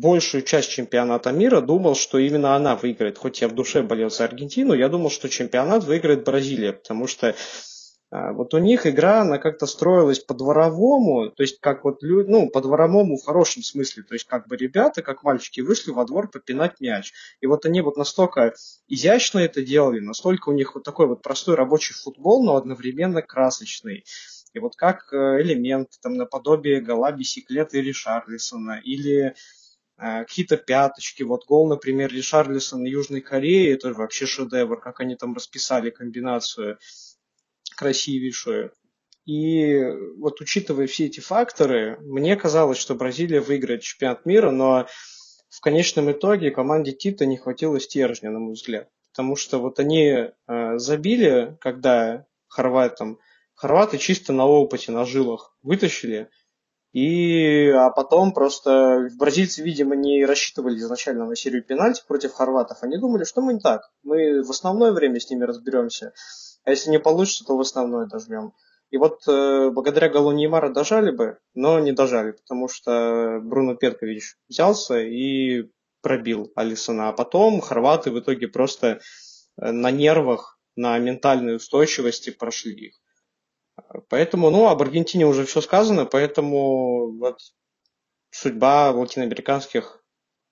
большую 0.00 0.42
часть 0.42 0.70
чемпионата 0.70 1.32
мира 1.32 1.60
думал, 1.60 1.94
что 1.94 2.18
именно 2.18 2.54
она 2.54 2.76
выиграет. 2.76 3.18
Хоть 3.18 3.40
я 3.40 3.48
в 3.48 3.54
душе 3.54 3.82
болел 3.82 4.10
за 4.10 4.24
Аргентину, 4.24 4.74
я 4.74 4.88
думал, 4.88 5.10
что 5.10 5.28
чемпионат 5.28 5.84
выиграет 5.84 6.24
Бразилия, 6.24 6.72
потому 6.72 7.06
что 7.06 7.34
а, 8.10 8.32
вот 8.32 8.54
у 8.54 8.58
них 8.58 8.86
игра, 8.86 9.22
она 9.22 9.38
как-то 9.38 9.66
строилась 9.66 10.20
по-дворовому, 10.20 11.30
то 11.30 11.42
есть 11.42 11.60
как 11.60 11.84
вот, 11.84 12.02
ну, 12.02 12.48
по-дворовому 12.48 13.16
в 13.16 13.24
хорошем 13.24 13.62
смысле, 13.62 14.04
то 14.04 14.14
есть 14.14 14.26
как 14.26 14.46
бы 14.46 14.56
ребята, 14.56 15.02
как 15.02 15.24
мальчики, 15.24 15.60
вышли 15.60 15.90
во 15.90 16.04
двор 16.04 16.30
попинать 16.30 16.78
мяч. 16.80 17.12
И 17.40 17.46
вот 17.46 17.66
они 17.66 17.80
вот 17.80 17.96
настолько 17.96 18.54
изящно 18.86 19.40
это 19.40 19.64
делали, 19.64 19.98
настолько 19.98 20.50
у 20.50 20.52
них 20.52 20.76
вот 20.76 20.84
такой 20.84 21.08
вот 21.08 21.22
простой 21.22 21.56
рабочий 21.56 21.94
футбол, 21.94 22.44
но 22.44 22.56
одновременно 22.56 23.22
красочный. 23.22 24.04
И 24.52 24.58
вот 24.60 24.76
как 24.76 25.12
э, 25.12 25.42
элемент, 25.42 25.90
там, 26.00 26.16
наподобие 26.16 26.80
гола 26.80 27.12
Бисиклета 27.12 27.76
или 27.76 27.92
Шарлисона, 27.92 28.80
или 28.82 29.34
какие-то 29.96 30.56
пяточки. 30.56 31.22
Вот 31.22 31.46
гол, 31.46 31.68
например, 31.68 32.12
Ришарлисон 32.12 32.84
Южной 32.84 33.20
Кореи, 33.20 33.72
это 33.72 33.92
вообще 33.92 34.26
шедевр, 34.26 34.80
как 34.80 35.00
они 35.00 35.16
там 35.16 35.34
расписали 35.34 35.90
комбинацию 35.90 36.78
красивейшую. 37.76 38.72
И 39.24 39.82
вот 40.18 40.40
учитывая 40.40 40.86
все 40.86 41.06
эти 41.06 41.20
факторы, 41.20 41.98
мне 42.00 42.36
казалось, 42.36 42.78
что 42.78 42.94
Бразилия 42.94 43.40
выиграет 43.40 43.82
чемпионат 43.82 44.24
мира, 44.24 44.50
но 44.50 44.86
в 45.48 45.60
конечном 45.60 46.12
итоге 46.12 46.50
команде 46.50 46.92
Тита 46.92 47.26
не 47.26 47.36
хватило 47.36 47.80
стержня, 47.80 48.30
на 48.30 48.38
мой 48.38 48.54
взгляд. 48.54 48.88
Потому 49.10 49.34
что 49.34 49.58
вот 49.58 49.80
они 49.80 50.10
э, 50.10 50.78
забили, 50.78 51.56
когда 51.60 52.26
хорватам, 52.46 53.18
хорваты 53.54 53.98
чисто 53.98 54.32
на 54.32 54.46
опыте, 54.46 54.92
на 54.92 55.04
жилах 55.04 55.56
вытащили– 55.62 56.28
и, 56.96 57.68
а 57.72 57.90
потом 57.90 58.32
просто 58.32 59.10
бразильцы, 59.18 59.62
видимо, 59.62 59.94
не 59.94 60.24
рассчитывали 60.24 60.78
изначально 60.78 61.26
на 61.26 61.36
серию 61.36 61.62
пенальти 61.62 62.02
против 62.08 62.32
хорватов. 62.32 62.78
Они 62.80 62.96
думали, 62.96 63.24
что 63.24 63.42
мы 63.42 63.52
не 63.52 63.60
так. 63.60 63.82
Мы 64.02 64.42
в 64.42 64.48
основное 64.48 64.92
время 64.92 65.20
с 65.20 65.28
ними 65.28 65.44
разберемся. 65.44 66.14
А 66.64 66.70
если 66.70 66.88
не 66.88 66.98
получится, 66.98 67.44
то 67.44 67.54
в 67.54 67.60
основное 67.60 68.06
дожмем. 68.06 68.54
И 68.88 68.96
вот 68.96 69.20
э, 69.28 69.68
благодаря 69.74 70.08
голу 70.08 70.32
Неймара 70.32 70.70
дожали 70.70 71.10
бы, 71.10 71.36
но 71.52 71.78
не 71.80 71.92
дожали, 71.92 72.30
потому 72.30 72.66
что 72.66 73.40
Бруно 73.42 73.74
Петкович 73.74 74.38
взялся 74.48 74.98
и 74.98 75.68
пробил 76.00 76.50
Алисона. 76.56 77.10
А 77.10 77.12
потом 77.12 77.60
хорваты 77.60 78.10
в 78.10 78.18
итоге 78.18 78.48
просто 78.48 79.00
э, 79.60 79.70
на 79.70 79.90
нервах, 79.90 80.58
на 80.76 80.96
ментальной 80.96 81.56
устойчивости 81.56 82.30
прошли 82.30 82.72
их. 82.72 82.94
Поэтому, 84.08 84.50
ну, 84.50 84.68
об 84.68 84.82
Аргентине 84.82 85.26
уже 85.26 85.44
все 85.44 85.60
сказано, 85.60 86.06
поэтому 86.06 87.18
вот 87.18 87.38
судьба 88.30 88.90
латиноамериканских 88.92 90.02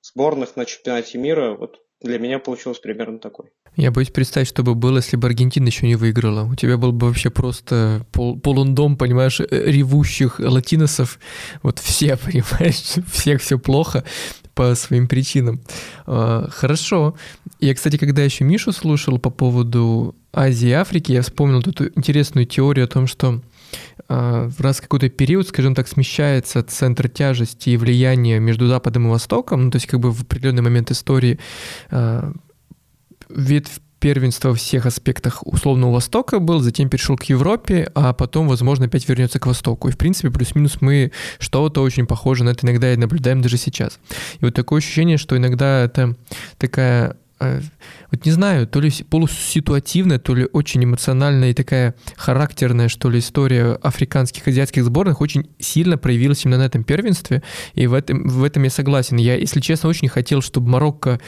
сборных 0.02 0.56
на 0.56 0.64
чемпионате 0.64 1.18
мира 1.18 1.54
вот 1.54 1.78
для 2.00 2.18
меня 2.18 2.38
получилось 2.38 2.78
примерно 2.78 3.18
такой. 3.18 3.46
Я 3.76 3.90
боюсь 3.90 4.10
представить, 4.10 4.48
что 4.48 4.62
бы 4.62 4.74
было, 4.74 4.96
если 4.96 5.16
бы 5.16 5.26
Аргентина 5.26 5.66
еще 5.66 5.86
не 5.86 5.96
выиграла. 5.96 6.44
У 6.44 6.54
тебя 6.54 6.76
был 6.76 6.92
бы 6.92 7.08
вообще 7.08 7.30
просто 7.30 8.06
пол, 8.12 8.38
полон 8.38 8.74
дом, 8.74 8.96
понимаешь, 8.96 9.40
э, 9.40 9.46
ревущих 9.50 10.38
латиносов. 10.38 11.18
Вот 11.62 11.78
все, 11.78 12.16
понимаешь, 12.24 12.82
всех 13.10 13.40
все 13.40 13.58
плохо 13.58 14.04
по 14.54 14.74
своим 14.74 15.08
причинам. 15.08 15.62
А, 16.06 16.48
хорошо. 16.50 17.16
Я, 17.58 17.74
кстати, 17.74 17.96
когда 17.96 18.22
еще 18.22 18.44
Мишу 18.44 18.72
слушал 18.72 19.18
по 19.18 19.30
поводу 19.30 20.14
Азии 20.34 20.68
и 20.68 20.72
Африки, 20.72 21.12
я 21.12 21.22
вспомнил 21.22 21.60
эту 21.60 21.86
интересную 21.96 22.46
теорию 22.46 22.84
о 22.84 22.88
том, 22.88 23.06
что 23.06 23.40
а, 24.08 24.48
в 24.48 24.60
раз 24.60 24.80
какой-то 24.80 25.08
период, 25.08 25.48
скажем 25.48 25.74
так, 25.74 25.88
смещается 25.88 26.62
центр 26.62 27.08
тяжести 27.08 27.70
и 27.70 27.76
влияния 27.76 28.38
между 28.38 28.66
Западом 28.66 29.06
и 29.06 29.10
Востоком, 29.10 29.64
ну, 29.64 29.70
то 29.70 29.76
есть 29.76 29.86
как 29.86 30.00
бы 30.00 30.12
в 30.12 30.22
определенный 30.22 30.62
момент 30.62 30.90
истории 30.90 31.38
а, 31.90 32.32
ветвь 33.28 33.80
первенства 34.04 34.50
во 34.50 34.54
всех 34.54 34.84
аспектах 34.84 35.46
условно 35.46 35.86
у 35.86 35.90
Востока 35.90 36.38
был, 36.38 36.60
затем 36.60 36.90
перешел 36.90 37.16
к 37.16 37.24
Европе, 37.24 37.90
а 37.94 38.12
потом, 38.12 38.48
возможно, 38.48 38.84
опять 38.84 39.08
вернется 39.08 39.38
к 39.40 39.46
Востоку. 39.46 39.88
И, 39.88 39.92
в 39.92 39.96
принципе, 39.96 40.30
плюс-минус 40.30 40.82
мы 40.82 41.10
что-то 41.38 41.80
очень 41.80 42.06
похоже 42.06 42.44
на 42.44 42.50
это 42.50 42.66
иногда 42.66 42.92
и 42.92 42.98
наблюдаем 42.98 43.40
даже 43.40 43.56
сейчас. 43.56 43.98
И 44.40 44.44
вот 44.44 44.52
такое 44.52 44.80
ощущение, 44.80 45.16
что 45.16 45.38
иногда 45.38 45.84
это 45.84 46.16
такая 46.58 47.16
вот 47.40 48.24
не 48.24 48.32
знаю, 48.32 48.66
то 48.66 48.80
ли 48.80 48.90
полуситуативная, 49.10 50.18
то 50.18 50.34
ли 50.34 50.48
очень 50.52 50.84
эмоциональная 50.84 51.50
и 51.50 51.54
такая 51.54 51.94
характерная, 52.16 52.88
что 52.88 53.10
ли, 53.10 53.18
история 53.18 53.78
африканских, 53.82 54.46
азиатских 54.46 54.84
сборных 54.84 55.20
очень 55.20 55.48
сильно 55.58 55.98
проявилась 55.98 56.44
именно 56.44 56.58
на 56.58 56.66
этом 56.66 56.84
первенстве, 56.84 57.42
и 57.74 57.86
в 57.86 57.94
этом, 57.94 58.28
в 58.28 58.44
этом 58.44 58.62
я 58.62 58.70
согласен. 58.70 59.16
Я, 59.16 59.36
если 59.36 59.60
честно, 59.60 59.88
очень 59.88 60.08
хотел, 60.08 60.42
чтобы 60.42 60.70
Марокко 60.70 61.20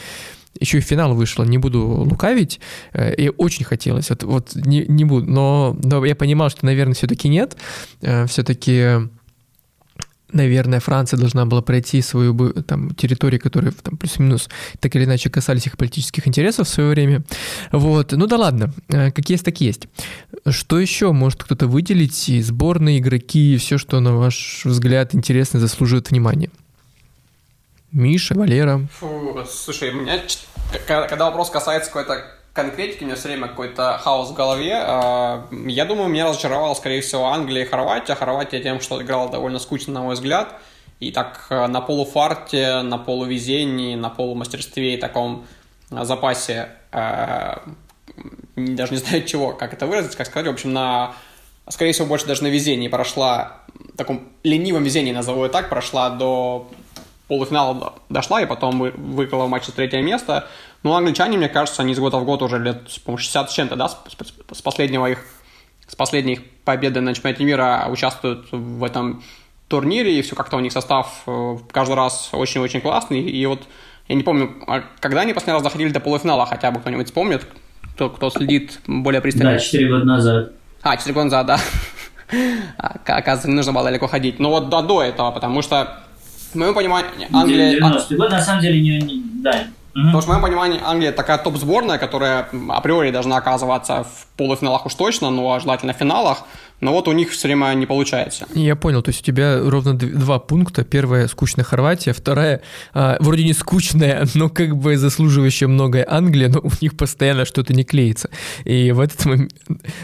еще 0.59 0.79
и 0.79 0.81
финал 0.81 1.13
вышло, 1.13 1.43
не 1.43 1.57
буду 1.57 1.85
лукавить, 1.85 2.59
э, 2.93 3.13
и 3.13 3.29
очень 3.29 3.65
хотелось, 3.65 4.09
вот, 4.09 4.23
вот 4.23 4.55
не, 4.55 4.85
не 4.87 5.05
буду, 5.05 5.29
но, 5.29 5.77
но 5.83 6.03
я 6.03 6.15
понимал, 6.15 6.49
что, 6.49 6.65
наверное, 6.65 6.95
все-таки 6.95 7.29
нет, 7.29 7.57
э, 8.01 8.25
все-таки 8.27 9.07
наверное, 10.31 10.79
Франция 10.79 11.17
должна 11.17 11.45
была 11.45 11.61
пройти 11.61 12.01
свою 12.01 12.51
там, 12.63 12.93
территорию, 12.95 13.41
которые 13.41 13.71
там, 13.71 13.97
плюс-минус 13.97 14.49
так 14.79 14.95
или 14.95 15.05
иначе 15.05 15.29
касались 15.29 15.67
их 15.67 15.77
политических 15.77 16.27
интересов 16.27 16.67
в 16.67 16.71
свое 16.71 16.89
время. 16.89 17.23
Вот. 17.71 18.11
Ну 18.11 18.27
да 18.27 18.37
ладно, 18.37 18.73
э, 18.89 19.11
как 19.11 19.29
есть, 19.29 19.45
так 19.45 19.61
есть. 19.61 19.87
Что 20.47 20.79
еще 20.79 21.11
может 21.11 21.43
кто-то 21.43 21.67
выделить? 21.67 22.29
И 22.29 22.41
сборные, 22.41 22.99
игроки, 22.99 23.57
все, 23.57 23.77
что, 23.77 23.99
на 23.99 24.15
ваш 24.15 24.61
взгляд, 24.65 25.15
интересно, 25.15 25.59
заслуживает 25.59 26.11
внимания? 26.11 26.51
Миша, 27.91 28.35
Валера. 28.35 28.87
Фу, 28.99 29.39
слушай, 29.49 29.93
меня, 29.93 30.21
когда 30.85 31.25
вопрос 31.25 31.49
касается 31.49 31.89
какой-то 31.89 32.36
конкретики, 32.57 33.03
у 33.03 33.05
меня 33.05 33.15
все 33.15 33.27
время 33.27 33.47
какой-то 33.47 33.99
хаос 34.03 34.31
в 34.31 34.33
голове. 34.33 34.73
А, 34.75 35.47
я 35.51 35.85
думаю, 35.85 36.09
меня 36.09 36.27
разочаровала, 36.27 36.73
скорее 36.73 37.01
всего, 37.01 37.27
Англия 37.27 37.63
и 37.63 37.67
Хорватия. 37.67 38.15
Хорватия 38.15 38.59
тем, 38.59 38.81
что 38.81 38.99
играла 38.99 39.29
довольно 39.29 39.59
скучно, 39.59 39.93
на 39.93 40.01
мой 40.01 40.15
взгляд. 40.15 40.55
И 40.99 41.11
так 41.11 41.45
э, 41.51 41.67
на 41.67 41.81
полуфарте, 41.81 42.81
на 42.81 42.97
полувезении, 42.97 43.95
на 43.95 44.09
полумастерстве 44.09 44.95
и 44.95 44.97
таком 44.97 45.45
э, 45.91 46.03
запасе, 46.03 46.69
э, 46.91 47.57
даже 48.55 48.91
не 48.91 48.97
знаю 48.97 49.23
чего, 49.27 49.53
как 49.53 49.73
это 49.73 49.85
выразить, 49.85 50.15
как 50.15 50.25
сказать, 50.25 50.47
в 50.47 50.51
общем, 50.51 50.73
на, 50.73 51.13
скорее 51.69 51.91
всего, 51.91 52.07
больше 52.07 52.25
даже 52.25 52.41
на 52.41 52.47
везении 52.47 52.87
прошла, 52.87 53.57
в 53.93 53.97
таком 53.97 54.29
ленивом 54.41 54.83
везении, 54.83 55.11
назову 55.11 55.43
я 55.43 55.49
так, 55.49 55.69
прошла 55.69 56.09
до 56.09 56.67
полуфинала 57.27 57.93
дошла 58.09 58.41
и 58.41 58.45
потом 58.45 58.79
выиграла 58.79 59.45
в 59.45 59.49
матче 59.49 59.71
третье 59.71 60.01
место. 60.01 60.47
Ну, 60.87 60.93
англичане, 60.93 61.37
мне 61.37 61.49
кажется, 61.49 61.81
они 61.81 61.91
из 61.91 61.99
года 61.99 62.15
в 62.15 62.23
год 62.23 62.41
уже 62.41 62.59
лет, 62.59 62.83
по 63.03 63.17
60 63.17 63.51
с 63.51 63.53
чем-то, 63.53 63.75
да, 63.75 63.89
с, 63.89 63.97
с, 64.07 64.57
с 64.57 64.61
последнего 64.61 65.05
их, 65.07 65.19
с 65.85 65.97
последней 65.97 66.33
их 66.33 66.43
победы 66.63 67.01
на 67.01 67.13
чемпионате 67.13 67.43
мира 67.43 67.87
участвуют 67.89 68.47
в 68.51 68.81
этом 68.85 69.21
турнире, 69.67 70.17
и 70.17 70.21
все 70.21 70.33
как-то 70.33 70.55
у 70.55 70.61
них 70.61 70.71
состав 70.71 71.23
э, 71.27 71.57
каждый 71.73 71.95
раз 71.95 72.29
очень-очень 72.31 72.79
классный. 72.79 73.19
И 73.19 73.45
вот 73.45 73.63
я 74.07 74.15
не 74.15 74.23
помню, 74.23 74.63
а 74.65 74.81
когда 75.01 75.19
они 75.19 75.33
последний 75.33 75.55
раз 75.55 75.63
доходили 75.63 75.89
до 75.89 75.99
полуфинала, 75.99 76.45
хотя 76.45 76.71
бы 76.71 76.79
кто-нибудь 76.79 77.07
вспомнит, 77.07 77.45
кто, 77.95 78.09
кто 78.09 78.29
следит 78.29 78.79
более 78.87 79.19
пристально. 79.19 79.55
Да, 79.55 79.59
4 79.59 79.89
года 79.89 80.05
назад. 80.05 80.53
А, 80.83 80.95
4 80.95 81.13
года 81.13 81.25
назад, 81.25 81.47
да. 81.47 81.59
Оказывается, 83.03 83.49
не 83.49 83.55
нужно 83.55 83.73
было 83.73 83.83
далеко 83.83 84.07
ходить. 84.07 84.39
Но 84.39 84.51
вот 84.51 84.69
до, 84.69 84.81
до 84.83 85.03
этого, 85.03 85.31
потому 85.31 85.61
что 85.61 86.01
в 86.53 86.55
моем 86.55 86.73
понимании 86.73 87.27
Англия... 87.33 87.71
90 87.71 88.15
год, 88.15 88.31
на 88.31 88.41
самом 88.41 88.61
деле, 88.61 88.79
не, 88.79 89.01
не, 89.01 89.21
да, 89.41 89.67
Потому 90.05 90.21
что, 90.21 90.29
в 90.31 90.33
моем 90.33 90.43
понимании, 90.43 90.79
Англия 90.83 91.11
такая 91.11 91.39
топ-сборная, 91.39 91.97
которая 91.97 92.49
априори 92.69 93.09
должна 93.09 93.37
оказываться 93.37 94.03
в 94.03 94.27
полуфиналах 94.37 94.85
уж 94.85 94.93
точно, 94.93 95.31
но 95.31 95.59
желательно 95.59 95.93
в 95.93 95.97
финалах. 95.97 96.43
Но 96.79 96.91
вот 96.91 97.07
у 97.07 97.11
них 97.11 97.31
все 97.31 97.47
время 97.47 97.73
не 97.73 97.85
получается. 97.85 98.45
Я 98.53 98.75
понял, 98.75 99.01
то 99.01 99.09
есть 99.09 99.21
у 99.21 99.23
тебя 99.23 99.59
ровно 99.59 99.93
два 99.95 100.37
пункта. 100.37 100.83
Первая 100.83 101.27
скучная 101.27 101.65
Хорватия, 101.65 102.13
вторая 102.13 102.61
а, 102.93 103.17
вроде 103.19 103.43
не 103.43 103.53
скучная, 103.53 104.27
но 104.35 104.49
как 104.49 104.77
бы 104.77 104.95
заслуживающая 104.97 105.67
многое 105.67 106.05
Англия, 106.07 106.49
но 106.49 106.59
у 106.59 106.71
них 106.81 106.95
постоянно 106.95 107.45
что-то 107.45 107.73
не 107.73 107.83
клеится. 107.83 108.29
И 108.63 108.91
в 108.91 108.99
этот 108.99 109.25
момент... 109.25 109.53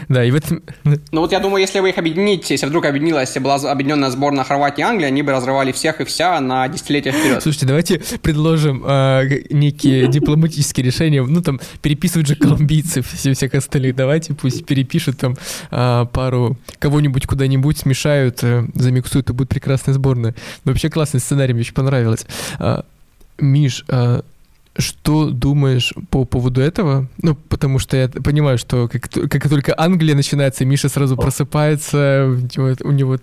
Да, 0.08 0.24
и 0.24 0.30
в 0.30 0.34
этом... 0.34 0.62
Ну 1.12 1.20
вот 1.20 1.32
я 1.32 1.40
думаю, 1.40 1.60
если 1.60 1.78
вы 1.78 1.90
их 1.90 1.98
объедините, 1.98 2.54
если 2.54 2.66
вдруг 2.66 2.86
объединилась, 2.86 3.28
если 3.28 3.40
была 3.40 3.56
объединенная 3.56 4.10
сборная 4.10 4.44
Хорватии 4.44 4.80
и 4.80 4.84
Англии, 4.84 5.06
они 5.06 5.22
бы 5.22 5.30
разрывали 5.32 5.70
всех 5.70 6.00
и 6.00 6.04
вся 6.04 6.40
на 6.40 6.66
десятилетия 6.66 7.12
вперед. 7.12 7.42
Слушайте, 7.42 7.66
давайте 7.66 8.02
предложим 8.22 8.82
а, 8.84 9.22
некие 9.50 10.08
дипломатические 10.08 10.86
решения. 10.86 11.22
Ну 11.22 11.40
там 11.40 11.60
переписывают 11.82 12.26
же 12.26 12.34
колумбийцев, 12.34 13.06
всех 13.12 13.54
остальных. 13.54 13.94
Давайте 13.94 14.34
пусть 14.34 14.66
перепишут 14.66 15.18
там 15.18 15.36
а, 15.70 16.06
пару 16.06 16.56
кого-нибудь 16.78 17.26
куда-нибудь 17.26 17.78
смешают, 17.78 18.42
э, 18.42 18.66
замиксуют, 18.74 19.30
и 19.30 19.32
будет 19.32 19.48
прекрасная 19.48 19.94
сборная. 19.94 20.34
Вообще 20.64 20.90
классный 20.90 21.20
сценарий, 21.20 21.52
мне 21.52 21.62
очень 21.62 21.74
понравилось. 21.74 22.26
А, 22.58 22.84
Миш, 23.38 23.84
а, 23.88 24.22
что 24.76 25.30
думаешь 25.30 25.94
по 26.10 26.24
поводу 26.24 26.60
этого? 26.60 27.08
Ну, 27.22 27.34
потому 27.34 27.78
что 27.78 27.96
я 27.96 28.08
понимаю, 28.08 28.58
что 28.58 28.88
как, 28.88 29.08
как 29.08 29.48
только 29.48 29.74
Англия 29.76 30.14
начинается, 30.14 30.64
Миша 30.64 30.88
сразу 30.88 31.16
просыпается, 31.16 32.26
у 32.82 32.90
него... 32.90 33.18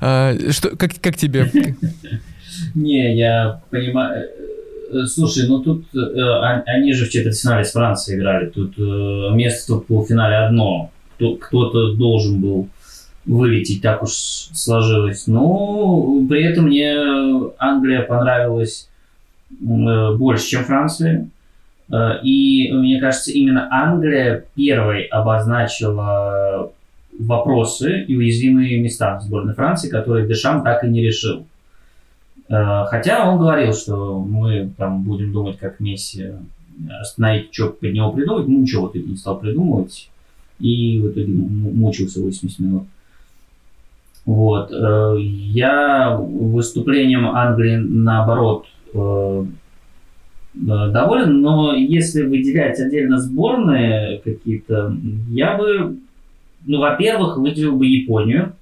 А, 0.00 0.36
что, 0.50 0.76
как, 0.76 0.92
как 1.00 1.16
тебе? 1.16 1.50
Не, 2.74 3.16
я 3.16 3.62
понимаю... 3.70 4.28
Э, 4.92 5.06
слушай, 5.06 5.48
ну 5.48 5.60
тут 5.60 5.86
э, 5.94 6.60
они 6.66 6.92
же 6.92 7.06
в 7.06 7.10
четвертьфинале 7.10 7.64
с 7.64 7.72
Францией 7.72 8.18
играли. 8.18 8.50
Тут 8.50 8.76
место 9.34 9.76
в 9.76 9.80
полуфинале 9.80 10.36
одно. 10.36 10.90
Кто-то 11.16 11.94
должен 11.94 12.40
был 12.40 12.68
вылететь, 13.24 13.82
так 13.82 14.02
уж 14.02 14.10
сложилось. 14.10 15.26
Но 15.26 16.24
при 16.28 16.44
этом 16.44 16.66
мне 16.66 16.94
Англия 17.58 18.02
понравилась 18.02 18.88
э, 19.50 20.14
больше, 20.16 20.48
чем 20.48 20.64
Франция. 20.64 21.28
Э, 21.90 22.20
и 22.22 22.72
мне 22.72 23.00
кажется, 23.00 23.30
именно 23.30 23.68
Англия 23.70 24.44
первой 24.54 25.04
обозначила 25.04 26.72
вопросы 27.18 28.02
и 28.02 28.16
уязвимые 28.16 28.80
места 28.80 29.18
в 29.18 29.22
сборной 29.22 29.54
Франции, 29.54 29.88
которые 29.88 30.26
Дешам 30.26 30.64
так 30.64 30.82
и 30.84 30.88
не 30.88 31.02
решил. 31.02 31.44
Э, 32.48 32.84
хотя 32.88 33.30
он 33.30 33.38
говорил, 33.38 33.72
что 33.72 34.18
мы 34.18 34.70
там 34.76 35.04
будем 35.04 35.32
думать, 35.32 35.58
как 35.58 35.80
Месси 35.80 36.32
остановить, 37.00 37.52
что 37.52 37.68
под 37.68 37.92
него 37.92 38.10
придумать. 38.12 38.48
Ну, 38.48 38.60
ничего 38.60 38.82
вот 38.82 38.94
не 38.94 39.16
стал 39.16 39.38
придумывать. 39.38 40.08
И 40.58 41.00
в 41.00 41.10
итоге 41.10 41.32
мучился 41.32 42.20
80 42.20 42.58
минут. 42.60 42.84
Вот. 44.24 44.70
Э, 44.72 45.16
я 45.18 46.16
выступлением 46.16 47.26
Англии, 47.26 47.76
наоборот, 47.76 48.66
э, 48.94 49.44
доволен, 50.54 51.40
но 51.40 51.74
если 51.74 52.22
выделять 52.22 52.78
отдельно 52.78 53.18
сборные 53.18 54.18
какие-то, 54.18 54.94
я 55.28 55.56
бы, 55.56 55.96
ну, 56.66 56.78
во-первых, 56.78 57.38
выделил 57.38 57.76
бы 57.76 57.86
Японию, 57.86 58.52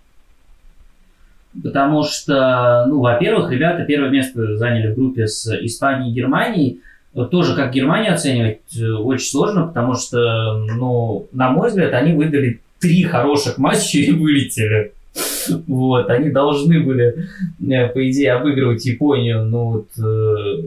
потому 1.62 2.04
что, 2.04 2.86
ну, 2.86 3.00
во-первых, 3.00 3.50
ребята 3.50 3.84
первое 3.84 4.10
место 4.10 4.56
заняли 4.56 4.92
в 4.92 4.96
группе 4.96 5.26
с 5.26 5.46
Испанией 5.64 6.12
и 6.12 6.14
Германией, 6.14 6.80
тоже 7.30 7.56
как 7.56 7.72
Германию 7.72 8.14
оценивать 8.14 8.60
э, 8.78 8.88
очень 8.92 9.26
сложно, 9.26 9.66
потому 9.66 9.94
что, 9.94 10.64
ну, 10.64 11.26
на 11.32 11.50
мой 11.50 11.68
взгляд, 11.68 11.92
они 11.92 12.12
выдали 12.12 12.60
три 12.78 13.02
хороших 13.02 13.58
матча 13.58 13.98
и 13.98 14.12
вылетели. 14.12 14.92
Вот, 15.66 16.10
они 16.10 16.30
должны 16.30 16.80
были, 16.80 17.26
э, 17.60 17.88
по 17.88 18.10
идее, 18.10 18.34
обыгрывать 18.34 18.84
Японию, 18.84 19.44
ну 19.44 19.64
вот 19.70 19.88
э, 19.98 20.62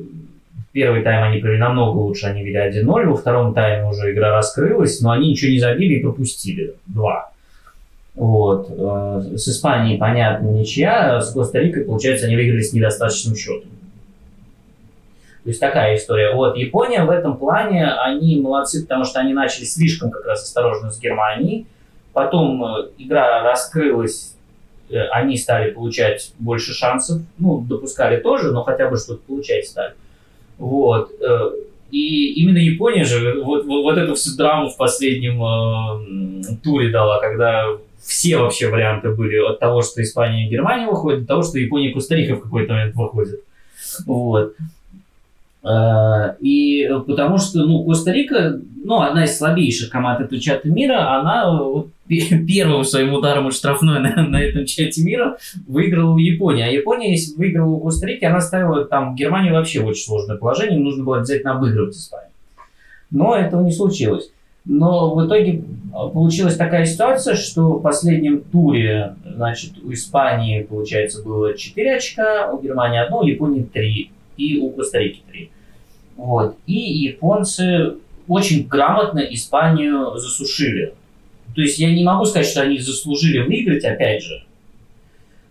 первый 0.71 1.03
тайм 1.03 1.23
они 1.23 1.39
провели 1.39 1.59
намного 1.59 1.97
лучше, 1.97 2.25
они 2.25 2.43
вели 2.43 2.57
1-0, 2.57 2.83
во 3.05 3.15
втором 3.15 3.53
тайме 3.53 3.87
уже 3.87 4.11
игра 4.11 4.35
раскрылась, 4.35 4.99
но 5.01 5.11
они 5.11 5.29
ничего 5.29 5.51
не 5.51 5.59
забили 5.59 5.95
и 5.95 6.01
пропустили. 6.01 6.75
Два. 6.87 7.31
Вот. 8.15 8.69
Э, 8.69 9.37
с 9.37 9.47
Испанией, 9.47 9.97
понятно, 9.97 10.47
ничья, 10.47 11.17
а 11.17 11.21
с 11.21 11.31
Коста-Рикой, 11.31 11.85
получается, 11.85 12.25
они 12.25 12.35
выиграли 12.35 12.61
с 12.61 12.73
недостаточным 12.73 13.35
счетом. 13.35 13.69
То 15.43 15.49
есть 15.49 15.59
такая 15.59 15.97
история. 15.97 16.33
Вот, 16.33 16.55
Япония 16.55 17.03
в 17.03 17.09
этом 17.09 17.37
плане, 17.37 17.91
они 17.91 18.39
молодцы, 18.39 18.81
потому 18.81 19.03
что 19.03 19.19
они 19.19 19.33
начали 19.33 19.65
слишком 19.65 20.09
как 20.09 20.25
раз 20.25 20.43
осторожно 20.43 20.89
с 20.89 20.99
Германией. 20.99 21.65
Потом 22.13 22.63
игра 22.97 23.43
раскрылась 23.43 24.32
они 25.11 25.37
стали 25.37 25.71
получать 25.71 26.33
больше 26.39 26.73
шансов, 26.73 27.21
ну, 27.37 27.61
допускали 27.61 28.19
тоже, 28.19 28.51
но 28.51 28.63
хотя 28.63 28.89
бы 28.89 28.97
что-то 28.97 29.21
получать 29.25 29.67
стали. 29.67 29.93
Вот. 30.57 31.11
Э, 31.21 31.51
и 31.91 32.33
именно 32.33 32.57
Япония 32.57 33.03
же 33.03 33.41
вот, 33.43 33.65
вот, 33.65 33.83
вот 33.83 33.97
эту 33.97 34.15
всю 34.15 34.35
драму 34.35 34.69
в 34.69 34.77
последнем 34.77 35.41
э, 35.43 36.55
туре 36.63 36.89
дала, 36.89 37.19
когда 37.19 37.67
все 38.01 38.37
вообще 38.37 38.69
варианты 38.69 39.09
были 39.09 39.37
от 39.37 39.59
того, 39.59 39.81
что 39.81 40.01
Испания 40.01 40.47
и 40.47 40.49
Германия 40.49 40.87
выходят, 40.87 41.21
до 41.21 41.27
того, 41.27 41.43
что 41.43 41.59
Япония 41.59 41.89
и 41.89 41.93
Коста-Рика 41.93 42.35
в 42.35 42.41
какой-то 42.41 42.73
момент 42.73 42.95
выходят. 42.95 43.39
Вот. 44.05 44.55
Э, 45.63 46.35
и 46.39 46.89
потому 47.07 47.37
что, 47.37 47.59
ну, 47.59 47.83
Коста-Рика, 47.85 48.59
ну, 48.83 49.01
одна 49.01 49.23
из 49.23 49.37
слабейших 49.37 49.89
команд 49.89 50.21
этого 50.21 50.39
чата 50.39 50.67
мира, 50.67 51.19
она 51.19 51.51
вот 51.51 51.87
первым 52.07 52.83
своим 52.83 53.13
ударом 53.13 53.47
от 53.47 53.53
штрафной 53.53 53.99
на, 53.99 54.27
на 54.27 54.41
этом 54.41 54.65
чате 54.65 55.03
мира 55.03 55.37
выиграла 55.67 56.11
у 56.11 56.17
Японии. 56.17 56.63
А 56.63 56.67
Япония, 56.67 57.11
если 57.11 57.35
выиграла 57.35 57.71
у 57.71 57.79
Коста-Рики, 57.79 58.25
она 58.25 58.41
ставила 58.41 58.85
там 58.85 59.15
Германию 59.15 59.53
вообще 59.53 59.79
в 59.79 59.87
очень 59.87 60.03
сложное 60.03 60.37
положение, 60.37 60.79
нужно 60.79 61.03
было 61.03 61.17
обязательно 61.17 61.53
обыгрывать 61.53 61.95
Испанию. 61.95 62.31
Но 63.09 63.35
этого 63.35 63.63
не 63.63 63.71
случилось. 63.71 64.31
Но 64.65 65.13
в 65.13 65.25
итоге 65.25 65.63
а, 65.93 66.07
получилась 66.07 66.55
такая 66.55 66.85
ситуация, 66.85 67.35
что 67.35 67.79
в 67.79 67.81
последнем 67.81 68.41
туре, 68.41 69.15
значит, 69.25 69.73
у 69.83 69.91
Испании, 69.91 70.63
получается, 70.63 71.21
было 71.21 71.57
4 71.57 71.95
очка, 71.95 72.49
у 72.51 72.61
Германии 72.61 72.99
1, 72.99 73.13
у 73.13 73.23
Японии 73.23 73.63
3 73.63 74.11
и 74.37 74.59
у 74.59 74.71
Коста-Рики 74.71 75.21
3. 75.29 75.49
Вот. 76.15 76.57
И 76.65 76.73
японцы 76.73 77.95
очень 78.27 78.67
грамотно 78.67 79.19
Испанию 79.19 80.17
засушили. 80.17 80.93
То 81.55 81.61
есть 81.61 81.77
я 81.79 81.93
не 81.93 82.03
могу 82.03 82.25
сказать, 82.25 82.47
что 82.47 82.61
они 82.61 82.77
заслужили 82.79 83.39
выиграть, 83.39 83.83
опять 83.83 84.23
же. 84.23 84.43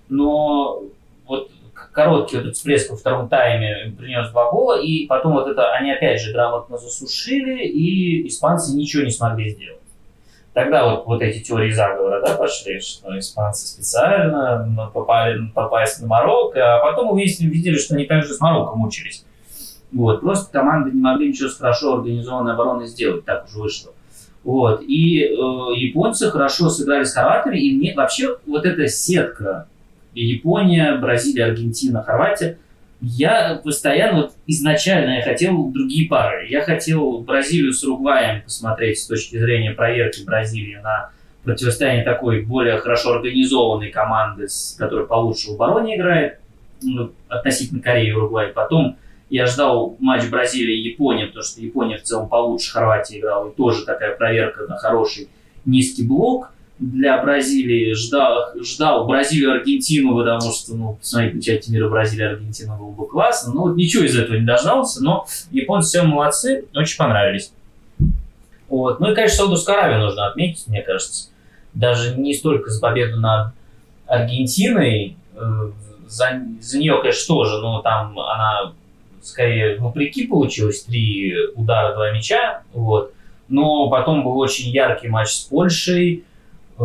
Но 0.08 0.82
вот 1.26 1.50
короткий 1.92 2.36
вот 2.36 2.46
этот 2.46 2.56
всплеск 2.56 2.90
во 2.90 2.96
втором 2.96 3.28
тайме 3.28 3.94
принес 3.96 4.30
два 4.30 4.50
гола, 4.50 4.80
и 4.80 5.06
потом 5.06 5.32
вот 5.32 5.46
это 5.46 5.72
они 5.72 5.92
опять 5.92 6.20
же 6.20 6.32
грамотно 6.32 6.78
засушили, 6.78 7.64
и 7.64 8.26
испанцы 8.26 8.74
ничего 8.74 9.04
не 9.04 9.10
смогли 9.10 9.50
сделать. 9.50 9.78
Тогда 10.52 10.90
вот, 10.90 11.06
вот 11.06 11.22
эти 11.22 11.42
теории 11.42 11.70
заговора 11.70 12.20
да, 12.20 12.34
пошли, 12.34 12.78
что 12.80 13.18
испанцы 13.18 13.66
специально 13.66 14.90
попали, 14.92 15.46
попасть 15.54 16.02
на 16.02 16.08
Марокко, 16.08 16.76
а 16.76 16.82
потом 16.82 17.12
увидели, 17.12 17.48
видели, 17.48 17.78
что 17.78 17.94
они 17.94 18.04
также 18.04 18.34
с 18.34 18.40
Марокко 18.40 18.76
мучились. 18.76 19.24
Вот. 19.92 20.20
Просто 20.20 20.50
команды 20.52 20.90
не 20.90 21.00
могли 21.00 21.28
ничего 21.28 21.48
с 21.48 21.58
хорошо 21.58 21.94
организованной 21.94 22.54
обороной 22.54 22.86
сделать, 22.86 23.24
так 23.24 23.46
уж 23.46 23.54
вышло. 23.54 23.92
Вот. 24.44 24.82
И 24.82 25.22
э, 25.22 25.30
японцы 25.30 26.30
хорошо 26.30 26.68
сыграли 26.68 27.04
с 27.04 27.14
хорватами, 27.14 27.58
и 27.58 27.76
мне 27.76 27.94
вообще 27.94 28.36
вот 28.46 28.64
эта 28.64 28.88
сетка 28.88 29.68
Япония, 30.14 30.96
Бразилия, 30.96 31.46
Аргентина, 31.46 32.02
Хорватия, 32.02 32.58
я 33.00 33.60
постоянно, 33.62 34.22
вот 34.22 34.32
изначально 34.46 35.16
я 35.16 35.22
хотел 35.22 35.70
другие 35.70 36.08
пары. 36.08 36.46
Я 36.48 36.62
хотел 36.62 37.18
Бразилию 37.18 37.72
с 37.72 37.82
Уругваем 37.82 38.42
посмотреть 38.42 39.00
с 39.00 39.06
точки 39.06 39.38
зрения 39.38 39.72
проверки 39.72 40.24
Бразилии 40.24 40.76
на 40.76 41.10
противостояние 41.42 42.04
такой 42.04 42.42
более 42.42 42.78
хорошо 42.78 43.14
организованной 43.14 43.90
команды, 43.90 44.46
которая 44.78 45.06
получше 45.06 45.50
в 45.50 45.54
обороне 45.54 45.96
играет, 45.96 46.38
ну, 46.80 47.10
относительно 47.28 47.82
Кореи 47.82 48.10
и 48.10 48.12
Уругвая. 48.12 48.52
Потом 48.52 48.96
я 49.32 49.46
ждал 49.46 49.96
матч 49.98 50.28
Бразилии 50.28 50.76
и 50.76 50.90
Япония, 50.90 51.26
потому 51.26 51.42
что 51.42 51.62
Япония 51.62 51.96
в 51.96 52.02
целом 52.02 52.28
получше 52.28 52.70
Хорватии 52.70 53.18
играла, 53.18 53.48
и 53.48 53.54
тоже 53.54 53.86
такая 53.86 54.14
проверка 54.14 54.66
на 54.66 54.76
хороший 54.76 55.30
низкий 55.64 56.06
блок 56.06 56.50
для 56.78 57.16
Бразилии. 57.22 57.94
Ждал, 57.94 58.50
ждал 58.62 59.06
Бразилию 59.06 59.52
Аргентину, 59.52 60.14
потому 60.14 60.52
что, 60.52 60.74
ну, 60.74 60.96
посмотреть 61.00 61.66
на 61.66 61.72
мира 61.72 61.88
Бразилия 61.88 62.26
Аргентина 62.26 62.76
было 62.76 62.90
бы 62.90 63.08
классно. 63.08 63.54
Но 63.54 63.62
вот 63.62 63.76
ничего 63.76 64.04
из 64.04 64.18
этого 64.18 64.36
не 64.36 64.44
дождался, 64.44 65.02
но 65.02 65.24
японцы 65.50 65.88
все 65.88 66.02
молодцы, 66.02 66.66
очень 66.74 66.98
понравились. 66.98 67.54
Вот. 68.68 69.00
Ну 69.00 69.12
и, 69.12 69.14
конечно, 69.14 69.38
Саудовскую 69.38 69.78
Аравию 69.78 70.00
нужно 70.00 70.26
отметить, 70.26 70.66
мне 70.66 70.82
кажется. 70.82 71.30
Даже 71.72 72.18
не 72.18 72.34
столько 72.34 72.68
за 72.68 72.82
победу 72.82 73.18
над 73.18 73.54
Аргентиной, 74.06 75.16
э, 75.34 75.70
за, 76.06 76.42
за 76.60 76.78
нее, 76.78 76.98
конечно, 77.00 77.34
тоже, 77.34 77.62
но 77.62 77.80
там 77.80 78.18
она 78.18 78.74
скорее 79.22 79.78
вопреки 79.78 80.26
получилось, 80.26 80.82
три 80.82 81.34
удара, 81.54 81.94
два 81.94 82.12
мяча, 82.12 82.62
вот. 82.72 83.12
Но 83.48 83.88
потом 83.90 84.24
был 84.24 84.38
очень 84.38 84.70
яркий 84.70 85.08
матч 85.08 85.28
с 85.28 85.40
Польшей, 85.40 86.24
э, 86.78 86.84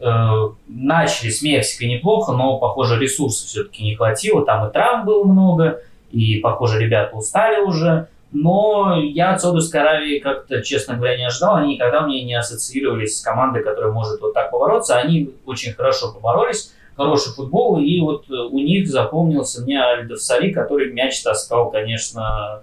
э, 0.00 0.48
начали 0.68 1.30
с 1.30 1.42
Мексикой 1.42 1.88
неплохо, 1.88 2.32
но, 2.32 2.58
похоже, 2.58 2.98
ресурсов 2.98 3.48
все-таки 3.48 3.82
не 3.82 3.94
хватило, 3.94 4.44
там 4.44 4.68
и 4.68 4.72
травм 4.72 5.06
было 5.06 5.24
много, 5.24 5.80
и, 6.10 6.38
похоже, 6.38 6.78
ребята 6.78 7.16
устали 7.16 7.62
уже, 7.62 8.08
но 8.32 9.00
я 9.00 9.32
от 9.32 9.40
Саудовской 9.40 9.80
Аравии 9.80 10.18
как-то, 10.18 10.60
честно 10.62 10.96
говоря, 10.96 11.16
не 11.16 11.26
ожидал. 11.26 11.56
Они 11.56 11.74
никогда 11.74 12.02
мне 12.02 12.24
не 12.24 12.34
ассоциировались 12.34 13.18
с 13.18 13.22
командой, 13.22 13.62
которая 13.62 13.92
может 13.92 14.20
вот 14.20 14.34
так 14.34 14.50
побороться. 14.50 14.96
Они 14.96 15.30
очень 15.46 15.72
хорошо 15.72 16.12
поборолись, 16.12 16.74
хороший 16.96 17.32
футбол, 17.32 17.78
и 17.78 18.00
вот 18.00 18.28
у 18.30 18.58
них 18.58 18.88
запомнился 18.88 19.62
мне 19.62 19.80
Альдов 19.80 20.20
Сари, 20.20 20.52
который 20.52 20.92
мяч 20.92 21.22
таскал, 21.22 21.70
конечно, 21.70 22.62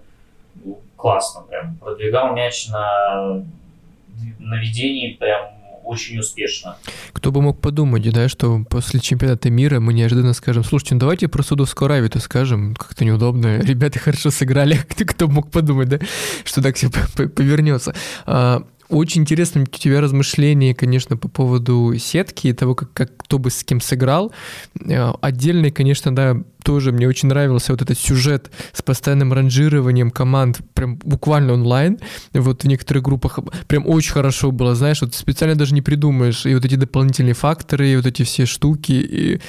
классно 0.96 1.42
прям. 1.42 1.78
Продвигал 1.78 2.34
мяч 2.34 2.68
на 2.70 3.44
наведении 4.40 5.14
прям 5.14 5.50
очень 5.84 6.18
успешно. 6.20 6.78
Кто 7.12 7.32
бы 7.32 7.42
мог 7.42 7.60
подумать, 7.60 8.10
да, 8.12 8.30
что 8.30 8.64
после 8.70 9.00
чемпионата 9.00 9.50
мира 9.50 9.80
мы 9.80 9.94
неожиданно 9.94 10.34
скажем, 10.34 10.64
слушайте, 10.64 10.96
ну 10.96 11.02
давайте 11.02 11.28
про 11.28 11.44
Судовскую 11.44 11.88
Аравию-то 11.88 12.20
скажем, 12.20 12.76
как-то 12.76 13.06
неудобно, 13.06 13.60
ребята 13.64 14.00
хорошо 14.00 14.32
сыграли, 14.32 14.78
кто 15.08 15.28
мог 15.28 15.52
подумать, 15.52 15.90
да, 15.90 16.00
что 16.46 16.62
так 16.62 16.76
все 16.76 16.90
повернется. 17.16 17.94
А, 18.26 18.64
очень 18.94 19.22
интересно 19.22 19.62
у 19.62 19.66
тебя 19.66 20.02
размышления, 20.02 20.76
конечно, 20.76 21.18
по 21.18 21.28
поводу 21.28 21.94
сетки 21.98 22.48
и 22.48 22.54
того, 22.54 22.76
как, 22.76 22.94
как 22.94 23.18
кто 23.18 23.40
бы 23.40 23.50
с 23.50 23.64
кем 23.64 23.82
сыграл. 23.82 24.32
Э, 24.80 25.12
отдельный, 25.22 25.72
конечно, 25.72 26.16
да, 26.16 26.38
тоже 26.64 26.92
мне 26.92 27.08
очень 27.08 27.30
нравился 27.30 27.72
вот 27.72 27.82
этот 27.82 27.98
сюжет 27.98 28.52
с 28.72 28.82
постоянным 28.82 29.34
ранжированием 29.34 30.12
команд 30.12 30.60
прям 30.74 30.98
буквально 30.98 31.54
онлайн. 31.54 32.00
Вот 32.34 32.64
в 32.64 32.68
некоторых 32.68 33.04
группах 33.04 33.40
прям 33.68 33.88
очень 33.88 34.12
хорошо 34.12 34.52
было, 34.52 34.76
знаешь, 34.76 35.02
вот 35.02 35.14
специально 35.14 35.56
даже 35.56 35.74
не 35.74 35.82
придумаешь. 35.82 36.46
И 36.46 36.54
вот 36.54 36.66
эти 36.66 36.76
дополнительные 36.76 37.34
факторы, 37.34 37.90
и 37.90 37.96
вот 37.96 38.06
эти 38.06 38.24
все 38.24 38.46
штуки. 38.46 38.94
И 38.94 39.42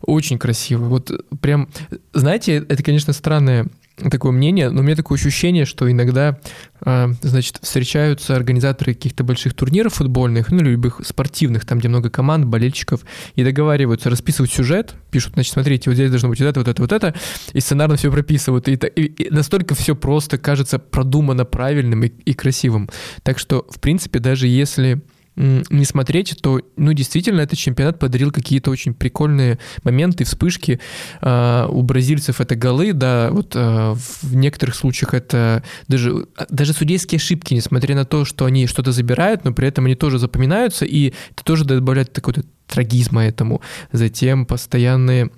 очень 0.00 0.38
красиво. 0.38 0.84
Вот 0.84 1.10
прям, 1.40 1.68
знаете, 2.12 2.64
это, 2.68 2.82
конечно, 2.82 3.12
странное 3.12 3.66
такое 3.96 4.32
мнение, 4.32 4.70
но 4.70 4.80
у 4.80 4.82
меня 4.82 4.96
такое 4.96 5.18
ощущение, 5.18 5.64
что 5.64 5.90
иногда, 5.90 6.38
а, 6.80 7.10
значит, 7.22 7.58
встречаются 7.62 8.34
организаторы 8.34 8.94
каких-то 8.94 9.22
больших 9.22 9.54
турниров 9.54 9.94
футбольных, 9.94 10.50
ну, 10.50 10.62
любых 10.62 11.00
спортивных, 11.04 11.64
там, 11.64 11.78
где 11.78 11.88
много 11.88 12.10
команд, 12.10 12.44
болельщиков, 12.46 13.02
и 13.36 13.44
договариваются, 13.44 14.10
расписывают 14.10 14.52
сюжет, 14.52 14.94
пишут, 15.10 15.34
значит, 15.34 15.52
смотрите, 15.52 15.90
вот 15.90 15.94
здесь 15.94 16.10
должно 16.10 16.28
быть 16.28 16.40
вот 16.40 16.48
это, 16.54 16.60
вот 16.60 16.68
это, 16.68 16.82
вот 16.82 16.92
это, 16.92 17.14
и 17.52 17.60
сценарно 17.60 17.96
все 17.96 18.10
прописывают, 18.10 18.68
и, 18.68 18.74
и, 18.74 19.04
и 19.04 19.30
настолько 19.30 19.74
все 19.74 19.94
просто 19.94 20.38
кажется 20.38 20.78
продумано 20.78 21.44
правильным 21.44 22.04
и, 22.04 22.08
и 22.08 22.34
красивым. 22.34 22.88
Так 23.22 23.38
что, 23.38 23.66
в 23.68 23.80
принципе, 23.80 24.18
даже 24.18 24.46
если 24.46 25.02
не 25.36 25.84
смотреть, 25.84 26.36
то, 26.40 26.60
ну, 26.76 26.92
действительно, 26.92 27.40
этот 27.40 27.58
чемпионат 27.58 27.98
подарил 27.98 28.30
какие-то 28.30 28.70
очень 28.70 28.94
прикольные 28.94 29.58
моменты, 29.82 30.24
вспышки. 30.24 30.80
Uh, 31.20 31.66
у 31.68 31.82
бразильцев 31.82 32.40
это 32.40 32.54
голы, 32.54 32.92
да, 32.92 33.30
вот 33.32 33.56
uh, 33.56 33.94
в 33.94 34.36
некоторых 34.36 34.76
случаях 34.76 35.12
это 35.12 35.64
даже, 35.88 36.26
даже 36.48 36.72
судейские 36.72 37.16
ошибки, 37.16 37.54
несмотря 37.54 37.96
на 37.96 38.04
то, 38.04 38.24
что 38.24 38.44
они 38.44 38.66
что-то 38.66 38.92
забирают, 38.92 39.44
но 39.44 39.52
при 39.52 39.66
этом 39.66 39.86
они 39.86 39.96
тоже 39.96 40.18
запоминаются, 40.18 40.84
и 40.84 41.12
это 41.32 41.44
тоже 41.44 41.64
добавляет 41.64 42.12
такой-то 42.12 42.44
трагизма 42.68 43.24
этому. 43.24 43.60
Затем 43.90 44.46
постоянные 44.46 45.30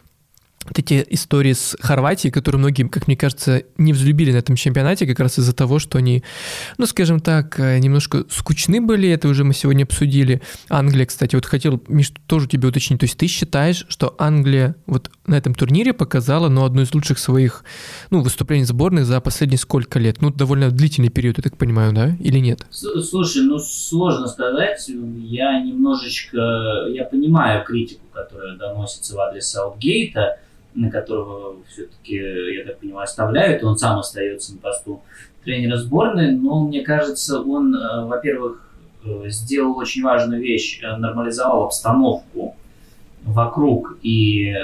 вот 0.69 0.79
эти 0.79 1.05
истории 1.11 1.53
с 1.53 1.77
Хорватией, 1.81 2.33
которые 2.33 2.59
многие, 2.61 2.89
как 2.89 3.07
мне 3.07 3.17
кажется, 3.17 3.63
не 3.79 3.93
взлюбили 3.93 4.33
на 4.33 4.39
этом 4.39 4.57
чемпионате, 4.57 5.07
как 5.07 5.21
раз 5.21 5.39
из-за 5.39 5.55
того, 5.55 5.79
что 5.79 5.99
они, 5.99 6.23
ну, 6.79 6.87
скажем 6.87 7.21
так, 7.21 7.59
э, 7.59 7.79
немножко 7.79 8.25
скучны 8.31 8.81
были, 8.81 9.09
это 9.09 9.29
уже 9.29 9.45
мы 9.45 9.55
сегодня 9.55 9.85
обсудили. 9.85 10.41
Англия, 10.69 11.07
кстати, 11.07 11.35
вот 11.35 11.47
хотел, 11.47 11.83
Миш, 11.89 12.13
тоже 12.27 12.49
тебе 12.49 12.69
уточнить, 12.69 13.01
то 13.01 13.05
есть 13.05 13.17
ты 13.17 13.27
считаешь, 13.27 13.87
что 13.89 14.15
Англия 14.19 14.77
вот 14.87 15.11
на 15.27 15.37
этом 15.37 15.55
турнире 15.55 15.93
показала, 15.93 16.49
ну, 16.49 16.65
одно 16.65 16.83
из 16.83 16.95
лучших 16.95 17.19
своих, 17.19 17.65
ну, 18.11 18.21
выступлений 18.21 18.65
сборных 18.65 19.07
за 19.07 19.21
последние 19.21 19.59
сколько 19.59 19.99
лет? 19.99 20.21
Ну, 20.21 20.31
довольно 20.31 20.71
длительный 20.71 21.11
период, 21.11 21.39
я 21.39 21.43
так 21.43 21.57
понимаю, 21.57 21.93
да, 21.93 22.17
или 22.21 22.39
нет? 22.39 22.67
Слушай, 22.71 23.43
ну, 23.43 23.59
сложно 23.59 24.27
сказать, 24.29 24.89
я 24.89 25.61
немножечко, 25.61 26.87
я 26.91 27.05
понимаю 27.05 27.65
критику, 27.65 28.03
которая 28.13 28.57
доносится 28.57 29.15
в 29.15 29.21
адрес 29.21 29.49
Саутгейта, 29.49 30.39
на 30.77 30.91
которого 30.91 31.57
все-таки, 31.69 32.15
я 32.15 32.65
так 32.65 32.79
понимаю, 32.79 33.05
оставляют, 33.05 33.65
он 33.65 33.77
сам 33.77 33.99
остается 33.99 34.55
на 34.55 34.59
посту 34.59 35.03
тренера 35.45 35.77
сборной, 35.77 36.33
но 36.33 36.67
мне 36.67 36.83
кажется, 36.83 37.41
он, 37.41 37.75
э, 37.75 38.05
во-первых, 38.05 38.69
э, 39.05 39.29
сделал 39.29 39.77
очень 39.79 40.03
важную 40.03 40.43
вещь, 40.43 40.81
э, 40.83 40.97
нормализовал 40.97 41.65
обстановку 41.65 42.57
вокруг 43.25 43.99
и 44.03 44.55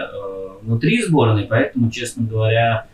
внутри 0.63 1.03
сборной, 1.03 1.47
поэтому, 1.51 1.91
честно 1.91 2.25
говоря, 2.25 2.87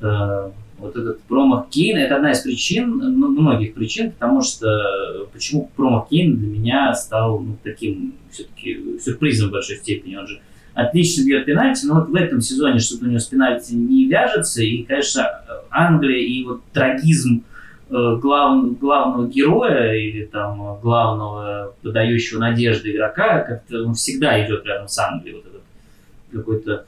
вот 0.00 0.96
этот 0.96 1.22
промах 1.22 1.68
Кейна, 1.68 1.98
это 1.98 2.16
одна 2.16 2.32
из 2.32 2.40
причин, 2.40 2.98
ну, 2.98 3.28
многих 3.28 3.74
причин, 3.74 4.10
потому 4.10 4.42
что 4.42 5.28
почему 5.32 5.70
промах 5.76 6.08
Кейна 6.08 6.36
для 6.36 6.48
меня 6.48 6.94
стал 6.94 7.38
ну, 7.38 7.56
таким 7.62 8.14
все-таки 8.32 8.98
сюрпризом 8.98 9.50
в 9.50 9.52
большой 9.52 9.76
степени. 9.76 10.16
Он 10.16 10.26
же 10.26 10.40
отлично 10.74 11.24
бьет 11.24 11.44
пенальти, 11.44 11.86
но 11.86 11.94
вот 11.96 12.08
в 12.08 12.14
этом 12.14 12.40
сезоне 12.40 12.78
что-то 12.78 13.04
у 13.04 13.08
него 13.08 13.18
с 13.18 13.26
пенальти 13.26 13.72
не 13.72 14.06
вяжется, 14.06 14.62
и, 14.62 14.82
конечно, 14.82 15.26
Англия 15.70 16.18
и 16.18 16.44
вот 16.44 16.62
трагизм 16.72 17.44
э, 17.90 18.16
глав, 18.20 18.78
главного 18.78 19.28
героя 19.28 19.94
или 19.94 20.24
там 20.24 20.78
главного 20.80 21.74
подающего 21.82 22.40
надежды 22.40 22.92
игрока, 22.92 23.40
как-то 23.40 23.84
он 23.84 23.94
всегда 23.94 24.44
идет 24.44 24.64
рядом 24.64 24.88
с 24.88 24.98
Англией, 24.98 25.36
вот 25.36 25.46
этот 25.46 25.62
какой-то 26.32 26.86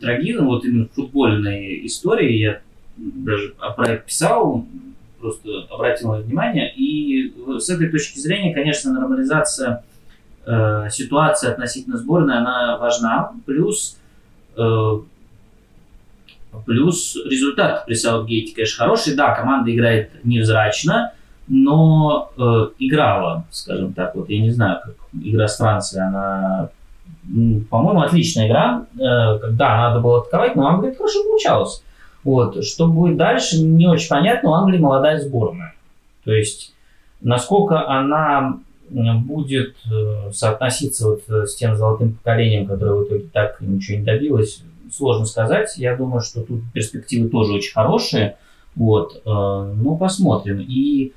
трагизм, 0.00 0.46
вот 0.46 0.64
именно 0.64 0.88
футбольной 0.94 1.86
истории, 1.86 2.36
я 2.36 2.60
даже 2.96 3.54
про 3.76 3.88
это 3.88 4.02
писал, 4.04 4.64
просто 5.20 5.66
обратил 5.70 6.12
внимание, 6.12 6.72
и 6.74 7.34
с 7.58 7.68
этой 7.68 7.88
точки 7.88 8.18
зрения, 8.18 8.54
конечно, 8.54 8.92
нормализация 8.92 9.84
э, 10.48 10.88
ситуация 10.90 11.52
относительно 11.52 11.98
сборной, 11.98 12.38
она 12.38 12.78
важна. 12.78 13.32
Плюс, 13.46 13.98
э, 14.56 15.00
плюс 16.66 17.16
результат 17.26 17.84
при 17.86 17.94
Саутгейте, 17.94 18.54
конечно, 18.54 18.84
хороший. 18.84 19.14
Да, 19.14 19.34
команда 19.34 19.74
играет 19.74 20.24
невзрачно, 20.24 21.12
но 21.46 22.32
э, 22.36 22.68
играла, 22.78 23.44
скажем 23.50 23.92
так, 23.92 24.14
вот 24.14 24.30
я 24.30 24.40
не 24.40 24.50
знаю, 24.50 24.80
как 24.84 24.94
игра 25.22 25.48
с 25.48 25.58
Францией, 25.58 26.06
она, 26.06 26.70
по-моему, 27.70 28.00
отличная 28.00 28.48
игра. 28.48 28.86
Э, 28.98 29.38
когда 29.38 29.76
надо 29.76 30.00
было 30.00 30.20
атаковать, 30.20 30.56
но 30.56 30.66
Англия 30.66 30.94
хорошо 30.94 31.22
получалось. 31.24 31.82
Вот. 32.24 32.64
Что 32.64 32.88
будет 32.88 33.16
дальше, 33.16 33.62
не 33.62 33.86
очень 33.86 34.08
понятно. 34.08 34.50
У 34.50 34.54
Англии 34.54 34.78
молодая 34.78 35.20
сборная. 35.20 35.74
То 36.24 36.32
есть, 36.32 36.74
насколько 37.20 37.88
она 37.88 38.58
будет 38.90 39.76
э, 39.90 40.30
соотноситься 40.32 41.08
вот 41.08 41.22
э, 41.28 41.46
с 41.46 41.54
тем 41.54 41.76
золотым 41.76 42.14
поколением, 42.14 42.66
которое 42.66 42.94
в 42.94 43.04
итоге 43.04 43.26
так 43.32 43.60
ничего 43.60 43.98
не 43.98 44.04
добилось, 44.04 44.62
сложно 44.92 45.26
сказать. 45.26 45.76
Я 45.76 45.96
думаю, 45.96 46.20
что 46.20 46.42
тут 46.42 46.62
перспективы 46.72 47.28
тоже 47.28 47.54
очень 47.54 47.72
хорошие. 47.72 48.36
Вот, 48.74 49.16
э, 49.16 49.20
ну, 49.24 49.96
посмотрим. 49.96 50.64
И 50.66 51.12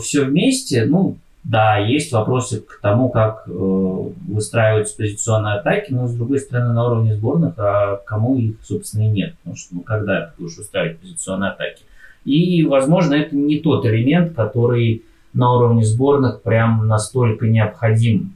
все 0.00 0.24
вместе, 0.24 0.86
ну, 0.86 1.18
да, 1.44 1.76
есть 1.76 2.10
вопросы 2.10 2.62
к 2.62 2.80
тому, 2.80 3.10
как 3.10 3.46
выстраиваются 3.46 4.96
позиционные 4.96 5.56
атаки, 5.56 5.92
но, 5.92 6.08
с 6.08 6.14
другой 6.14 6.38
стороны, 6.38 6.72
на 6.72 6.86
уровне 6.86 7.14
сборных, 7.14 7.58
а 7.58 7.96
кому 8.06 8.36
их, 8.38 8.54
собственно, 8.62 9.02
и 9.02 9.08
нет. 9.08 9.34
Потому 9.36 9.56
что, 9.56 9.74
ну, 9.74 9.80
когда 9.82 10.28
ты 10.28 10.42
будешь 10.42 10.56
устраивать 10.56 10.98
позиционные 10.98 11.50
атаки? 11.50 11.82
И, 12.24 12.64
возможно, 12.64 13.12
это 13.14 13.36
не 13.36 13.60
тот 13.60 13.84
элемент, 13.84 14.34
который 14.34 15.04
на 15.36 15.54
уровне 15.54 15.84
сборных 15.84 16.42
прям 16.42 16.86
настолько 16.86 17.46
необходим. 17.46 18.32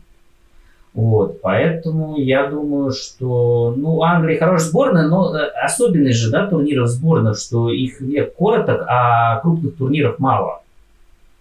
Вот, 0.92 1.40
поэтому 1.40 2.16
я 2.16 2.48
думаю, 2.48 2.90
что, 2.90 3.72
ну, 3.76 4.02
Англия 4.02 4.38
хорошая 4.38 4.68
сборная, 4.68 5.08
но 5.08 5.34
э, 5.36 5.46
особенность 5.62 6.18
же, 6.18 6.30
да, 6.30 6.46
турниров 6.46 6.88
сборных, 6.88 7.38
что 7.38 7.70
их 7.70 8.00
век 8.00 8.34
короток, 8.36 8.84
а 8.88 9.38
крупных 9.40 9.76
турниров 9.76 10.18
мало. 10.18 10.62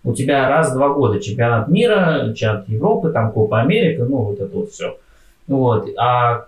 У 0.03 0.13
тебя 0.13 0.47
раз 0.47 0.71
в 0.71 0.75
два 0.75 0.89
года 0.89 1.19
чемпионат 1.19 1.67
мира, 1.67 2.31
чемпионат 2.35 2.69
Европы, 2.69 3.09
там 3.09 3.31
Копа 3.31 3.61
Америка, 3.61 4.05
ну, 4.05 4.17
вот 4.17 4.39
это 4.39 4.55
вот 4.55 4.71
все. 4.71 4.97
Вот. 5.47 5.89
А 5.97 6.45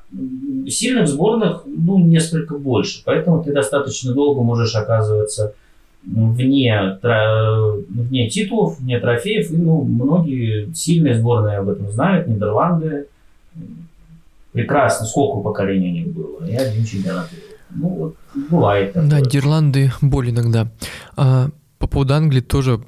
сильных 0.68 1.08
сборных, 1.08 1.64
ну, 1.66 1.98
несколько 1.98 2.56
больше. 2.58 3.02
Поэтому 3.04 3.44
ты 3.44 3.52
достаточно 3.52 4.14
долго 4.14 4.42
можешь 4.44 4.76
оказываться 4.76 5.56
вне, 6.04 6.98
вне 7.02 8.30
титулов, 8.30 8.80
вне 8.80 9.00
трофеев. 9.00 9.52
И, 9.52 9.58
ну, 9.58 9.84
многие 9.84 10.74
сильные 10.74 11.20
сборные 11.20 11.58
об 11.58 11.70
этом 11.70 11.90
знают. 11.92 12.28
Нидерланды 12.28 13.08
прекрасно, 14.52 15.06
сколько 15.06 15.42
поколений 15.42 15.90
у 15.90 15.94
них 15.94 16.08
было. 16.08 16.46
И 16.46 16.56
один 16.56 16.86
чемпионат 16.86 17.30
Ну, 17.70 17.88
вот 17.90 18.16
бывает. 18.50 18.94
Такое. 18.94 19.10
Да, 19.10 19.20
Нидерланды 19.20 19.92
боль 20.02 20.30
иногда. 20.32 20.68
А, 21.16 21.50
по 21.82 21.88
поводу 21.88 22.14
Англии 22.14 22.42
тоже 22.42 22.80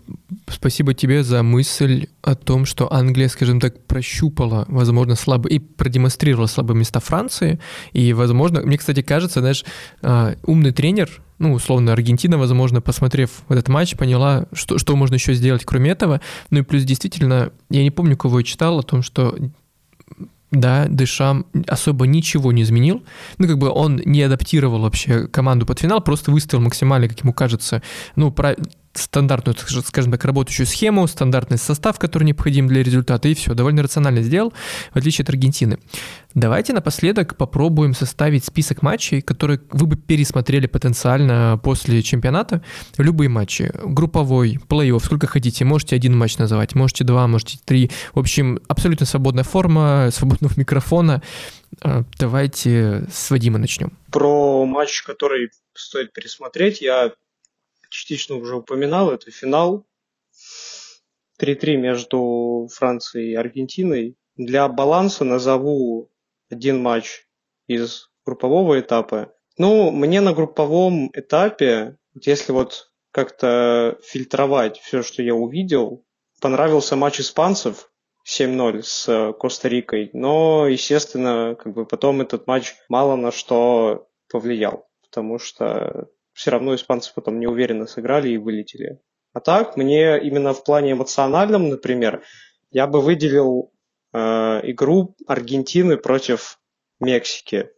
спасибо 0.48 0.94
тебе 0.94 1.24
за 1.24 1.42
мысль 1.42 2.06
о 2.22 2.36
том, 2.36 2.66
что 2.66 2.94
Англия, 2.94 3.28
скажем 3.28 3.60
так, 3.60 3.84
прощупала, 3.88 4.66
возможно, 4.68 5.16
слабо 5.16 5.50
и 5.50 5.58
продемонстрировала 5.58 6.46
слабые 6.46 6.78
места 6.78 7.00
Франции. 7.00 7.60
И, 7.92 8.14
возможно, 8.14 8.62
мне, 8.62 8.78
кстати, 8.78 9.02
кажется, 9.02 9.40
знаешь, 9.40 9.66
а, 10.04 10.36
умный 10.46 10.72
тренер, 10.72 11.10
ну, 11.40 11.54
условно, 11.54 11.92
Аргентина, 11.92 12.38
возможно, 12.38 12.82
посмотрев 12.82 13.42
этот 13.50 13.68
матч, 13.68 13.98
поняла, 13.98 14.46
что, 14.54 14.78
что 14.78 14.96
можно 14.96 15.16
еще 15.16 15.34
сделать, 15.34 15.66
кроме 15.66 15.90
этого. 15.90 16.22
Ну 16.52 16.60
и 16.60 16.62
плюс, 16.62 16.84
действительно, 16.84 17.52
я 17.72 17.82
не 17.82 17.92
помню, 17.92 18.16
кого 18.16 18.40
я 18.40 18.46
читал 18.46 18.78
о 18.78 18.84
том, 18.84 19.02
что 19.02 19.36
да, 20.54 20.88
Дешам 20.88 21.48
особо 21.68 22.06
ничего 22.06 22.52
не 22.52 22.62
изменил. 22.62 23.04
Ну, 23.40 23.48
как 23.48 23.58
бы 23.58 23.70
он 23.70 24.02
не 24.06 24.22
адаптировал 24.22 24.82
вообще 24.82 25.28
команду 25.28 25.66
под 25.66 25.80
финал, 25.80 26.02
просто 26.02 26.32
выставил 26.32 26.64
максимально, 26.64 27.10
как 27.10 27.20
ему 27.22 27.34
кажется, 27.34 27.82
ну, 28.16 28.32
про 28.32 28.56
стандартную, 28.94 29.58
скажем 29.86 30.12
так, 30.12 30.24
работающую 30.26 30.66
схему, 30.66 31.08
стандартный 31.08 31.58
состав, 31.58 32.00
который 32.00 32.24
необходим 32.26 32.68
для 32.68 32.84
результата, 32.84 33.28
и 33.28 33.34
все, 33.34 33.54
довольно 33.54 33.84
рационально 33.84 34.22
сделал, 34.22 34.54
в 34.94 34.98
отличие 34.98 35.24
от 35.24 35.30
Аргентины. 35.30 35.80
Давайте 36.34 36.74
напоследок 36.74 37.38
попробуем 37.38 37.94
составить 37.94 38.44
список 38.44 38.82
матчей, 38.82 39.22
которые 39.22 39.62
вы 39.72 39.86
бы 39.86 39.96
пересмотрели 39.96 40.66
потенциально 40.66 41.60
после 41.64 42.02
чемпионата. 42.02 42.64
Любые 42.98 43.30
матчи, 43.30 43.72
групповой, 43.84 44.60
плей-офф, 44.68 45.04
сколько 45.04 45.28
хотите. 45.28 45.64
Можете 45.64 45.96
один 45.96 46.18
матч 46.18 46.38
называть, 46.38 46.74
можете 46.74 47.04
два, 47.04 47.28
можете 47.28 47.60
три. 47.64 47.92
В 48.14 48.20
общем, 48.20 48.60
абсолютно 48.68 49.06
свободная 49.06 49.44
форма, 49.44 50.10
свободного 50.14 50.54
микрофона. 50.56 51.22
А, 51.82 52.04
давайте 52.18 53.08
с 53.12 53.30
Вадима 53.30 53.60
начнем. 53.60 53.98
Про 54.12 54.66
матч, 54.66 55.04
который 55.04 55.52
стоит 55.76 56.14
пересмотреть, 56.14 56.82
я 56.82 57.12
частично 57.94 58.36
уже 58.36 58.56
упоминал, 58.56 59.12
это 59.12 59.32
финал 59.32 59.86
3-3 61.40 61.78
между 61.78 62.68
Францией 62.74 63.32
и 63.32 63.36
Аргентиной. 63.36 64.18
Для 64.36 64.68
баланса 64.68 65.24
назову 65.24 66.10
один 66.50 66.82
матч 66.82 67.28
из 67.68 68.10
группового 68.26 68.80
этапа. 68.80 69.34
Ну, 69.58 69.92
мне 69.92 70.22
на 70.22 70.34
групповом 70.34 71.12
этапе, 71.14 71.98
если 72.20 72.52
вот 72.52 72.92
как-то 73.12 74.00
фильтровать 74.04 74.80
все, 74.80 75.04
что 75.04 75.22
я 75.22 75.36
увидел, 75.36 76.04
понравился 76.42 76.96
матч 76.96 77.20
испанцев 77.20 77.92
7-0 78.28 78.82
с 78.82 79.34
Коста-Рикой, 79.40 80.10
но, 80.14 80.68
естественно, 80.68 81.56
как 81.62 81.74
бы 81.74 81.86
потом 81.86 82.22
этот 82.22 82.48
матч 82.48 82.74
мало 82.90 83.16
на 83.16 83.32
что 83.32 84.08
повлиял, 84.30 84.90
потому 85.04 85.38
что 85.38 86.10
все 86.34 86.52
равно 86.52 86.76
испанцы 86.76 87.12
потом 87.14 87.40
неуверенно 87.40 87.88
сыграли 87.88 88.30
и 88.30 88.38
вылетели. 88.38 89.00
А 89.34 89.40
так, 89.40 89.78
мне 89.78 90.20
именно 90.20 90.54
в 90.54 90.64
плане 90.64 90.92
эмоциональном, 90.92 91.70
например, 91.70 92.24
я 92.72 92.88
бы 92.88 93.02
выделил 93.02 93.72
э, 94.14 94.20
игру 94.64 95.16
Аргентины 95.28 95.98
против 95.98 96.60
Мексики. 97.00 97.72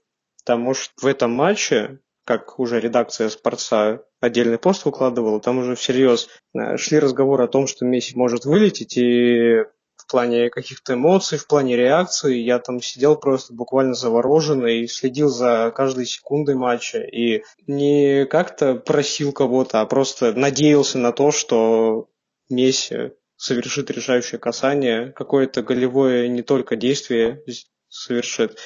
Потому 0.44 0.74
что 0.74 0.94
в 1.02 1.06
этом 1.06 1.32
матче, 1.32 2.00
как 2.26 2.60
уже 2.60 2.80
редакция 2.80 3.30
Спорца 3.30 4.04
отдельный 4.20 4.58
пост 4.58 4.86
выкладывала, 4.86 5.40
там 5.40 5.60
уже 5.60 5.76
всерьез 5.76 6.30
э, 6.54 6.78
шли 6.78 7.00
разговоры 7.00 7.46
о 7.46 7.50
том, 7.50 7.68
что 7.68 7.86
Месси 7.86 8.16
может 8.16 8.46
вылететь, 8.46 8.98
и 8.98 9.64
в 10.06 10.12
плане 10.12 10.50
каких-то 10.50 10.94
эмоций, 10.94 11.38
в 11.40 11.48
плане 11.48 11.76
реакции. 11.76 12.38
Я 12.38 12.60
там 12.60 12.80
сидел 12.82 13.16
просто 13.16 13.54
буквально 13.54 13.96
завороженный 13.96 14.82
и 14.82 14.88
следил 14.88 15.30
за 15.30 15.72
каждой 15.76 16.06
секундой 16.06 16.56
матча. 16.56 17.00
И 17.00 17.44
не 17.66 18.26
как-то 18.26 18.76
просил 18.76 19.34
кого-то, 19.34 19.82
а 19.82 19.86
просто 19.86 20.34
надеялся 20.34 21.00
на 21.00 21.12
то, 21.12 21.32
что 21.32 22.08
Месси 22.50 23.14
совершит 23.36 23.90
решающее 23.90 24.40
касание, 24.40 25.12
какое-то 25.12 25.64
голевое 25.64 26.28
не 26.28 26.44
только 26.44 26.76
действие 26.76 27.44
совершит. 27.90 28.60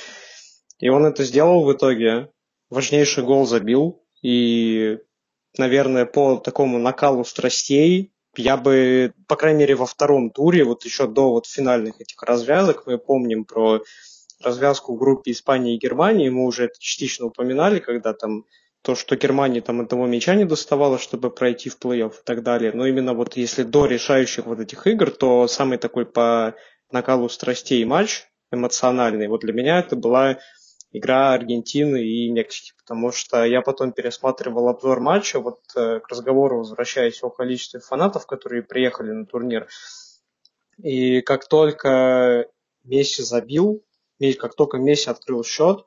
И 0.80 0.90
он 0.90 1.06
это 1.06 1.24
сделал 1.24 1.64
в 1.64 1.72
итоге. 1.72 2.32
Важнейший 2.70 3.24
гол 3.24 3.46
забил. 3.46 4.04
И, 4.22 4.98
наверное, 5.58 6.06
по 6.06 6.36
такому 6.36 6.78
накалу 6.80 7.24
страстей 7.24 8.14
я 8.40 8.58
бы, 8.58 9.14
по 9.28 9.36
крайней 9.36 9.60
мере, 9.60 9.76
во 9.76 9.86
втором 9.86 10.30
туре, 10.32 10.64
вот 10.64 10.86
еще 10.86 11.08
до 11.08 11.32
вот 11.32 11.46
финальных 11.46 12.00
этих 12.00 12.22
развязок, 12.24 12.84
мы 12.86 12.98
помним 12.98 13.46
про 13.46 13.82
развязку 14.42 14.96
в 14.96 14.98
группе 14.98 15.32
Испании 15.32 15.76
и 15.76 15.80
Германии, 15.80 16.30
мы 16.30 16.46
уже 16.46 16.66
это 16.66 16.80
частично 16.80 17.26
упоминали, 17.26 17.80
когда 17.80 18.14
там 18.14 18.46
то, 18.82 18.96
что 18.96 19.18
Германии 19.18 19.60
там 19.60 19.82
одного 19.82 20.08
мяча 20.08 20.36
не 20.36 20.46
доставало, 20.46 20.98
чтобы 20.98 21.32
пройти 21.32 21.70
в 21.70 21.78
плей-офф 21.78 22.12
и 22.12 22.24
так 22.24 22.44
далее. 22.44 22.72
Но 22.74 22.88
именно 22.88 23.14
вот 23.14 23.36
если 23.36 23.64
до 23.64 23.86
решающих 23.86 24.46
вот 24.46 24.62
этих 24.62 24.88
игр, 24.88 25.12
то 25.12 25.48
самый 25.48 25.78
такой 25.78 26.06
по 26.06 26.56
накалу 26.92 27.28
страстей 27.28 27.84
матч 27.84 28.26
эмоциональный, 28.52 29.28
вот 29.28 29.42
для 29.42 29.54
меня 29.54 29.80
это 29.80 29.96
была 29.96 30.40
игра 30.92 31.34
Аргентины 31.34 32.04
и 32.04 32.30
Мексики, 32.32 32.74
потому 32.78 33.12
что 33.12 33.44
я 33.44 33.62
потом 33.62 33.92
пересматривал 33.92 34.70
обзор 34.70 35.00
матча, 35.00 35.40
вот 35.40 35.60
э, 35.76 36.00
к 36.00 36.08
разговору 36.10 36.60
возвращаясь 36.60 37.22
о 37.24 37.30
количестве 37.30 37.80
фанатов, 37.80 38.26
которые 38.26 38.64
приехали 38.64 39.12
на 39.12 39.26
турнир, 39.26 39.68
и 40.78 41.22
как 41.22 41.48
только 41.48 42.48
Месси 42.84 43.22
забил, 43.22 43.84
как 44.40 44.56
только 44.56 44.78
Месси 44.78 45.10
открыл 45.10 45.44
счет, 45.44 45.86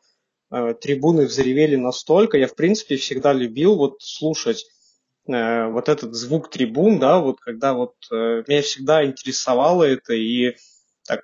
э, 0.50 0.74
трибуны 0.80 1.26
взревели 1.26 1.76
настолько, 1.76 2.38
я 2.38 2.46
в 2.46 2.55
принципе 2.55 2.96
всегда 2.96 3.32
любил 3.32 3.76
вот 3.76 4.03
слушать 4.03 4.66
э, 5.26 5.66
вот 5.66 5.88
этот 5.88 6.14
звук 6.14 6.48
трибун, 6.48 7.00
да, 7.00 7.18
вот 7.18 7.40
когда 7.40 7.74
вот 7.74 7.94
меня 8.11 8.62
всегда 8.62 9.05
интересовало 9.05 9.82
это 9.82 10.14
и 10.14 10.57
так 11.05 11.22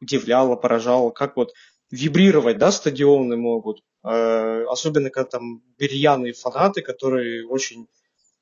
удивляло, 0.00 0.56
поражало, 0.56 1.10
как 1.10 1.36
вот 1.36 1.52
вибрировать, 1.90 2.58
да, 2.58 2.70
стадионы 2.72 3.36
могут. 3.36 3.82
Э, 4.04 4.64
особенно 4.68 5.10
когда 5.10 5.30
там 5.30 5.62
бирьяные 5.78 6.32
фанаты, 6.32 6.82
которые 6.82 7.46
очень 7.46 7.88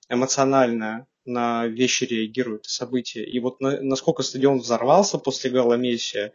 эмоционально 0.09 1.07
на 1.25 1.67
вещи 1.67 2.05
реагируют, 2.05 2.67
события. 2.67 3.25
И 3.25 3.39
вот 3.41 3.61
на, 3.61 3.81
насколько 3.83 4.23
стадион 4.23 4.59
взорвался 4.59 5.19
после 5.19 5.51
гола 5.51 5.75
Месси, 5.75 6.33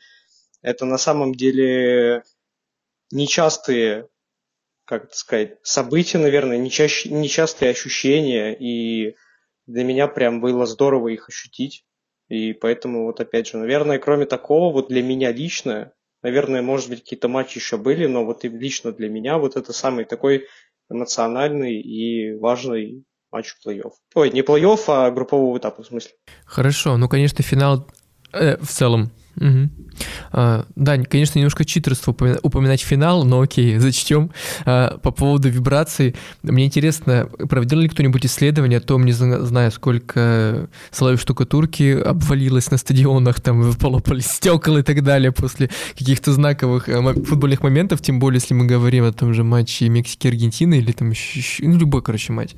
это 0.62 0.86
на 0.86 0.98
самом 0.98 1.34
деле 1.34 2.24
нечастые, 3.12 4.10
как 4.86 5.14
сказать, 5.14 5.58
события, 5.64 6.18
наверное, 6.18 6.58
нечаще, 6.58 7.10
нечастые 7.10 7.72
ощущения, 7.72 8.56
и 8.56 9.16
для 9.66 9.84
меня 9.84 10.08
прям 10.08 10.42
было 10.42 10.66
здорово 10.66 11.10
их 11.10 11.30
ощутить. 11.30 11.86
И 12.30 12.54
поэтому 12.54 13.06
вот 13.06 13.20
опять 13.20 13.48
же, 13.48 13.58
наверное, 13.58 14.00
кроме 14.00 14.26
такого, 14.26 14.72
вот 14.74 14.90
для 14.90 15.04
меня 15.04 15.32
лично, 15.32 15.94
Наверное, 16.24 16.62
может 16.62 16.90
быть, 16.90 17.02
какие-то 17.02 17.28
матчи 17.28 17.58
еще 17.58 17.78
были, 17.78 18.08
но 18.08 18.26
вот 18.26 18.46
и 18.46 18.50
лично 18.50 18.92
для 18.92 19.10
меня 19.10 19.38
вот 19.38 19.58
это 19.58 19.74
самый 19.74 20.06
такой 20.06 20.48
эмоциональный 20.90 21.80
и 21.80 22.34
важный 22.38 23.04
матч 23.32 23.56
плей-офф. 23.66 23.92
Ой, 24.16 24.32
не 24.32 24.42
плей-офф, 24.42 24.84
а 24.88 25.12
группового 25.12 25.58
этапа, 25.58 25.84
в 25.84 25.88
смысле. 25.88 26.12
Хорошо, 26.46 26.98
ну, 26.98 27.10
конечно, 27.10 27.44
финал 27.44 27.88
э, 28.32 28.58
в 28.58 28.68
целом 28.68 29.12
Угу. 29.38 29.70
А, 30.32 30.66
да, 30.76 30.98
конечно, 30.98 31.40
немножко 31.40 31.66
читерство 31.66 32.16
упоминать 32.42 32.82
финал, 32.82 33.24
но 33.24 33.42
окей, 33.42 33.78
зачтем. 33.80 34.32
А, 34.66 34.98
по 34.98 35.12
поводу 35.12 35.50
вибраций, 35.50 36.16
мне 36.44 36.66
интересно, 36.66 37.28
проводил 37.50 37.80
ли 37.80 37.90
кто-нибудь 37.90 38.26
исследование 38.26 38.78
о 38.78 38.82
том, 38.82 39.06
не 39.06 39.12
знаю, 39.12 39.72
сколько 39.72 40.70
слоев 40.92 41.20
штукатурки 41.22 41.92
обвалилось 42.00 42.72
на 42.72 42.78
стадионах, 42.78 43.42
там 43.42 43.74
полопались 43.74 44.28
стекла 44.28 44.80
и 44.80 44.84
так 44.84 45.04
далее 45.04 45.32
после 45.32 45.70
каких-то 45.98 46.32
знаковых 46.32 46.90
э, 46.90 47.14
футбольных 47.24 47.62
моментов, 47.64 48.02
тем 48.02 48.20
более, 48.20 48.40
если 48.40 48.54
мы 48.54 48.66
говорим 48.66 49.06
о 49.06 49.14
том 49.14 49.34
же 49.34 49.44
матче 49.44 49.90
Мексики-Аргентины 49.90 50.76
или 50.76 50.92
там 50.92 51.10
еще, 51.12 51.66
ну, 51.66 51.78
любой, 51.78 52.02
короче, 52.02 52.34
матч. 52.34 52.52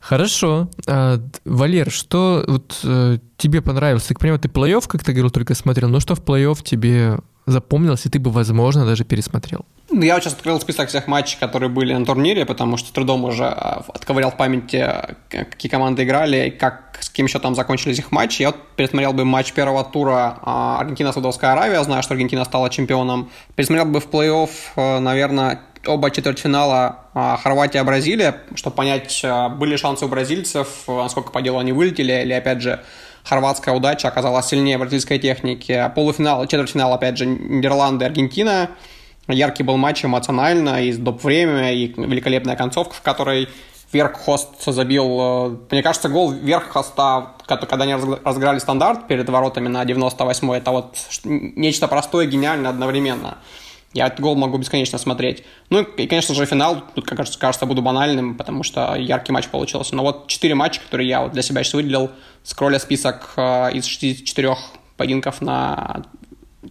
Хорошо. 0.00 0.68
А, 0.86 1.20
Валер, 1.44 1.90
что 1.90 2.44
вот 2.46 2.80
э, 2.84 3.18
тебе 3.36 3.62
понравилось? 3.62 4.04
Ты, 4.04 4.14
к 4.14 4.20
примеру, 4.20 4.38
ты 4.38 4.48
плей-офф, 4.48 4.86
как 4.86 5.04
ты 5.04 5.12
говорил, 5.12 5.30
только 5.30 5.54
смотрел, 5.54 5.88
но 5.88 6.00
что 6.00 6.14
в 6.14 6.20
плей-офф 6.20 6.62
тебе 6.62 7.18
запомнилось, 7.46 8.06
и 8.06 8.08
ты 8.08 8.18
бы, 8.18 8.30
возможно, 8.30 8.84
даже 8.84 9.04
пересмотрел? 9.04 9.64
Ну, 9.90 10.02
я 10.02 10.14
вот 10.14 10.22
сейчас 10.22 10.34
открыл 10.34 10.60
список 10.60 10.90
всех 10.90 11.06
матчей, 11.06 11.38
которые 11.40 11.70
были 11.70 11.94
на 11.94 12.04
турнире, 12.04 12.44
потому 12.44 12.76
что 12.76 12.92
трудом 12.92 13.24
уже 13.24 13.44
а, 13.44 13.84
отковырял 13.88 14.30
в 14.30 14.36
памяти, 14.36 14.86
какие 15.30 15.70
команды 15.70 16.04
играли, 16.04 16.50
как, 16.50 16.98
с 17.00 17.08
кем 17.08 17.24
еще 17.24 17.38
там 17.38 17.54
закончились 17.54 17.98
их 17.98 18.12
матчи. 18.12 18.42
Я 18.42 18.48
вот 18.48 18.56
пересмотрел 18.76 19.14
бы 19.14 19.24
матч 19.24 19.52
первого 19.54 19.82
тура 19.84 20.38
а, 20.42 20.78
Аргентина-Саудовская 20.80 21.52
Аравия, 21.52 21.82
знаю, 21.84 22.02
что 22.02 22.12
Аргентина 22.12 22.44
стала 22.44 22.68
чемпионом. 22.68 23.30
Пересмотрел 23.54 23.86
бы 23.86 24.00
в 24.00 24.08
плей-офф, 24.08 24.50
э, 24.76 24.98
наверное, 24.98 25.62
оба 25.88 26.10
четвертьфинала 26.10 27.06
а, 27.14 27.36
Хорватия-Бразилия, 27.36 28.42
чтобы 28.54 28.76
понять, 28.76 29.20
а, 29.24 29.48
были 29.48 29.76
шансы 29.76 30.04
у 30.04 30.08
бразильцев, 30.08 30.84
насколько 30.86 31.32
по 31.32 31.42
делу 31.42 31.58
они 31.58 31.72
вылетели, 31.72 32.22
или, 32.22 32.32
опять 32.32 32.62
же, 32.62 32.80
хорватская 33.24 33.74
удача 33.74 34.08
оказалась 34.08 34.46
сильнее 34.46 34.78
бразильской 34.78 35.18
техники. 35.18 35.90
Полуфинал, 35.94 36.46
четвертьфинал, 36.46 36.92
опять 36.94 37.18
же, 37.18 37.26
Нидерланды, 37.26 38.04
Аргентина. 38.04 38.70
яркий 39.26 39.62
был 39.62 39.76
матч 39.76 40.04
эмоционально, 40.04 40.82
и 40.82 40.92
доп. 40.92 41.24
время, 41.24 41.72
и 41.72 41.88
великолепная 41.88 42.56
концовка, 42.56 42.94
в 42.94 43.02
которой 43.02 43.48
Верххост 43.92 44.64
забил, 44.66 45.18
э, 45.20 45.56
мне 45.70 45.82
кажется, 45.82 46.10
гол 46.10 46.30
Верххоста, 46.30 47.32
когда 47.46 47.84
они 47.84 47.94
разыграли 47.94 48.58
стандарт 48.58 49.06
перед 49.06 49.28
воротами 49.28 49.68
на 49.68 49.82
98-й, 49.84 50.58
это 50.58 50.70
вот 50.72 50.96
нечто 51.24 51.88
простое 51.88 52.26
гениальное 52.26 52.70
одновременно. 52.70 53.38
Я 53.94 54.08
этот 54.08 54.20
гол 54.20 54.36
могу 54.36 54.58
бесконечно 54.58 54.98
смотреть. 54.98 55.44
Ну 55.70 55.82
и, 55.82 56.06
конечно 56.06 56.34
же, 56.34 56.44
финал, 56.44 56.84
тут, 56.94 57.06
как 57.06 57.18
кажется, 57.38 57.66
буду 57.66 57.80
банальным, 57.80 58.36
потому 58.36 58.62
что 58.62 58.94
яркий 58.94 59.32
матч 59.32 59.48
получился. 59.48 59.94
Но 59.94 60.02
вот 60.02 60.26
четыре 60.28 60.54
матча, 60.54 60.80
которые 60.80 61.08
я 61.08 61.22
вот 61.22 61.32
для 61.32 61.42
себя 61.42 61.64
сейчас 61.64 61.74
выделил, 61.74 62.10
скролля 62.42 62.78
список 62.78 63.32
э, 63.36 63.72
из 63.72 63.86
64 63.86 64.56
поединков 64.96 65.40
на 65.40 66.02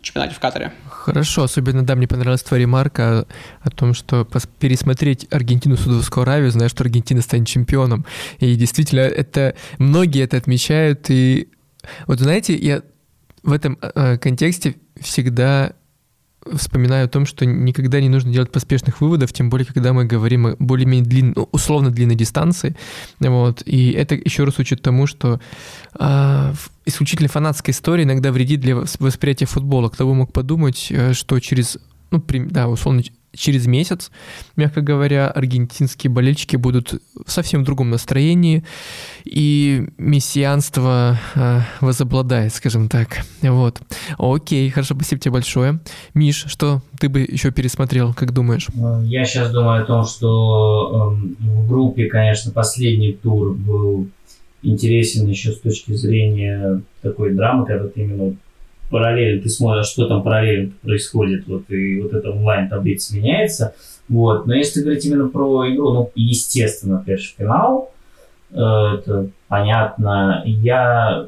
чемпионате 0.01 0.35
в 0.35 0.39
Катаре. 0.39 0.73
Хорошо, 0.89 1.43
особенно, 1.43 1.83
да, 1.83 1.95
мне 1.95 2.07
понравилась 2.07 2.43
твоя 2.43 2.61
ремарка 2.61 3.25
о, 3.61 3.69
том, 3.69 3.93
что 3.93 4.27
пересмотреть 4.59 5.27
Аргентину 5.31 5.77
Судовского 5.77 6.23
Аравию, 6.23 6.51
зная, 6.51 6.69
что 6.69 6.83
Аргентина 6.83 7.21
станет 7.21 7.47
чемпионом. 7.47 8.05
И 8.39 8.53
действительно, 8.55 9.01
это 9.01 9.55
многие 9.79 10.23
это 10.23 10.37
отмечают. 10.37 11.09
И 11.09 11.49
вот 12.05 12.19
знаете, 12.19 12.55
я 12.55 12.83
в 13.43 13.51
этом 13.53 13.77
э, 13.81 14.17
контексте 14.17 14.75
всегда 14.99 15.73
вспоминаю 16.55 17.05
о 17.05 17.09
том, 17.09 17.25
что 17.25 17.45
никогда 17.45 17.99
не 17.99 18.09
нужно 18.09 18.31
делать 18.31 18.51
поспешных 18.51 19.01
выводов, 19.01 19.33
тем 19.33 19.49
более, 19.49 19.65
когда 19.65 19.93
мы 19.93 20.05
говорим 20.05 20.47
о 20.47 20.55
более-менее 20.59 21.05
длин, 21.05 21.35
условно 21.51 21.91
длинной 21.91 22.15
дистанции. 22.15 22.75
Вот. 23.19 23.63
И 23.65 23.91
это 23.91 24.15
еще 24.15 24.43
раз 24.43 24.59
учит 24.59 24.81
тому, 24.81 25.07
что 25.07 25.39
э, 25.99 26.53
исключительно 26.85 27.29
фанатская 27.29 27.73
история 27.73 28.03
иногда 28.03 28.31
вредит 28.31 28.61
для 28.61 28.75
восприятия 28.75 29.45
футбола. 29.45 29.89
Кто 29.89 30.05
бы 30.05 30.15
мог 30.15 30.33
подумать, 30.33 30.87
э, 30.89 31.13
что 31.13 31.39
через 31.39 31.77
ну, 32.11 32.23
да, 32.27 32.67
условно, 32.69 33.03
через 33.33 33.67
месяц, 33.67 34.11
мягко 34.55 34.81
говоря, 34.81 35.29
аргентинские 35.29 36.11
болельщики 36.11 36.55
будут 36.55 37.01
в 37.25 37.31
совсем 37.31 37.63
другом 37.63 37.89
настроении, 37.89 38.63
и 39.25 39.87
мессианство 39.97 41.17
э, 41.35 41.59
возобладает, 41.81 42.53
скажем 42.53 42.89
так. 42.89 43.25
Вот. 43.41 43.81
Окей, 44.17 44.69
хорошо, 44.69 44.95
спасибо 44.95 45.21
тебе 45.21 45.33
большое. 45.33 45.79
Миш, 46.13 46.45
что 46.47 46.81
ты 46.99 47.09
бы 47.09 47.21
еще 47.21 47.51
пересмотрел, 47.51 48.13
как 48.13 48.33
думаешь? 48.33 48.67
Ну, 48.73 49.03
я 49.03 49.25
сейчас 49.25 49.51
думаю 49.51 49.83
о 49.83 49.85
том, 49.85 50.05
что 50.05 51.15
э, 51.41 51.45
в 51.45 51.67
группе, 51.67 52.05
конечно, 52.05 52.51
последний 52.51 53.13
тур 53.13 53.53
был 53.53 54.07
интересен 54.63 55.27
еще 55.27 55.51
с 55.51 55.59
точки 55.59 55.93
зрения 55.93 56.81
такой 57.01 57.33
драмы, 57.33 57.65
когда 57.65 57.87
ты 57.87 58.01
именно 58.01 58.35
параллельно, 58.89 59.41
ты 59.41 59.49
смотришь, 59.49 59.87
что 59.87 60.07
там 60.07 60.23
параллельно 60.23 60.71
происходит, 60.81 61.47
вот, 61.47 61.69
и 61.69 62.01
вот 62.01 62.13
эта 62.13 62.31
онлайн-таблица 62.31 63.15
меняется. 63.15 63.75
Вот. 64.09 64.47
Но 64.47 64.53
если 64.53 64.81
говорить 64.81 65.05
именно 65.05 65.27
про 65.27 65.69
игру, 65.73 65.93
ну, 65.93 66.11
естественно, 66.15 67.03
конечно, 67.05 67.35
финал, 67.37 67.91
э, 68.51 68.55
это 68.55 69.29
понятно. 69.47 70.43
Я 70.45 71.27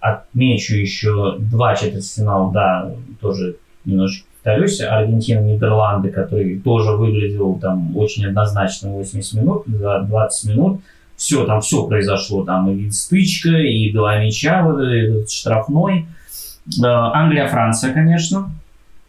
отмечу 0.00 0.74
еще 0.76 1.36
два 1.38 1.74
четвертьфинала, 1.74 2.52
да, 2.52 2.94
тоже 3.20 3.56
немножечко 3.84 4.30
повторюсь, 4.42 4.80
Аргентина-Нидерланды, 4.80 6.10
который 6.10 6.58
тоже 6.60 6.92
выглядел 6.92 7.58
там 7.58 7.96
очень 7.96 8.26
однозначно 8.26 8.90
80 8.90 9.34
минут, 9.34 9.64
за 9.66 10.00
20 10.00 10.50
минут 10.50 10.80
все, 11.20 11.44
там 11.44 11.60
все 11.60 11.86
произошло, 11.86 12.46
там 12.46 12.70
и 12.70 12.90
стычка, 12.90 13.50
и 13.50 13.92
два 13.92 14.18
мяча, 14.24 14.62
вот 14.64 14.80
этот 14.80 15.30
штрафной. 15.30 16.06
Э, 16.78 16.86
Англия, 16.86 17.46
Франция, 17.46 17.92
конечно. 17.92 18.50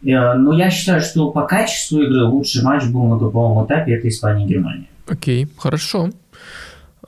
Э, 0.04 0.34
но 0.34 0.52
я 0.52 0.70
считаю, 0.70 1.00
что 1.00 1.30
по 1.30 1.46
качеству 1.46 2.02
игры 2.02 2.26
лучший 2.26 2.62
матч 2.64 2.84
был 2.84 3.04
на 3.04 3.16
групповом 3.16 3.64
этапе 3.64 3.94
это 3.94 4.08
Испания 4.08 4.44
и 4.44 4.48
Германия. 4.48 4.88
Окей, 5.08 5.48
хорошо. 5.56 6.10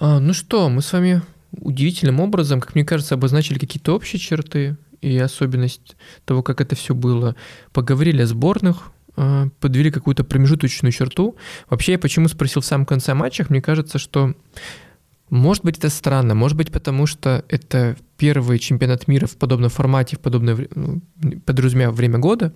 А, 0.00 0.20
ну 0.20 0.32
что, 0.32 0.70
мы 0.70 0.80
с 0.80 0.90
вами 0.90 1.20
удивительным 1.52 2.20
образом, 2.20 2.62
как 2.62 2.74
мне 2.74 2.86
кажется, 2.86 3.16
обозначили 3.16 3.58
какие-то 3.58 3.94
общие 3.94 4.18
черты 4.18 4.78
и 5.02 5.18
особенность 5.18 5.96
того, 6.24 6.42
как 6.42 6.62
это 6.62 6.76
все 6.76 6.94
было. 6.94 7.36
Поговорили 7.74 8.22
о 8.22 8.26
сборных, 8.26 8.90
а, 9.16 9.48
подвели 9.60 9.90
какую-то 9.90 10.24
промежуточную 10.24 10.92
черту. 10.92 11.36
Вообще, 11.68 11.92
я 11.92 11.98
почему 11.98 12.26
спросил 12.28 12.62
в 12.62 12.64
самом 12.64 12.86
конце 12.86 13.12
матчах, 13.12 13.50
мне 13.50 13.60
кажется, 13.60 13.98
что 13.98 14.32
может 15.30 15.64
быть, 15.64 15.78
это 15.78 15.88
странно, 15.88 16.34
может 16.34 16.56
быть, 16.56 16.70
потому 16.70 17.06
что 17.06 17.44
это 17.48 17.96
первый 18.16 18.58
чемпионат 18.58 19.08
мира 19.08 19.26
в 19.26 19.36
подобном 19.36 19.70
формате, 19.70 20.16
в 20.16 20.20
подобное, 20.20 20.68
ну, 20.74 21.02
подразумевая 21.44 21.92
время 21.94 22.18
года, 22.18 22.54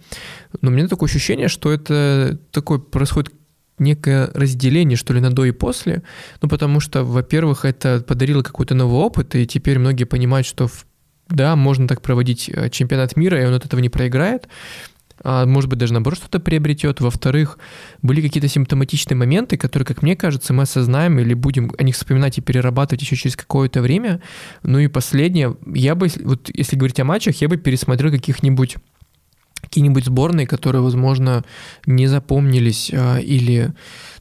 но 0.60 0.70
у 0.70 0.72
меня 0.72 0.86
такое 0.86 1.08
ощущение, 1.08 1.48
что 1.48 1.72
это 1.72 2.38
такое 2.52 2.78
происходит 2.78 3.32
некое 3.78 4.30
разделение, 4.34 4.96
что 4.96 5.14
ли, 5.14 5.20
на 5.20 5.30
до 5.30 5.44
и 5.44 5.50
после, 5.50 6.02
ну, 6.42 6.48
потому 6.48 6.80
что, 6.80 7.04
во-первых, 7.04 7.64
это 7.64 8.04
подарило 8.06 8.42
какой-то 8.42 8.74
новый 8.74 8.98
опыт, 9.00 9.34
и 9.34 9.46
теперь 9.46 9.78
многие 9.78 10.04
понимают, 10.04 10.46
что 10.46 10.68
да, 11.28 11.56
можно 11.56 11.86
так 11.86 12.00
проводить 12.02 12.48
э, 12.48 12.70
чемпионат 12.70 13.16
мира, 13.16 13.40
и 13.40 13.44
он 13.44 13.54
от 13.54 13.64
этого 13.64 13.80
не 13.80 13.88
проиграет 13.88 14.48
а 15.24 15.46
может 15.46 15.68
быть, 15.68 15.78
даже 15.78 15.92
наоборот 15.92 16.18
что-то 16.18 16.40
приобретет. 16.40 17.00
Во-вторых, 17.00 17.58
были 18.02 18.20
какие-то 18.20 18.48
симптоматичные 18.48 19.16
моменты, 19.16 19.56
которые, 19.56 19.86
как 19.86 20.02
мне 20.02 20.16
кажется, 20.16 20.52
мы 20.52 20.62
осознаем 20.62 21.18
или 21.18 21.34
будем 21.34 21.72
о 21.78 21.82
них 21.82 21.94
вспоминать 21.94 22.38
и 22.38 22.40
перерабатывать 22.40 23.02
еще 23.02 23.16
через 23.16 23.36
какое-то 23.36 23.80
время. 23.80 24.20
Ну 24.62 24.78
и 24.78 24.88
последнее, 24.88 25.56
я 25.66 25.94
бы, 25.94 26.08
вот 26.22 26.50
если 26.52 26.76
говорить 26.76 27.00
о 27.00 27.04
матчах, 27.04 27.40
я 27.40 27.48
бы 27.48 27.56
пересмотрел 27.56 28.10
каких-нибудь 28.10 28.76
какие-нибудь 29.60 30.04
сборные, 30.04 30.46
которые, 30.46 30.82
возможно, 30.82 31.44
не 31.84 32.06
запомнились 32.06 32.90
а, 32.94 33.18
или 33.18 33.74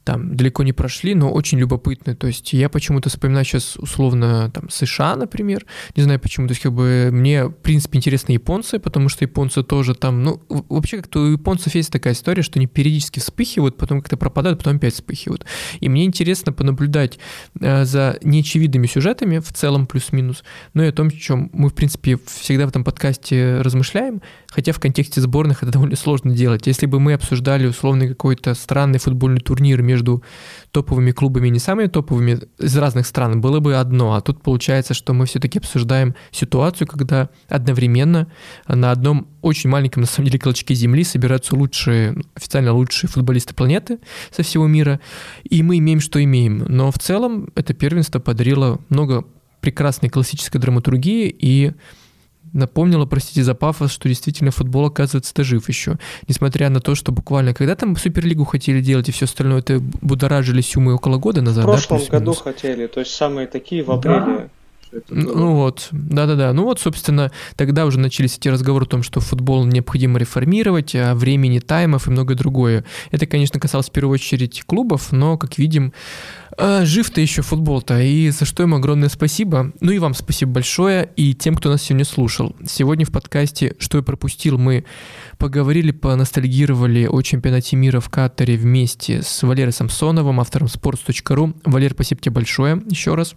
там 0.07 0.37
далеко 0.37 0.63
не 0.63 0.71
прошли, 0.71 1.15
но 1.15 1.29
очень 1.29 1.59
любопытные. 1.59 2.15
То 2.15 2.27
есть 2.27 2.53
я 2.53 2.69
почему-то 2.69 3.09
вспоминаю 3.09 3.43
сейчас 3.43 3.75
условно 3.75 4.49
там 4.51 4.69
США, 4.69 5.17
например. 5.17 5.65
Не 5.97 6.03
знаю 6.03 6.17
почему. 6.21 6.47
То 6.47 6.53
есть 6.53 6.61
как 6.61 6.71
бы 6.71 7.09
мне, 7.11 7.47
в 7.47 7.51
принципе, 7.51 7.97
интересны 7.97 8.31
японцы, 8.31 8.79
потому 8.79 9.09
что 9.09 9.25
японцы 9.25 9.63
тоже 9.63 9.95
там, 9.95 10.23
ну, 10.23 10.41
вообще 10.69 10.97
как-то 10.97 11.19
у 11.19 11.31
японцев 11.33 11.75
есть 11.75 11.91
такая 11.91 12.13
история, 12.13 12.41
что 12.41 12.57
они 12.57 12.67
периодически 12.67 13.19
вспыхивают, 13.19 13.75
потом 13.75 13.99
как-то 13.99 14.15
пропадают, 14.15 14.59
потом 14.59 14.77
опять 14.77 14.93
вспыхивают. 14.93 15.45
И 15.81 15.89
мне 15.89 16.05
интересно 16.05 16.53
понаблюдать 16.53 17.19
э, 17.59 17.83
за 17.83 18.17
неочевидными 18.23 18.87
сюжетами 18.87 19.39
в 19.39 19.51
целом 19.51 19.87
плюс-минус, 19.87 20.45
но 20.73 20.85
и 20.85 20.87
о 20.87 20.93
том, 20.93 21.11
чем 21.11 21.49
мы, 21.51 21.67
в 21.67 21.73
принципе, 21.73 22.17
всегда 22.27 22.65
в 22.65 22.69
этом 22.69 22.85
подкасте 22.85 23.59
размышляем, 23.59 24.21
хотя 24.47 24.71
в 24.71 24.79
контексте 24.79 25.19
сборных 25.19 25.63
это 25.63 25.73
довольно 25.73 25.97
сложно 25.97 26.33
делать. 26.33 26.65
Если 26.65 26.85
бы 26.85 27.01
мы 27.01 27.11
обсуждали 27.11 27.67
условный 27.67 28.07
какой-то 28.07 28.53
странный 28.53 28.99
футбольный 28.99 29.41
турнир 29.41 29.81
между 29.81 29.96
между 29.97 30.23
топовыми 30.71 31.11
клубами 31.11 31.47
и 31.47 31.51
не 31.51 31.59
самыми 31.59 31.87
топовыми 31.87 32.39
из 32.59 32.77
разных 32.77 33.07
стран 33.07 33.41
было 33.41 33.59
бы 33.59 33.75
одно, 33.75 34.13
а 34.13 34.21
тут 34.21 34.43
получается, 34.43 34.93
что 34.93 35.13
мы 35.13 35.25
все-таки 35.25 35.57
обсуждаем 35.57 36.13
ситуацию, 36.31 36.87
когда 36.87 37.29
одновременно 37.49 38.27
на 38.67 38.91
одном 38.91 39.27
очень 39.41 39.69
маленьком, 39.69 40.01
на 40.01 40.07
самом 40.07 40.27
деле, 40.27 40.39
клочке 40.39 40.75
земли 40.75 41.03
собираются 41.03 41.55
лучшие, 41.55 42.15
официально 42.35 42.73
лучшие 42.73 43.09
футболисты 43.09 43.55
планеты 43.55 43.99
со 44.31 44.43
всего 44.43 44.67
мира, 44.67 44.99
и 45.43 45.63
мы 45.63 45.79
имеем, 45.79 45.99
что 45.99 46.23
имеем. 46.23 46.59
Но 46.67 46.91
в 46.91 46.99
целом 46.99 47.49
это 47.55 47.73
первенство 47.73 48.19
подарило 48.19 48.79
много 48.89 49.25
прекрасной 49.61 50.09
классической 50.09 50.59
драматургии 50.59 51.35
и 51.39 51.73
напомнила, 52.53 53.05
простите 53.05 53.43
за 53.43 53.55
пафос, 53.55 53.91
что 53.91 54.09
действительно 54.09 54.51
футбол, 54.51 54.85
оказывается, 54.85 55.43
жив 55.43 55.67
еще. 55.69 55.97
Несмотря 56.27 56.69
на 56.69 56.79
то, 56.79 56.95
что 56.95 57.11
буквально 57.11 57.53
когда 57.53 57.75
там 57.75 57.95
Суперлигу 57.95 58.45
хотели 58.45 58.81
делать 58.81 59.09
и 59.09 59.11
все 59.11 59.25
остальное, 59.25 59.59
это 59.59 59.79
будоражились 60.01 60.75
умы 60.75 60.93
около 60.93 61.17
года 61.17 61.41
назад. 61.41 61.65
В 61.65 61.67
прошлом 61.67 61.99
да, 61.99 62.19
году 62.19 62.33
хотели, 62.33 62.87
то 62.87 62.99
есть 62.99 63.13
самые 63.13 63.47
такие 63.47 63.83
в 63.83 63.91
апреле. 63.91 64.19
Да. 64.19 64.49
Ну 65.09 65.55
вот, 65.55 65.87
да-да-да. 65.91 66.53
Ну 66.53 66.63
вот, 66.63 66.79
собственно, 66.79 67.31
тогда 67.55 67.85
уже 67.85 67.99
начались 67.99 68.37
эти 68.37 68.49
разговоры 68.49 68.85
о 68.85 68.89
том, 68.89 69.03
что 69.03 69.19
футбол 69.19 69.65
необходимо 69.65 70.19
реформировать, 70.19 70.95
о 70.95 71.15
времени 71.15 71.59
таймов 71.59 72.07
и 72.07 72.11
многое 72.11 72.37
другое. 72.37 72.85
Это, 73.11 73.25
конечно, 73.25 73.59
касалось 73.59 73.89
в 73.89 73.91
первую 73.91 74.13
очередь 74.13 74.63
клубов, 74.65 75.11
но, 75.11 75.37
как 75.37 75.57
видим, 75.57 75.93
э, 76.57 76.85
жив-то 76.85 77.21
еще 77.21 77.41
футбол-то, 77.41 77.99
и 78.01 78.29
за 78.29 78.45
что 78.45 78.63
им 78.63 78.73
огромное 78.73 79.09
спасибо. 79.09 79.71
Ну 79.79 79.91
и 79.91 79.99
вам 79.99 80.13
спасибо 80.13 80.53
большое, 80.53 81.09
и 81.15 81.33
тем, 81.33 81.55
кто 81.55 81.69
нас 81.69 81.83
сегодня 81.83 82.05
слушал. 82.05 82.55
Сегодня 82.65 83.05
в 83.05 83.11
подкасте 83.11 83.75
«Что 83.79 83.97
я 83.97 84.03
пропустил» 84.03 84.57
мы 84.57 84.85
поговорили, 85.37 85.91
поностальгировали 85.91 87.05
о 87.05 87.21
чемпионате 87.21 87.75
мира 87.75 87.99
в 87.99 88.09
Катаре 88.09 88.57
вместе 88.57 89.21
с 89.21 89.43
Валерой 89.43 89.73
Самсоновым, 89.73 90.39
автором 90.39 90.67
sports.ru. 90.67 91.59
Валер, 91.65 91.91
спасибо 91.91 92.21
тебе 92.21 92.33
большое 92.33 92.81
еще 92.89 93.15
раз. 93.15 93.35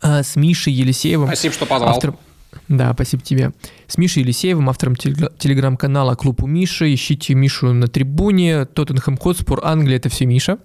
А, 0.00 0.22
с 0.22 0.36
Мишей 0.36 0.72
Елисеевым. 0.72 1.28
Спасибо, 1.28 1.54
что 1.54 1.66
позвал. 1.66 1.90
Автором, 1.90 2.18
Да, 2.68 2.92
спасибо 2.94 3.22
тебе. 3.22 3.52
С 3.86 3.98
Мишей 3.98 4.22
Елисеевым, 4.22 4.68
автором 4.68 4.96
телеграм-канала 4.96 6.14
«Клуб 6.14 6.42
у 6.42 6.46
Миши». 6.46 6.92
Ищите 6.92 7.34
Мишу 7.34 7.72
на 7.72 7.86
трибуне. 7.88 8.64
Тоттенхэм 8.66 9.16
Хотспур, 9.16 9.60
Англия– 9.64 9.96
это 9.98 10.08
все 10.08 10.26
Миша. 10.26 10.58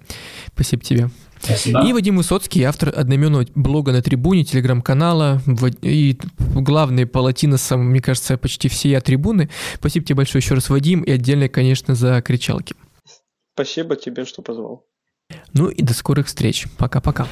Спасибо 0.53 0.83
тебе. 0.83 1.09
Спасибо. 1.43 1.83
И 1.87 1.93
Вадим 1.93 2.17
Высоцкий, 2.17 2.61
автор 2.63 2.93
одноименного 2.95 3.47
блога 3.55 3.91
на 3.91 4.03
трибуне, 4.03 4.43
телеграм-канала 4.43 5.41
и 5.81 6.15
главный 6.37 7.07
по 7.07 7.17
латиносам, 7.17 7.83
мне 7.89 7.99
кажется, 7.99 8.37
почти 8.37 8.69
все 8.69 9.01
трибуны. 9.01 9.49
Спасибо 9.73 10.05
тебе 10.05 10.17
большое 10.17 10.43
еще 10.43 10.53
раз, 10.53 10.69
Вадим, 10.69 11.01
и 11.01 11.09
отдельно, 11.09 11.49
конечно, 11.49 11.95
за 11.95 12.21
кричалки. 12.21 12.75
Спасибо 13.55 13.95
тебе, 13.95 14.25
что 14.25 14.43
позвал. 14.43 14.85
Ну 15.53 15.69
и 15.69 15.81
до 15.81 15.95
скорых 15.95 16.27
встреч. 16.27 16.67
Пока-пока. 16.77 17.27